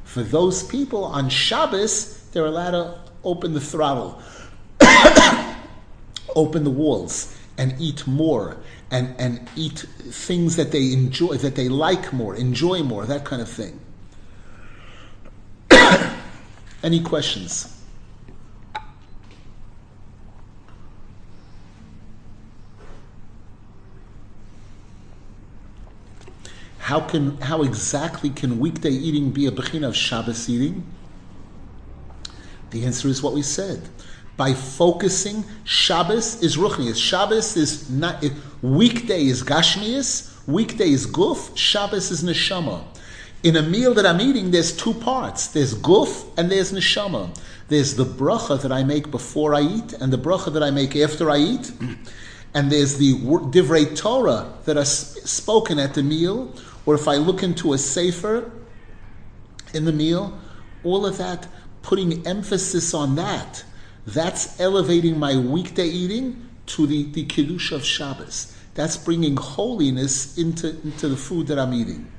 For 0.04 0.24
those 0.24 0.64
people 0.64 1.06
on 1.06 1.30
Shabbos, 1.30 2.30
they're 2.32 2.46
allowed 2.46 2.72
to 2.72 3.00
open 3.24 3.54
the 3.54 3.62
throttle, 3.62 4.22
open 6.36 6.64
the 6.64 6.70
walls, 6.70 7.38
and 7.58 7.76
eat 7.80 8.08
more 8.08 8.58
and, 8.92 9.14
and 9.20 9.48
eat 9.56 9.80
things 9.80 10.56
that 10.56 10.72
they 10.72 10.94
enjoy, 10.94 11.36
that 11.36 11.56
they 11.56 11.70
like 11.70 12.12
more, 12.12 12.36
enjoy 12.36 12.82
more, 12.82 13.06
that 13.06 13.26
kind 13.26 13.42
of 13.42 13.50
thing. 13.50 13.80
Any 16.84 17.02
questions? 17.02 17.76
How 26.78 27.02
can 27.02 27.40
how 27.42 27.62
exactly 27.62 28.30
can 28.30 28.60
weekday 28.60 28.90
eating 28.90 29.32
be 29.32 29.46
a 29.46 29.52
bechina 29.52 29.88
of 29.88 29.96
Shabbos 29.96 30.50
eating? 30.50 30.84
The 32.72 32.86
answer 32.86 33.08
is 33.08 33.22
what 33.22 33.34
we 33.34 33.42
said 33.44 33.90
by 34.38 34.54
focusing. 34.54 35.44
Shabbos 35.66 36.42
is 36.42 36.56
ruchnius. 36.58 36.96
Shabbos 36.96 37.58
is 37.58 37.90
not 37.90 38.24
weekday 38.62 39.26
is 39.26 39.44
gashmius, 39.44 40.34
weekday 40.48 40.90
is 40.90 41.06
guf. 41.06 41.56
Shabbos 41.56 42.10
is 42.10 42.24
neshama. 42.24 42.84
In 43.42 43.56
a 43.56 43.62
meal 43.62 43.94
that 43.94 44.06
I'm 44.06 44.20
eating, 44.20 44.52
there's 44.52 44.76
two 44.76 44.94
parts. 44.94 45.48
There's 45.48 45.74
guf 45.74 46.26
and 46.38 46.52
there's 46.52 46.74
neshama. 46.74 47.38
There's 47.70 47.96
the 47.96 48.06
bracha 48.06 48.62
that 48.62 48.72
I 48.72 48.84
make 48.84 49.12
before 49.12 49.56
I 49.56 49.62
eat 49.62 49.94
and 49.94 50.12
the 50.12 50.18
bracha 50.18 50.52
that 50.54 50.64
I 50.64 50.72
make 50.72 50.96
after 50.96 51.30
I 51.30 51.38
eat. 51.38 51.72
And 52.54 52.72
there's 52.72 52.98
the 52.98 53.14
divrei 53.14 53.96
Torah 53.96 54.52
that 54.66 54.76
are 54.76 54.86
spoken 54.86 55.80
at 55.80 55.94
the 55.94 56.04
meal, 56.04 56.54
or 56.86 56.96
if 56.96 57.08
I 57.08 57.16
look 57.16 57.44
into 57.44 57.74
a 57.74 57.78
sefer 57.78 58.52
in 59.74 59.86
the 59.86 59.94
meal, 59.94 60.38
all 60.84 61.06
of 61.06 61.18
that, 61.20 61.48
putting 61.82 62.26
emphasis 62.28 62.94
on 62.94 63.16
that 63.16 63.64
that's 64.06 64.60
elevating 64.60 65.20
my 65.20 65.38
weekday 65.38 65.88
eating 65.88 66.50
to 66.66 66.88
the, 66.88 67.04
the 67.12 67.26
Kiddush 67.26 67.72
of 67.72 67.84
Shabbos. 67.84 68.56
That's 68.74 68.98
bringing 68.98 69.36
holiness 69.36 70.38
into, 70.38 70.70
into 70.82 71.10
the 71.10 71.18
food 71.18 71.48
that 71.48 71.60
I'm 71.60 71.74
eating. 71.74 72.12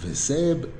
V'zeb 0.00 0.70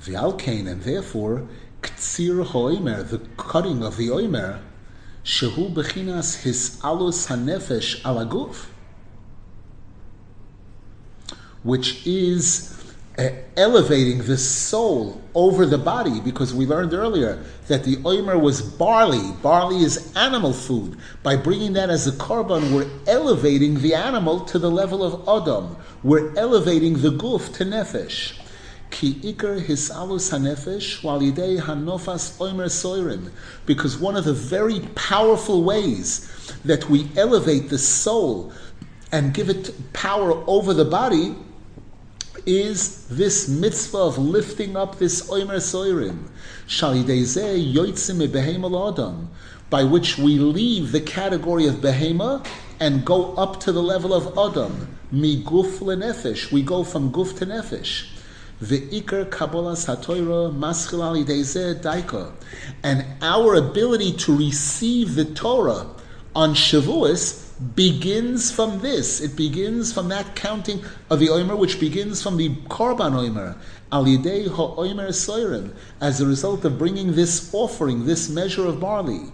V'alkein, 0.00 0.68
and 0.68 0.82
therefore, 0.82 1.46
ktsir 1.82 2.44
hoimer, 2.46 3.08
the 3.08 3.18
cutting 3.36 3.82
of 3.82 3.96
the 3.96 4.08
oimer, 4.08 4.60
shehu 5.24 5.72
bechinas 5.72 6.42
his 6.42 6.78
alus 6.82 7.26
hanefesh 7.28 8.00
alaguf 8.02 8.66
which 11.62 12.06
is 12.06 12.77
elevating 13.56 14.18
the 14.18 14.38
soul 14.38 15.20
over 15.34 15.66
the 15.66 15.78
body, 15.78 16.20
because 16.20 16.54
we 16.54 16.66
learned 16.66 16.94
earlier 16.94 17.44
that 17.66 17.82
the 17.82 17.96
oimer 17.96 18.40
was 18.40 18.62
barley. 18.62 19.32
Barley 19.42 19.82
is 19.82 20.12
animal 20.16 20.52
food. 20.52 20.96
By 21.22 21.36
bringing 21.36 21.72
that 21.72 21.90
as 21.90 22.06
a 22.06 22.12
korban, 22.12 22.72
we're 22.72 22.88
elevating 23.06 23.80
the 23.80 23.94
animal 23.94 24.40
to 24.46 24.58
the 24.58 24.70
level 24.70 25.02
of 25.02 25.28
Adam. 25.28 25.76
We're 26.02 26.36
elevating 26.36 27.02
the 27.02 27.10
guf 27.10 27.52
to 27.56 27.64
nefesh. 27.64 28.38
Ki 28.90 29.14
ikar 29.14 29.66
hisalus 29.66 30.30
hanefesh 30.30 31.02
walidei 31.02 31.60
hanofas 31.60 32.38
oimer 32.38 32.66
soirim. 32.66 33.30
Because 33.66 33.98
one 33.98 34.16
of 34.16 34.24
the 34.24 34.32
very 34.32 34.80
powerful 34.94 35.64
ways 35.64 36.30
that 36.64 36.88
we 36.88 37.10
elevate 37.16 37.68
the 37.68 37.78
soul 37.78 38.52
and 39.10 39.34
give 39.34 39.48
it 39.48 39.92
power 39.92 40.44
over 40.46 40.72
the 40.72 40.84
body 40.84 41.34
is 42.48 43.06
this 43.08 43.46
mitzvah 43.46 43.98
of 43.98 44.16
lifting 44.16 44.74
up 44.74 44.98
this 44.98 45.28
oimer 45.28 45.60
soirim. 45.60 46.28
Adam 48.88 49.28
by 49.68 49.84
which 49.84 50.16
we 50.16 50.38
leave 50.38 50.92
the 50.92 51.00
category 51.00 51.66
of 51.66 51.74
behema 51.74 52.42
and 52.80 53.04
go 53.04 53.34
up 53.34 53.60
to 53.60 53.70
the 53.70 53.82
level 53.82 54.14
of 54.14 54.26
adam. 54.38 54.96
Mi 55.12 55.44
guf 55.44 55.80
lenefesh. 55.80 56.50
We 56.50 56.62
go 56.62 56.84
from 56.84 57.12
guf 57.12 57.36
to 57.36 57.44
nefesh. 57.44 58.08
Ve'ikar 58.62 59.26
kabbalas 59.26 59.84
hatoira 59.86 60.50
maschil 60.50 61.04
ali 61.04 61.24
daika. 61.24 62.32
And 62.82 63.04
our 63.20 63.56
ability 63.56 64.12
to 64.24 64.34
receive 64.34 65.16
the 65.16 65.26
Torah 65.26 65.86
on 66.34 66.54
Shavuos 66.54 67.47
begins 67.74 68.50
from 68.50 68.80
this. 68.80 69.20
It 69.20 69.36
begins 69.36 69.92
from 69.92 70.08
that 70.08 70.36
counting 70.36 70.84
of 71.10 71.18
the 71.18 71.28
Omer, 71.28 71.56
which 71.56 71.80
begins 71.80 72.22
from 72.22 72.36
the 72.36 72.50
Korban 72.66 73.14
Omer, 73.14 73.56
Al 73.90 74.04
Yidei 74.04 74.48
HaOmer 74.48 75.08
Soirim, 75.08 75.74
as 76.00 76.20
a 76.20 76.26
result 76.26 76.64
of 76.64 76.78
bringing 76.78 77.14
this 77.14 77.52
offering, 77.52 78.06
this 78.06 78.28
measure 78.28 78.66
of 78.66 78.80
barley. 78.80 79.32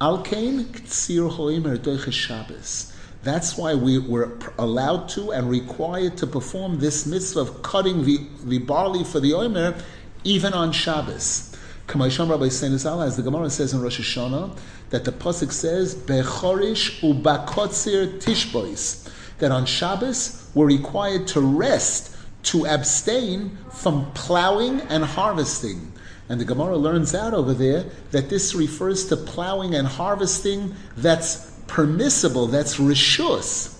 Alkain 0.00 0.64
Ktsir 0.66 1.30
Hoimer 1.30 1.76
Doiches 1.76 2.12
Shabbos. 2.12 2.92
That's 3.24 3.58
why 3.58 3.74
we 3.74 3.98
were 3.98 4.38
allowed 4.58 5.08
to 5.10 5.32
and 5.32 5.50
required 5.50 6.16
to 6.18 6.26
perform 6.26 6.78
this 6.78 7.04
mitzvah 7.04 7.40
of 7.40 7.62
cutting 7.62 8.04
the, 8.04 8.20
the 8.44 8.58
barley 8.58 9.02
for 9.02 9.18
the 9.18 9.34
Omer 9.34 9.76
even 10.22 10.52
on 10.52 10.70
Shabbos. 10.70 11.56
Kamaisham 11.88 12.28
Rabbi 12.30 12.46
Senizal, 12.46 13.04
as 13.04 13.16
the 13.16 13.22
Gemara 13.22 13.48
says 13.50 13.72
in 13.72 13.80
Rosh 13.80 13.98
Hashanah, 13.98 14.56
that 14.90 15.04
the 15.04 15.12
Pasuk 15.12 15.52
says, 15.52 15.94
Bechorish 15.94 17.00
ubakotzir 17.00 18.20
tishbois, 18.20 19.08
that 19.38 19.50
on 19.50 19.66
Shabbos 19.66 20.50
we're 20.54 20.66
required 20.66 21.26
to 21.28 21.40
rest, 21.40 22.16
to 22.44 22.66
abstain 22.66 23.58
from 23.70 24.10
plowing 24.12 24.80
and 24.82 25.04
harvesting. 25.04 25.92
And 26.28 26.40
the 26.40 26.44
Gemara 26.44 26.76
learns 26.76 27.14
out 27.14 27.34
over 27.34 27.54
there 27.54 27.86
that 28.10 28.28
this 28.28 28.54
refers 28.54 29.06
to 29.08 29.16
plowing 29.16 29.74
and 29.74 29.86
harvesting 29.86 30.74
that's 30.96 31.50
permissible, 31.66 32.46
that's 32.46 32.76
rishus. 32.76 33.74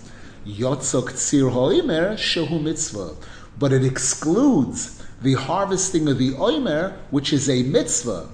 Yotzok 0.45 1.09
tzir 1.09 1.51
hoimer 1.51 2.13
shehu 2.13 2.61
mitzvah. 2.61 3.15
But 3.57 3.73
it 3.73 3.83
excludes 3.83 5.03
the 5.21 5.33
harvesting 5.33 6.07
of 6.07 6.17
the 6.17 6.31
oimer, 6.31 6.97
which 7.11 7.33
is 7.33 7.49
a 7.49 7.63
mitzvah. 7.63 8.29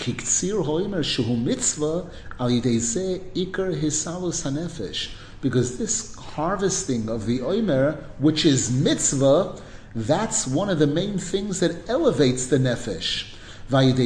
Kiktsir 0.00 0.64
hoimer 0.64 1.04
shehu 1.04 1.40
mitzvah 1.42 2.10
al 2.40 2.48
ikar 2.48 3.78
hisalus 3.78 4.42
hanefesh. 4.44 5.10
Because 5.42 5.76
this 5.76 6.14
harvesting 6.14 7.10
of 7.10 7.26
the 7.26 7.40
oimer, 7.40 8.02
which 8.18 8.46
is 8.46 8.70
mitzvah, 8.72 9.60
that's 9.94 10.46
one 10.46 10.70
of 10.70 10.78
the 10.78 10.86
main 10.86 11.18
things 11.18 11.60
that 11.60 11.88
elevates 11.88 12.46
the 12.46 12.56
nefesh. 12.56 13.34
And 13.72 13.96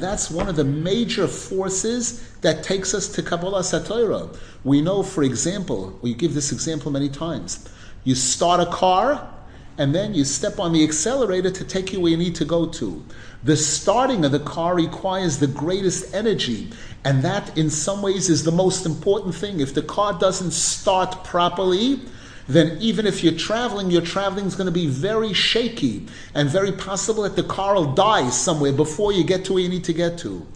that's 0.00 0.30
one 0.30 0.48
of 0.48 0.56
the 0.56 0.64
major 0.64 1.26
forces 1.26 2.28
that 2.42 2.62
takes 2.62 2.92
us 2.92 3.08
to 3.08 3.22
Kabbalah 3.22 3.60
Satoira. 3.60 4.36
We 4.64 4.82
know, 4.82 5.02
for 5.02 5.22
example, 5.22 5.98
we 6.02 6.12
give 6.12 6.34
this 6.34 6.52
example 6.52 6.90
many 6.90 7.08
times. 7.08 7.66
You 8.04 8.14
start 8.14 8.60
a 8.60 8.66
car, 8.66 9.33
and 9.78 9.94
then 9.94 10.14
you 10.14 10.24
step 10.24 10.58
on 10.58 10.72
the 10.72 10.84
accelerator 10.84 11.50
to 11.50 11.64
take 11.64 11.92
you 11.92 12.00
where 12.00 12.10
you 12.10 12.16
need 12.16 12.34
to 12.36 12.44
go 12.44 12.66
to. 12.66 13.04
The 13.42 13.56
starting 13.56 14.24
of 14.24 14.32
the 14.32 14.40
car 14.40 14.74
requires 14.74 15.38
the 15.38 15.46
greatest 15.46 16.14
energy, 16.14 16.70
and 17.04 17.22
that 17.22 17.56
in 17.58 17.70
some 17.70 18.00
ways 18.00 18.30
is 18.30 18.44
the 18.44 18.52
most 18.52 18.86
important 18.86 19.34
thing. 19.34 19.60
If 19.60 19.74
the 19.74 19.82
car 19.82 20.18
doesn't 20.18 20.52
start 20.52 21.24
properly, 21.24 22.00
then 22.48 22.78
even 22.80 23.06
if 23.06 23.24
you're 23.24 23.34
traveling, 23.34 23.90
your 23.90 24.02
traveling 24.02 24.46
is 24.46 24.54
going 24.54 24.66
to 24.66 24.72
be 24.72 24.86
very 24.86 25.32
shaky 25.32 26.06
and 26.34 26.48
very 26.48 26.72
possible 26.72 27.22
that 27.22 27.36
the 27.36 27.42
car 27.42 27.74
will 27.74 27.94
die 27.94 28.28
somewhere 28.30 28.72
before 28.72 29.12
you 29.12 29.24
get 29.24 29.44
to 29.46 29.54
where 29.54 29.62
you 29.62 29.68
need 29.68 29.84
to 29.84 29.92
get 29.92 30.18
to. 30.18 30.46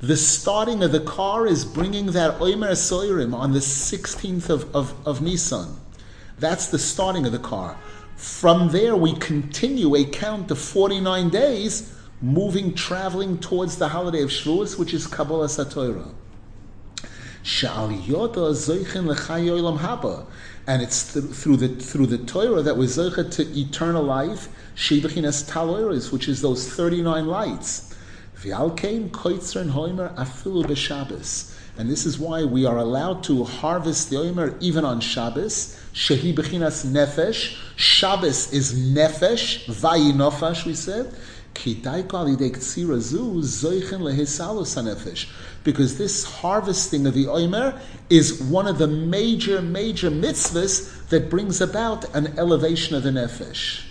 The 0.00 0.16
starting 0.16 0.82
of 0.82 0.92
the 0.92 1.00
car 1.00 1.46
is 1.46 1.64
bringing 1.64 2.06
that 2.06 2.40
Omer 2.40 2.72
Soirim 2.72 3.34
on 3.34 3.52
the 3.52 3.60
16th 3.60 4.50
of, 4.50 4.74
of, 4.74 4.94
of 5.06 5.22
Nisan. 5.22 5.76
That's 6.38 6.66
the 6.66 6.78
starting 6.78 7.26
of 7.26 7.32
the 7.32 7.38
car. 7.38 7.78
From 8.24 8.70
there, 8.70 8.96
we 8.96 9.12
continue 9.16 9.94
a 9.94 10.04
count 10.06 10.50
of 10.50 10.58
49 10.58 11.28
days, 11.28 11.92
moving, 12.22 12.72
traveling 12.72 13.38
towards 13.38 13.76
the 13.76 13.88
holiday 13.88 14.22
of 14.22 14.30
Shavuos, 14.30 14.78
which 14.78 14.94
is 14.94 15.06
Kabbalah 15.06 15.46
Satoira. 15.46 16.08
And 20.66 20.82
it's 20.82 21.12
th- 21.12 21.24
through 21.26 21.56
the 21.58 21.68
through 21.68 22.06
the 22.06 22.18
Torah 22.18 22.62
that 22.62 22.78
we're 22.78 22.84
zeichet 22.88 23.30
to 23.32 23.60
eternal 23.60 24.02
life, 24.02 24.48
shebechinas 24.74 25.44
taloiris, 25.50 26.10
which 26.10 26.26
is 26.26 26.40
those 26.40 26.66
thirty 26.66 27.02
nine 27.02 27.26
lights. 27.26 27.94
V'alkein 28.38 29.10
koitzern 29.10 29.72
hoimer 29.72 30.14
afilu 30.16 30.64
b'Shabbos. 30.64 31.53
And 31.76 31.90
this 31.90 32.06
is 32.06 32.18
why 32.18 32.44
we 32.44 32.64
are 32.66 32.78
allowed 32.78 33.24
to 33.24 33.42
harvest 33.44 34.10
the 34.10 34.18
Omer 34.18 34.56
even 34.60 34.84
on 34.84 35.00
Shabbos. 35.00 35.80
Shehi 35.92 36.32
bechinas 36.34 36.86
nefesh. 36.86 37.58
Shabbos 37.76 38.52
is 38.52 38.74
nefesh. 38.74 39.64
Vayinofash, 39.66 40.64
we 40.64 40.74
said. 40.74 41.14
Because 45.64 45.98
this 45.98 46.24
harvesting 46.24 47.06
of 47.06 47.14
the 47.14 47.28
Omer 47.28 47.80
is 48.10 48.42
one 48.42 48.66
of 48.66 48.78
the 48.78 48.88
major, 48.88 49.62
major 49.62 50.10
mitzvahs 50.10 51.08
that 51.08 51.30
brings 51.30 51.60
about 51.60 52.12
an 52.14 52.36
elevation 52.38 52.96
of 52.96 53.04
the 53.04 53.10
Nefesh. 53.10 53.84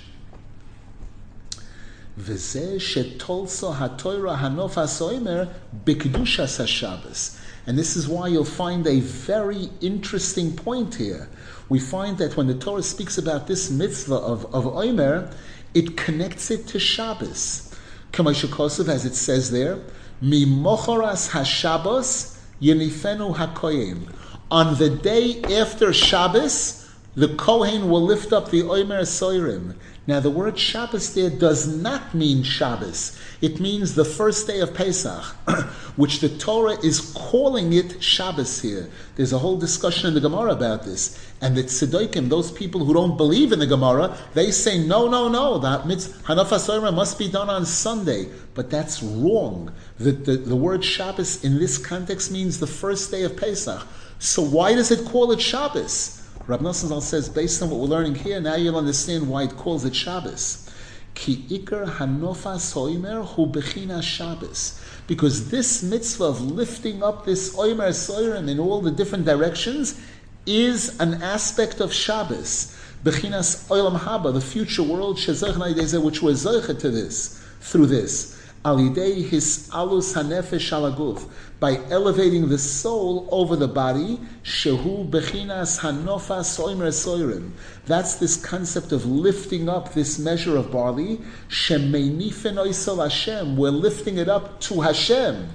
And 7.66 7.78
this 7.78 7.96
is 7.96 8.08
why 8.08 8.28
you'll 8.28 8.44
find 8.44 8.86
a 8.86 9.00
very 9.00 9.70
interesting 9.80 10.56
point 10.56 10.96
here. 10.96 11.30
We 11.70 11.80
find 11.80 12.18
that 12.18 12.36
when 12.36 12.48
the 12.48 12.56
Torah 12.56 12.84
speaks 12.84 13.18
about 13.18 13.48
this 13.48 13.72
mitzvah 13.72 14.16
of, 14.16 14.54
of 14.54 14.68
Omer, 14.68 15.32
it 15.74 15.96
connects 15.96 16.52
it 16.52 16.68
to 16.68 16.80
Shabbos. 16.80 17.74
Kamashakosov, 18.12 18.90
as 18.90 19.06
it 19.06 19.16
says 19.16 19.50
there, 19.50 19.80
mi 20.22 20.46
Mimochoras 20.46 21.30
Hashabbos 21.30 22.38
Yenifenu 22.62 23.36
Hakoyim. 23.36 24.14
On 24.52 24.78
the 24.78 24.90
day 24.90 25.42
after 25.44 25.94
Shabbos, 25.94 26.90
the 27.16 27.30
Kohen 27.36 27.90
will 27.90 28.04
lift 28.04 28.34
up 28.34 28.52
the 28.52 28.64
Omer 28.64 29.02
Soirim. 29.02 29.76
Now, 30.06 30.20
the 30.20 30.30
word 30.30 30.60
Shabbos 30.60 31.14
there 31.14 31.30
does 31.30 31.66
not 31.66 32.14
mean 32.14 32.44
Shabbos. 32.44 33.18
It 33.40 33.62
means 33.62 33.96
the 33.96 34.04
first 34.04 34.48
day 34.48 34.60
of 34.60 34.74
Pesach, 34.74 35.24
which 35.96 36.20
the 36.20 36.28
Torah 36.28 36.78
is 36.84 37.14
calling 37.16 37.72
it 37.72 38.04
Shabbos 38.04 38.62
here. 38.62 38.90
There's 39.16 39.32
a 39.32 39.38
whole 39.38 39.58
discussion 39.58 40.10
in 40.10 40.14
the 40.14 40.20
Gemara 40.20 40.52
about 40.52 40.84
this. 40.84 41.18
And 41.40 41.56
the 41.56 41.64
Tzedukim, 41.64 42.28
those 42.28 42.52
people 42.52 42.84
who 42.84 42.94
don't 42.94 43.16
believe 43.16 43.54
in 43.54 43.60
the 43.60 43.66
Gemara, 43.66 44.18
they 44.34 44.52
say, 44.52 44.78
no, 44.86 45.08
no, 45.08 45.30
no, 45.30 45.58
that 45.60 45.84
Hanaf 45.84 46.94
must 46.94 47.18
be 47.18 47.30
done 47.30 47.50
on 47.50 47.66
Sunday. 47.66 48.28
But 48.56 48.70
that's 48.70 49.02
wrong. 49.02 49.72
The, 50.00 50.12
the, 50.12 50.36
the 50.36 50.56
word 50.58 50.84
Shabbos 50.84 51.46
in 51.46 51.60
this 51.60 51.78
context 51.78 52.30
means 52.30 52.60
the 52.60 52.68
first 52.68 53.10
day 53.10 53.24
of 53.24 53.38
Pesach. 53.38 53.88
So 54.20 54.42
why 54.42 54.74
does 54.74 54.92
it 54.92 55.06
call 55.06 55.32
it 55.32 55.40
Shabbos? 55.40 56.23
Rab 56.46 56.60
Nosson 56.60 57.02
says, 57.02 57.30
based 57.30 57.62
on 57.62 57.70
what 57.70 57.80
we're 57.80 57.86
learning 57.86 58.16
here, 58.16 58.42
now 58.42 58.56
you'll 58.56 58.78
understand 58.78 59.30
why 59.30 59.44
it 59.44 59.56
calls 59.56 59.86
it 59.86 59.96
Shabbos. 59.96 60.70
Ki 61.14 61.38
ikar 61.50 61.86
hanofa 61.86 62.58
soimer 62.58 63.26
hu 63.26 63.48
bechina 63.48 64.04
Shabbos. 64.04 64.82
Because 65.08 65.50
this 65.52 65.82
mitzvah 65.82 66.26
of 66.26 66.42
lifting 66.42 67.02
up 67.02 67.26
this 67.26 67.56
oimer 67.56 67.90
soirim 67.90 68.50
in 68.50 68.60
all 68.60 68.82
the 68.82 68.92
different 68.92 69.24
directions 69.24 69.98
is 70.46 71.00
an 71.00 71.24
aspect 71.24 71.80
of 71.80 71.94
Shabbos. 71.94 72.78
Bechinas 73.06 73.70
oilam 73.70 73.98
haba, 74.00 74.34
the 74.34 74.42
future 74.42 74.84
world, 74.84 75.16
which 75.16 76.22
was 76.22 76.46
zeicha 76.46 76.80
to 76.80 76.90
this, 76.90 77.42
through 77.62 77.86
this 77.86 78.43
alidei 78.64 79.24
his 79.28 79.70
alus 79.72 80.14
hanefesh 80.14 80.72
alaguf, 80.72 81.30
by 81.60 81.80
elevating 81.90 82.50
the 82.50 82.58
soul 82.58 83.28
over 83.32 83.56
the 83.56 83.68
body, 83.68 84.20
shehu 84.44 85.10
bechinas 85.10 85.80
hanofa 85.80 86.40
soimer 86.42 86.92
soirim. 86.92 87.52
That's 87.86 88.16
this 88.16 88.38
concept 88.38 88.92
of 88.92 89.06
lifting 89.06 89.70
up 89.70 89.94
this 89.94 90.20
measure 90.20 90.58
of 90.58 90.72
barley. 90.72 91.22
Shemenifen 91.50 92.56
oisel 92.56 93.02
Hashem. 93.02 93.56
We're 93.56 93.70
lifting 93.70 94.18
it 94.18 94.28
up 94.28 94.60
to 94.62 94.82
Hashem. 94.82 95.50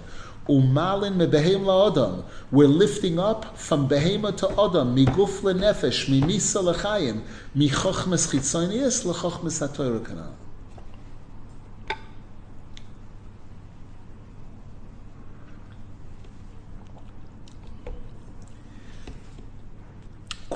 Umalin 0.48 1.16
mebehem 1.16 1.64
la'odam. 1.64 2.24
We're 2.50 2.68
lifting 2.68 3.18
up 3.18 3.58
from 3.58 3.86
behema 3.86 4.34
to 4.38 4.46
odam, 4.46 4.94
miguf 4.96 5.40
lenefesh, 5.42 6.08
mimisa 6.08 6.74
lechayim, 6.74 7.20
michochmes 7.54 8.32
chitzonius 8.32 9.04
lechochmes 9.04 9.60
ha'torah 9.60 10.47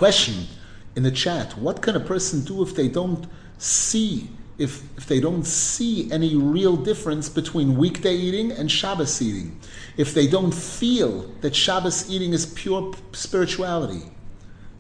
Question 0.03 0.49
in 0.97 1.05
the 1.05 1.13
chat: 1.13 1.57
What 1.57 1.81
can 1.81 1.95
a 1.95 2.01
person 2.01 2.43
do 2.43 2.61
if 2.61 2.75
they 2.75 2.89
don't 2.89 3.25
see 3.57 4.31
if, 4.59 4.83
if 4.99 5.07
they 5.07 5.21
don't 5.21 5.45
see 5.45 6.11
any 6.11 6.35
real 6.35 6.75
difference 6.75 7.29
between 7.29 7.77
weekday 7.77 8.17
eating 8.17 8.51
and 8.51 8.69
Shabbos 8.69 9.23
eating, 9.23 9.61
if 9.97 10.13
they 10.13 10.27
don't 10.27 10.53
feel 10.53 11.31
that 11.43 11.55
Shabbos 11.55 12.11
eating 12.11 12.33
is 12.33 12.47
pure 12.47 12.93
spirituality? 13.13 14.11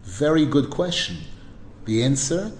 Very 0.03 0.45
good 0.45 0.71
question. 0.71 1.19
The 1.85 2.03
answer 2.03 2.51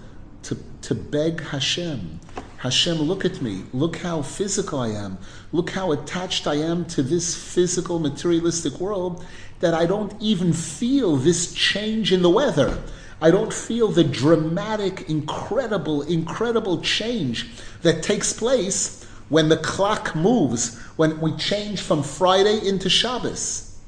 to, 0.45 0.57
to 0.83 0.95
beg 0.95 1.43
Hashem. 1.43 2.21
Hashem, 2.59 2.97
look 2.99 3.25
at 3.25 3.43
me. 3.43 3.65
Look 3.73 3.97
how 3.97 4.23
physical 4.23 4.79
I 4.79 4.91
am. 4.91 5.19
Look 5.51 5.71
how 5.71 5.91
attached 5.91 6.47
I 6.47 6.55
am 6.59 6.85
to 6.95 7.03
this 7.03 7.35
physical, 7.35 7.99
materialistic 7.99 8.79
world 8.79 9.27
that 9.63 9.75
I 9.75 9.87
don't 9.87 10.13
even 10.21 10.53
feel 10.53 11.17
this 11.17 11.55
change 11.55 12.13
in 12.13 12.21
the 12.21 12.29
weather. 12.29 12.83
I 13.21 13.31
don't 13.31 13.53
feel 13.53 13.87
the 13.87 14.03
dramatic, 14.03 15.09
incredible, 15.09 16.03
incredible 16.03 16.81
change 16.83 17.49
that 17.83 18.03
takes 18.03 18.33
place 18.33 19.05
when 19.29 19.49
the 19.49 19.57
clock 19.57 20.17
moves, 20.17 20.77
when 20.97 21.21
we 21.21 21.37
change 21.37 21.81
from 21.81 22.03
Friday 22.03 22.67
into 22.67 22.91
Shabbos. 22.91 23.79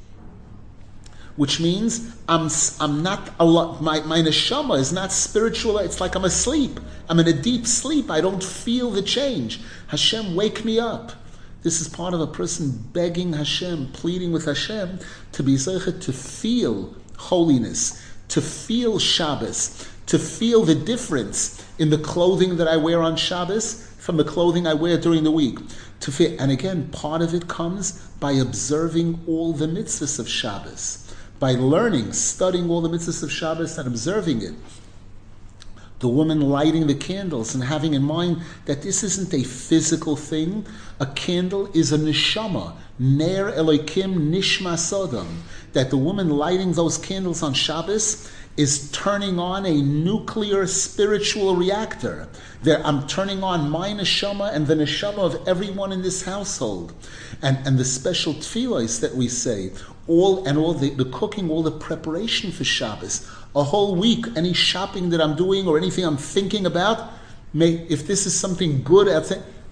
Which 1.34 1.58
means 1.58 2.14
I'm, 2.28 2.48
I'm 2.78 3.02
not, 3.02 3.34
a 3.40 3.44
lot, 3.44 3.82
my, 3.82 3.98
my 4.02 4.18
neshama 4.18 4.78
is 4.78 4.92
not 4.92 5.10
spiritual, 5.10 5.78
it's 5.78 6.00
like 6.00 6.14
I'm 6.14 6.24
asleep. 6.24 6.78
I'm 7.08 7.18
in 7.18 7.26
a 7.26 7.32
deep 7.32 7.66
sleep, 7.66 8.12
I 8.12 8.20
don't 8.20 8.44
feel 8.44 8.92
the 8.92 9.02
change. 9.02 9.60
Hashem, 9.88 10.36
wake 10.36 10.64
me 10.64 10.78
up. 10.78 11.10
This 11.64 11.80
is 11.80 11.88
part 11.88 12.12
of 12.12 12.20
a 12.20 12.26
person 12.26 12.90
begging 12.92 13.32
Hashem, 13.32 13.92
pleading 13.94 14.32
with 14.32 14.44
Hashem 14.44 14.98
to 15.32 15.42
be 15.42 15.54
zeichet, 15.54 16.02
to 16.02 16.12
feel 16.12 16.94
holiness, 17.16 18.04
to 18.28 18.42
feel 18.42 18.98
Shabbos, 18.98 19.88
to 20.04 20.18
feel 20.18 20.64
the 20.64 20.74
difference 20.74 21.64
in 21.78 21.88
the 21.88 21.96
clothing 21.96 22.58
that 22.58 22.68
I 22.68 22.76
wear 22.76 23.00
on 23.00 23.16
Shabbos 23.16 23.90
from 23.96 24.18
the 24.18 24.24
clothing 24.24 24.66
I 24.66 24.74
wear 24.74 24.98
during 24.98 25.24
the 25.24 25.30
week. 25.30 25.58
To 26.00 26.12
fit, 26.12 26.38
and 26.38 26.52
again, 26.52 26.90
part 26.90 27.22
of 27.22 27.32
it 27.32 27.48
comes 27.48 27.92
by 28.20 28.32
observing 28.32 29.20
all 29.26 29.54
the 29.54 29.66
mitzvahs 29.66 30.18
of 30.18 30.28
Shabbos, 30.28 31.10
by 31.40 31.52
learning, 31.52 32.12
studying 32.12 32.68
all 32.68 32.82
the 32.82 32.90
mitzvahs 32.90 33.22
of 33.22 33.32
Shabbos 33.32 33.78
and 33.78 33.88
observing 33.88 34.42
it. 34.42 34.52
The 36.00 36.08
woman 36.08 36.40
lighting 36.40 36.86
the 36.86 36.94
candles 36.94 37.54
and 37.54 37.64
having 37.64 37.94
in 37.94 38.02
mind 38.02 38.42
that 38.66 38.82
this 38.82 39.02
isn't 39.02 39.32
a 39.32 39.44
physical 39.44 40.16
thing. 40.16 40.66
A 41.00 41.06
candle 41.06 41.70
is 41.72 41.92
a 41.92 41.98
neshama, 41.98 42.74
ner 42.98 43.52
elokim 43.52 44.30
nishma 44.30 44.78
sodom 44.78 45.44
that 45.72 45.90
the 45.90 45.96
woman 45.96 46.30
lighting 46.30 46.72
those 46.72 46.98
candles 46.98 47.42
on 47.42 47.52
Shabbos 47.52 48.30
is 48.56 48.90
turning 48.92 49.38
on 49.38 49.66
a 49.66 49.82
nuclear 49.82 50.66
spiritual 50.66 51.56
reactor. 51.56 52.28
There, 52.62 52.80
I'm 52.86 53.06
turning 53.08 53.42
on 53.42 53.68
my 53.68 53.90
neshama 53.90 54.54
and 54.54 54.66
the 54.66 54.74
neshama 54.74 55.18
of 55.18 55.48
everyone 55.48 55.92
in 55.92 56.02
this 56.02 56.22
household. 56.24 56.94
And, 57.42 57.58
and 57.66 57.78
the 57.78 57.84
special 57.84 58.34
tefillahs 58.34 59.00
that 59.00 59.16
we 59.16 59.26
say, 59.26 59.72
all 60.06 60.46
and 60.46 60.56
all 60.56 60.72
the, 60.72 60.90
the 60.90 61.06
cooking, 61.06 61.50
all 61.50 61.64
the 61.64 61.72
preparation 61.72 62.52
for 62.52 62.64
Shabbos, 62.64 63.28
a 63.54 63.62
whole 63.62 63.94
week, 63.94 64.26
any 64.36 64.52
shopping 64.52 65.10
that 65.10 65.20
I'm 65.20 65.36
doing 65.36 65.66
or 65.66 65.78
anything 65.78 66.04
I'm 66.04 66.16
thinking 66.16 66.66
about, 66.66 67.12
may, 67.52 67.86
if 67.88 68.06
this 68.06 68.26
is 68.26 68.38
something 68.38 68.82
good 68.82 69.08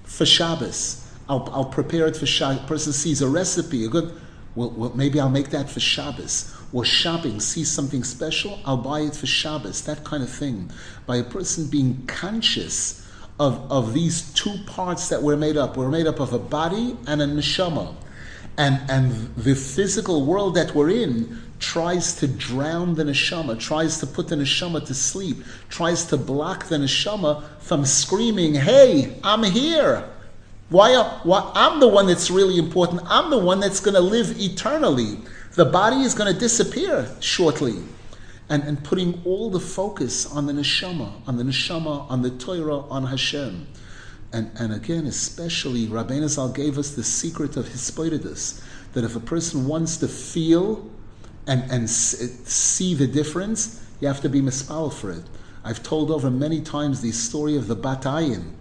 for 0.04 0.24
Shabbos, 0.24 1.06
I'll, 1.28 1.48
I'll 1.52 1.64
prepare 1.64 2.06
it 2.06 2.16
for 2.16 2.26
Shabbos. 2.26 2.64
Person 2.66 2.92
sees 2.92 3.22
a 3.22 3.28
recipe, 3.28 3.84
a 3.84 3.88
good 3.88 4.12
well, 4.54 4.70
well, 4.70 4.92
maybe 4.94 5.18
I'll 5.18 5.30
make 5.30 5.50
that 5.50 5.70
for 5.70 5.80
Shabbos. 5.80 6.54
Or 6.72 6.84
shopping, 6.84 7.40
see 7.40 7.64
something 7.64 8.04
special, 8.04 8.60
I'll 8.64 8.76
buy 8.76 9.00
it 9.00 9.14
for 9.14 9.26
Shabbos. 9.26 9.82
That 9.84 10.04
kind 10.04 10.22
of 10.22 10.30
thing. 10.30 10.70
By 11.06 11.16
a 11.16 11.24
person 11.24 11.68
being 11.68 12.04
conscious 12.06 13.06
of, 13.40 13.70
of 13.72 13.94
these 13.94 14.32
two 14.34 14.56
parts 14.66 15.08
that 15.08 15.22
we're 15.22 15.36
made 15.36 15.56
up. 15.56 15.76
We're 15.76 15.88
made 15.88 16.06
up 16.06 16.20
of 16.20 16.32
a 16.32 16.38
body 16.38 16.96
and 17.06 17.22
a 17.22 17.26
neshama. 17.26 17.94
And, 18.58 18.80
and 18.90 19.34
the 19.36 19.54
physical 19.54 20.26
world 20.26 20.54
that 20.56 20.74
we're 20.74 20.90
in 20.90 21.40
tries 21.62 22.14
to 22.16 22.26
drown 22.26 22.94
the 22.94 23.04
neshama, 23.04 23.58
tries 23.58 23.98
to 24.00 24.06
put 24.06 24.28
the 24.28 24.34
neshama 24.34 24.84
to 24.84 24.92
sleep, 24.92 25.38
tries 25.70 26.04
to 26.04 26.16
block 26.16 26.66
the 26.66 26.76
neshama 26.76 27.42
from 27.60 27.86
screaming, 27.86 28.54
Hey, 28.54 29.16
I'm 29.22 29.42
here. 29.44 30.08
Why, 30.68 30.94
uh, 30.94 31.20
why, 31.22 31.50
I'm 31.54 31.80
the 31.80 31.88
one 31.88 32.06
that's 32.06 32.30
really 32.30 32.58
important. 32.58 33.02
I'm 33.06 33.30
the 33.30 33.38
one 33.38 33.60
that's 33.60 33.80
going 33.80 33.94
to 33.94 34.00
live 34.00 34.40
eternally. 34.40 35.18
The 35.54 35.66
body 35.66 36.02
is 36.02 36.14
going 36.14 36.32
to 36.32 36.38
disappear 36.38 37.08
shortly. 37.20 37.76
And, 38.48 38.64
and 38.64 38.82
putting 38.82 39.22
all 39.24 39.48
the 39.48 39.60
focus 39.60 40.30
on 40.30 40.46
the 40.46 40.52
neshama, 40.52 41.26
on 41.26 41.36
the 41.36 41.44
neshama, 41.44 42.10
on 42.10 42.22
the 42.22 42.30
Torah, 42.30 42.80
on 42.80 43.06
Hashem. 43.06 43.66
And, 44.32 44.50
and 44.58 44.72
again, 44.72 45.06
especially, 45.06 45.86
Rabbeinu 45.86 46.28
Zal 46.28 46.50
gave 46.50 46.78
us 46.78 46.94
the 46.94 47.04
secret 47.04 47.56
of 47.56 47.66
Hispoidus, 47.66 48.62
that 48.94 49.04
if 49.04 49.14
a 49.14 49.20
person 49.20 49.66
wants 49.66 49.98
to 49.98 50.08
feel 50.08 50.90
and, 51.46 51.70
and 51.70 51.88
see 51.90 52.94
the 52.94 53.06
difference, 53.06 53.84
you 54.00 54.08
have 54.08 54.20
to 54.20 54.28
be 54.28 54.40
mispal 54.40 54.92
for 54.92 55.10
it. 55.10 55.24
I've 55.64 55.82
told 55.82 56.10
over 56.10 56.30
many 56.30 56.60
times 56.60 57.00
the 57.00 57.12
story 57.12 57.56
of 57.56 57.68
the 57.68 57.76
Batayin, 57.76 58.52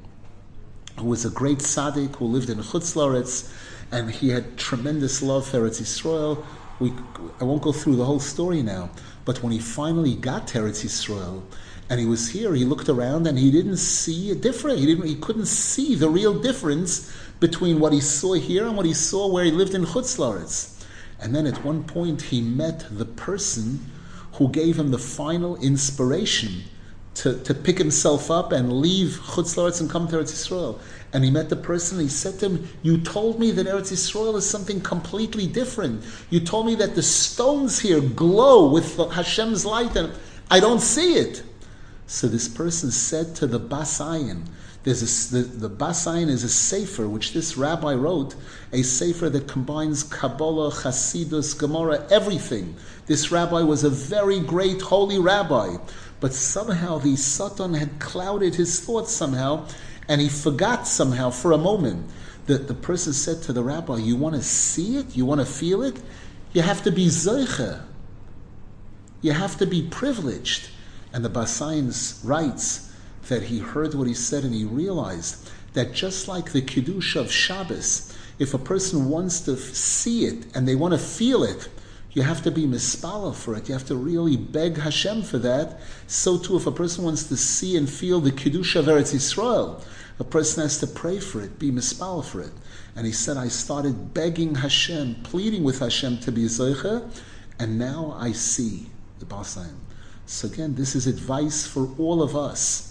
who 1.00 1.06
was 1.06 1.26
a 1.26 1.30
great 1.30 1.60
tzaddik 1.60 2.16
who 2.18 2.26
lived 2.26 2.50
in 2.50 2.60
Chutz 2.60 3.52
and 3.92 4.12
he 4.12 4.30
had 4.30 4.58
tremendous 4.58 5.22
love 5.22 5.48
for 5.48 5.58
Eretz 5.58 5.82
Yisrael. 5.82 6.46
We, 6.80 6.94
I 7.40 7.44
won't 7.44 7.62
go 7.62 7.72
through 7.72 7.96
the 7.96 8.06
whole 8.06 8.20
story 8.20 8.62
now, 8.62 8.90
but 9.26 9.44
when 9.44 9.52
he 9.52 9.60
finally 9.60 10.16
got 10.16 10.48
to 10.50 10.60
Eretz 10.60 10.86
Yisrael, 10.86 11.44
and 11.90 12.00
he 12.00 12.06
was 12.06 12.30
here, 12.30 12.54
he 12.54 12.64
looked 12.64 12.88
around 12.88 13.28
and 13.28 13.38
he 13.38 13.52
didn't 13.52 13.78
see 13.78 14.32
a 14.32 14.36
difference. 14.36 14.80
He 14.80 14.86
didn't. 14.86 15.08
He 15.08 15.16
couldn't 15.16 15.48
see 15.48 15.94
the 15.94 16.10
real 16.10 16.34
difference 16.40 17.14
between 17.42 17.82
what 17.82 17.92
he 17.92 18.00
saw 18.00 18.34
here 18.34 18.66
and 18.66 18.78
what 18.78 18.86
he 18.86 18.94
saw 18.94 19.28
where 19.28 19.44
he 19.44 19.52
lived 19.52 19.74
in 19.74 19.84
Chutz 19.84 20.18
And 21.22 21.36
then 21.36 21.46
at 21.46 21.64
one 21.64 21.84
point, 21.84 22.22
he 22.22 22.42
met 22.42 22.86
the 22.90 23.06
person 23.06 23.92
who 24.34 24.50
gave 24.50 24.78
him 24.78 24.92
the 24.92 24.98
final 24.98 25.56
inspiration 25.58 26.64
to, 27.14 27.38
to 27.44 27.54
pick 27.54 27.78
himself 27.78 28.32
up 28.32 28.52
and 28.52 28.82
leave 28.82 29.20
Chutz 29.22 29.82
and 29.82 29.90
come 29.90 30.08
to 30.08 30.16
Eretz 30.16 30.32
Yisrael. 30.32 30.80
And 31.14 31.24
he 31.24 31.30
met 31.30 31.50
the 31.50 31.58
person, 31.58 32.00
he 32.00 32.08
said 32.08 32.40
to 32.40 32.50
him, 32.50 32.68
You 32.82 32.98
told 32.98 33.40
me 33.40 33.52
that 33.52 33.68
Eretz 33.68 33.92
Yisrael 33.92 34.36
is 34.38 34.50
something 34.50 34.80
completely 34.82 35.46
different. 35.46 36.04
You 36.30 36.40
told 36.40 36.66
me 36.66 36.76
that 36.76 36.96
the 36.96 37.04
stones 37.04 37.80
here 37.80 38.00
glow 38.00 38.72
with 38.72 38.96
Hashem's 38.96 39.66
light, 39.66 39.96
and 39.96 40.14
I 40.50 40.60
don't 40.60 40.80
see 40.80 41.16
it. 41.16 41.44
So 42.08 42.28
this 42.28 42.48
person 42.48 42.92
said 42.92 43.36
to 43.36 43.48
the 43.48 43.60
Bas 43.60 44.00
Ayin, 44.00 44.46
there's 44.84 45.32
a, 45.32 45.36
the, 45.36 45.42
the 45.44 45.70
Bas 45.70 46.06
Ayin 46.06 46.30
is 46.30 46.44
a 46.44 46.50
sefer 46.50 47.08
which 47.08 47.34
this 47.34 47.56
rabbi 47.56 47.94
wrote, 47.94 48.36
a 48.74 48.82
sefer 48.82 49.30
that 49.30 49.48
combines 49.48 50.04
Kabbalah, 50.04 50.72
Hasidus, 50.72 51.58
Gemara, 51.58 52.08
everything. 52.10 52.76
This 53.06 53.32
rabbi 53.32 53.62
was 53.62 53.84
a 53.84 53.90
very 53.90 54.40
great 54.40 54.82
holy 54.82 55.20
rabbi 55.20 55.78
but 56.22 56.34
somehow 56.34 57.00
the 57.00 57.18
Satan 57.18 57.74
had 57.74 58.00
clouded 58.00 58.56
his 58.56 58.80
thoughts 58.80 59.12
somehow, 59.12 59.68
and 60.08 60.22
he 60.22 60.30
forgot 60.30 60.88
somehow 60.88 61.32
for 61.32 61.52
a 61.52 61.58
moment 61.58 62.10
that 62.46 62.68
the 62.68 62.76
person 62.76 63.12
said 63.12 63.42
to 63.44 63.54
the 63.54 63.64
rabbi, 63.64 63.98
You 63.98 64.16
want 64.16 64.36
to 64.36 64.44
see 64.44 64.98
it? 64.98 65.18
You 65.18 65.26
want 65.26 65.42
to 65.42 65.46
feel 65.46 65.82
it? 65.82 66.00
You 66.54 66.62
have 66.62 66.84
to 66.84 66.92
be 66.92 67.08
Zeicha. 67.08 67.82
You 69.22 69.32
have 69.32 69.58
to 69.58 69.66
be 69.66 69.82
privileged. 69.82 70.70
And 71.12 71.26
the 71.26 71.30
Bas 71.30 71.60
Ayin 71.60 72.24
writes 72.24 72.91
that 73.28 73.44
he 73.44 73.60
heard 73.60 73.94
what 73.94 74.08
he 74.08 74.14
said 74.14 74.44
and 74.44 74.54
he 74.54 74.66
realized 74.66 75.50
that 75.74 75.94
just 75.94 76.28
like 76.28 76.52
the 76.52 76.62
Kiddush 76.62 77.16
of 77.16 77.32
Shabbos, 77.32 78.16
if 78.40 78.54
a 78.54 78.58
person 78.58 79.10
wants 79.10 79.42
to 79.42 79.56
see 79.56 80.26
it 80.26 80.46
and 80.56 80.68
they 80.68 80.76
want 80.76 80.94
to 80.94 80.98
feel 80.98 81.44
it, 81.44 81.70
you 82.14 82.24
have 82.24 82.42
to 82.44 82.52
be 82.52 82.66
mispala 82.66 83.34
for 83.34 83.56
it. 83.56 83.70
You 83.70 83.74
have 83.74 83.86
to 83.88 83.96
really 83.96 84.36
beg 84.36 84.78
Hashem 84.78 85.24
for 85.24 85.38
that. 85.40 85.80
So 86.08 86.38
too, 86.38 86.58
if 86.58 86.68
a 86.68 86.72
person 86.72 87.06
wants 87.06 87.24
to 87.26 87.38
see 87.38 87.78
and 87.78 87.90
feel 87.90 88.20
the 88.20 88.32
kiddush 88.32 88.76
of 88.76 88.86
Eretz 88.86 89.14
Yisrael, 89.14 89.82
a 90.20 90.24
person 90.24 90.64
has 90.64 90.78
to 90.80 90.88
pray 90.88 91.20
for 91.20 91.42
it, 91.42 91.58
be 91.58 91.72
mispala 91.72 92.24
for 92.24 92.42
it. 92.42 92.52
And 92.96 93.06
he 93.06 93.14
said, 93.14 93.38
I 93.38 93.48
started 93.48 94.14
begging 94.14 94.56
Hashem, 94.56 95.24
pleading 95.24 95.64
with 95.64 95.80
Hashem 95.80 96.20
to 96.20 96.32
be 96.32 96.44
zoicha, 96.44 97.10
and 97.60 97.80
now 97.80 98.16
I 98.18 98.34
see 98.34 98.90
the 99.20 99.26
Basaim. 99.26 99.76
So 100.26 100.48
again, 100.48 100.76
this 100.76 100.96
is 100.96 101.08
advice 101.08 101.66
for 101.66 101.90
all 101.98 102.22
of 102.22 102.36
us. 102.36 102.91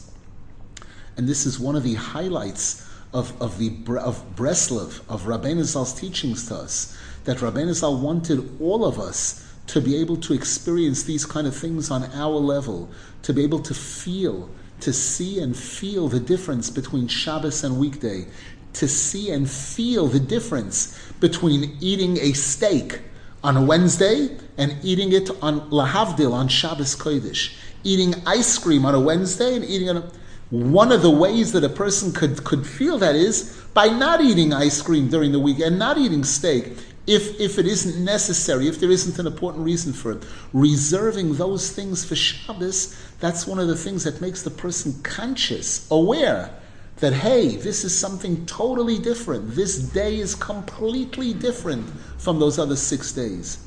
And 1.20 1.28
this 1.28 1.44
is 1.44 1.60
one 1.60 1.76
of 1.76 1.82
the 1.82 1.96
highlights 1.96 2.82
of, 3.12 3.38
of 3.42 3.58
the 3.58 3.68
of 3.98 4.24
Breslov, 4.36 5.02
of 5.06 5.24
Rabbeinu 5.24 5.64
Zal's 5.64 5.92
teachings 5.92 6.48
to 6.48 6.54
us 6.54 6.96
that 7.24 7.40
Rabbeinu 7.40 7.74
Zal 7.74 8.00
wanted 8.00 8.58
all 8.58 8.86
of 8.86 8.98
us 8.98 9.46
to 9.66 9.82
be 9.82 9.96
able 9.96 10.16
to 10.16 10.32
experience 10.32 11.02
these 11.02 11.26
kind 11.26 11.46
of 11.46 11.54
things 11.54 11.90
on 11.90 12.04
our 12.14 12.36
level, 12.36 12.88
to 13.20 13.34
be 13.34 13.42
able 13.42 13.58
to 13.58 13.74
feel, 13.74 14.48
to 14.80 14.94
see 14.94 15.40
and 15.40 15.54
feel 15.54 16.08
the 16.08 16.20
difference 16.20 16.70
between 16.70 17.06
Shabbos 17.06 17.64
and 17.64 17.78
weekday, 17.78 18.26
to 18.72 18.88
see 18.88 19.30
and 19.30 19.46
feel 19.46 20.06
the 20.06 20.20
difference 20.20 20.98
between 21.20 21.76
eating 21.82 22.16
a 22.16 22.32
steak 22.32 23.02
on 23.44 23.58
a 23.58 23.62
Wednesday 23.62 24.38
and 24.56 24.74
eating 24.82 25.12
it 25.12 25.28
on 25.42 25.68
Lahavdil 25.68 26.32
on 26.32 26.48
Shabbos 26.48 26.96
Kodesh, 26.96 27.52
eating 27.84 28.14
ice 28.26 28.56
cream 28.56 28.86
on 28.86 28.94
a 28.94 29.00
Wednesday 29.00 29.54
and 29.56 29.66
eating 29.66 29.90
on 29.90 29.98
a 29.98 30.10
one 30.50 30.90
of 30.90 31.02
the 31.02 31.10
ways 31.10 31.52
that 31.52 31.62
a 31.62 31.68
person 31.68 32.12
could, 32.12 32.42
could 32.44 32.66
feel 32.66 32.98
that 32.98 33.14
is 33.14 33.62
by 33.72 33.86
not 33.86 34.20
eating 34.20 34.52
ice 34.52 34.82
cream 34.82 35.08
during 35.08 35.30
the 35.30 35.38
week 35.38 35.60
and 35.60 35.78
not 35.78 35.96
eating 35.96 36.24
steak 36.24 36.76
if, 37.06 37.40
if 37.40 37.58
it 37.58 37.66
isn't 37.66 38.04
necessary, 38.04 38.66
if 38.68 38.80
there 38.80 38.90
isn't 38.90 39.18
an 39.18 39.26
important 39.26 39.64
reason 39.64 39.92
for 39.92 40.12
it. 40.12 40.24
Reserving 40.52 41.34
those 41.34 41.70
things 41.70 42.04
for 42.04 42.16
Shabbos, 42.16 42.96
that's 43.20 43.46
one 43.46 43.58
of 43.58 43.68
the 43.68 43.76
things 43.76 44.04
that 44.04 44.20
makes 44.20 44.42
the 44.42 44.50
person 44.50 45.00
conscious, 45.02 45.88
aware 45.90 46.50
that, 46.96 47.12
hey, 47.12 47.56
this 47.56 47.84
is 47.84 47.96
something 47.96 48.44
totally 48.46 48.98
different. 48.98 49.54
This 49.54 49.78
day 49.78 50.18
is 50.18 50.34
completely 50.34 51.32
different 51.32 51.88
from 52.18 52.38
those 52.38 52.58
other 52.58 52.76
six 52.76 53.12
days. 53.12 53.58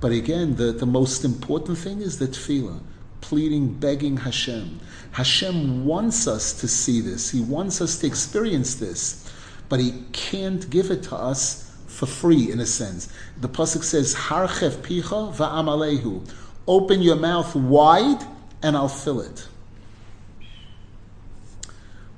But 0.00 0.12
again, 0.12 0.56
the, 0.56 0.72
the 0.72 0.86
most 0.86 1.24
important 1.24 1.78
thing 1.78 2.00
is 2.00 2.18
the 2.18 2.26
tefillah 2.26 2.80
pleading, 3.20 3.74
begging 3.74 4.18
Hashem. 4.18 4.80
Hashem 5.12 5.84
wants 5.84 6.26
us 6.26 6.52
to 6.60 6.68
see 6.68 7.00
this. 7.00 7.30
He 7.30 7.40
wants 7.40 7.80
us 7.80 7.98
to 7.98 8.06
experience 8.06 8.74
this, 8.74 9.30
but 9.68 9.80
He 9.80 10.04
can't 10.12 10.68
give 10.70 10.90
it 10.90 11.02
to 11.04 11.16
us 11.16 11.70
for 11.86 12.06
free, 12.06 12.50
in 12.52 12.60
a 12.60 12.66
sense. 12.66 13.08
The 13.40 13.48
pasuk 13.48 13.82
says, 13.82 14.14
"Harchev 14.14 14.82
picha 14.82 15.34
va'amalehu." 15.34 16.28
Open 16.68 17.00
your 17.00 17.16
mouth 17.16 17.54
wide, 17.54 18.26
and 18.62 18.76
I'll 18.76 18.88
fill 18.88 19.20
it. 19.20 19.46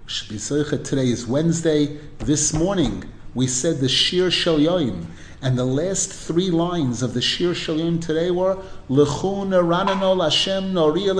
Today 0.09 1.09
is 1.09 1.27
Wednesday. 1.27 1.99
This 2.19 2.55
morning 2.55 3.05
we 3.35 3.47
said 3.47 3.81
the 3.81 3.89
Shir 3.89 4.31
Shel. 4.31 4.59
And 5.41 5.57
the 5.57 5.65
last 5.65 6.13
three 6.13 6.51
lines 6.51 7.01
of 7.01 7.15
the 7.15 7.23
Shir 7.23 7.55
Shalim 7.55 8.01
today 8.01 8.33
were 8.33 8.57
Lechun 8.91 9.51
Ranano 9.51 10.17
Lashem 10.17 10.73
Noria 10.73 11.15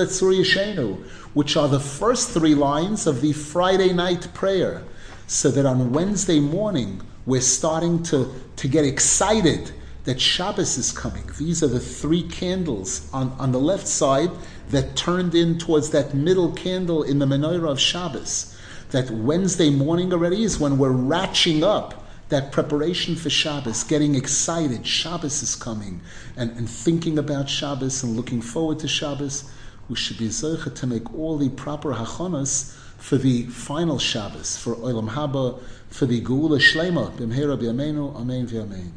which 1.35 1.57
are 1.57 1.69
the 1.69 1.79
first 1.79 2.31
three 2.31 2.57
lines 2.57 3.07
of 3.07 3.21
the 3.21 3.33
Friday 3.33 3.93
night 3.93 4.35
prayer. 4.35 4.83
So 5.29 5.53
that 5.53 5.65
on 5.65 5.93
Wednesday 5.93 6.41
morning 6.41 7.01
we're 7.27 7.41
starting 7.41 8.03
to, 8.05 8.35
to 8.57 8.67
get 8.67 8.85
excited 8.85 9.71
that 10.03 10.21
Shabbos 10.21 10.79
is 10.79 10.91
coming. 10.91 11.31
These 11.39 11.63
are 11.63 11.69
the 11.69 11.79
three 11.79 12.23
candles 12.23 13.09
on, 13.13 13.31
on 13.39 13.53
the 13.53 13.61
left 13.61 13.87
side 13.87 14.31
that 14.71 14.97
turned 14.97 15.37
in 15.37 15.59
towards 15.59 15.91
that 15.91 16.15
middle 16.15 16.51
candle 16.53 17.05
in 17.05 17.21
the 17.21 17.27
menorah 17.27 17.71
of 17.71 17.79
Shabbos. 17.79 18.57
That 18.91 19.11
Wednesday 19.11 19.71
morning 19.71 20.13
already 20.13 20.43
is 20.43 20.59
when 20.59 20.77
we're 20.77 20.91
ratcheting 20.91 21.63
up 21.63 22.08
that 22.29 22.53
preparation 22.53 23.17
for 23.17 23.31
Shabbos, 23.31 23.85
getting 23.85 24.15
excited, 24.15 24.87
Shabbos 24.87 25.43
is 25.43 25.55
coming, 25.55 26.01
and, 26.37 26.51
and 26.53 26.69
thinking 26.69 27.19
about 27.19 27.49
Shabbos 27.49 28.03
and 28.03 28.17
looking 28.17 28.43
forward 28.43 28.79
to 28.81 28.89
Shabbos, 28.89 29.51
we 29.89 29.97
should 29.97 30.19
be 30.19 30.29
zeicha 30.29 30.75
to 30.75 30.87
make 30.87 31.15
all 31.15 31.39
the 31.39 31.49
proper 31.49 31.95
hachonas 31.95 32.75
for 32.99 33.17
the 33.17 33.45
final 33.45 33.99
Shabbos, 33.99 34.59
for 34.59 34.75
Olam 34.77 35.11
Haba, 35.11 35.61
for 35.89 36.05
the 36.05 36.21
Geula 36.21 36.59
Shlema, 36.59 37.11
B'mhera 37.13 37.59
B'yameinu, 37.59 38.15
Amen 38.15 38.47
V'Amen. 38.47 38.91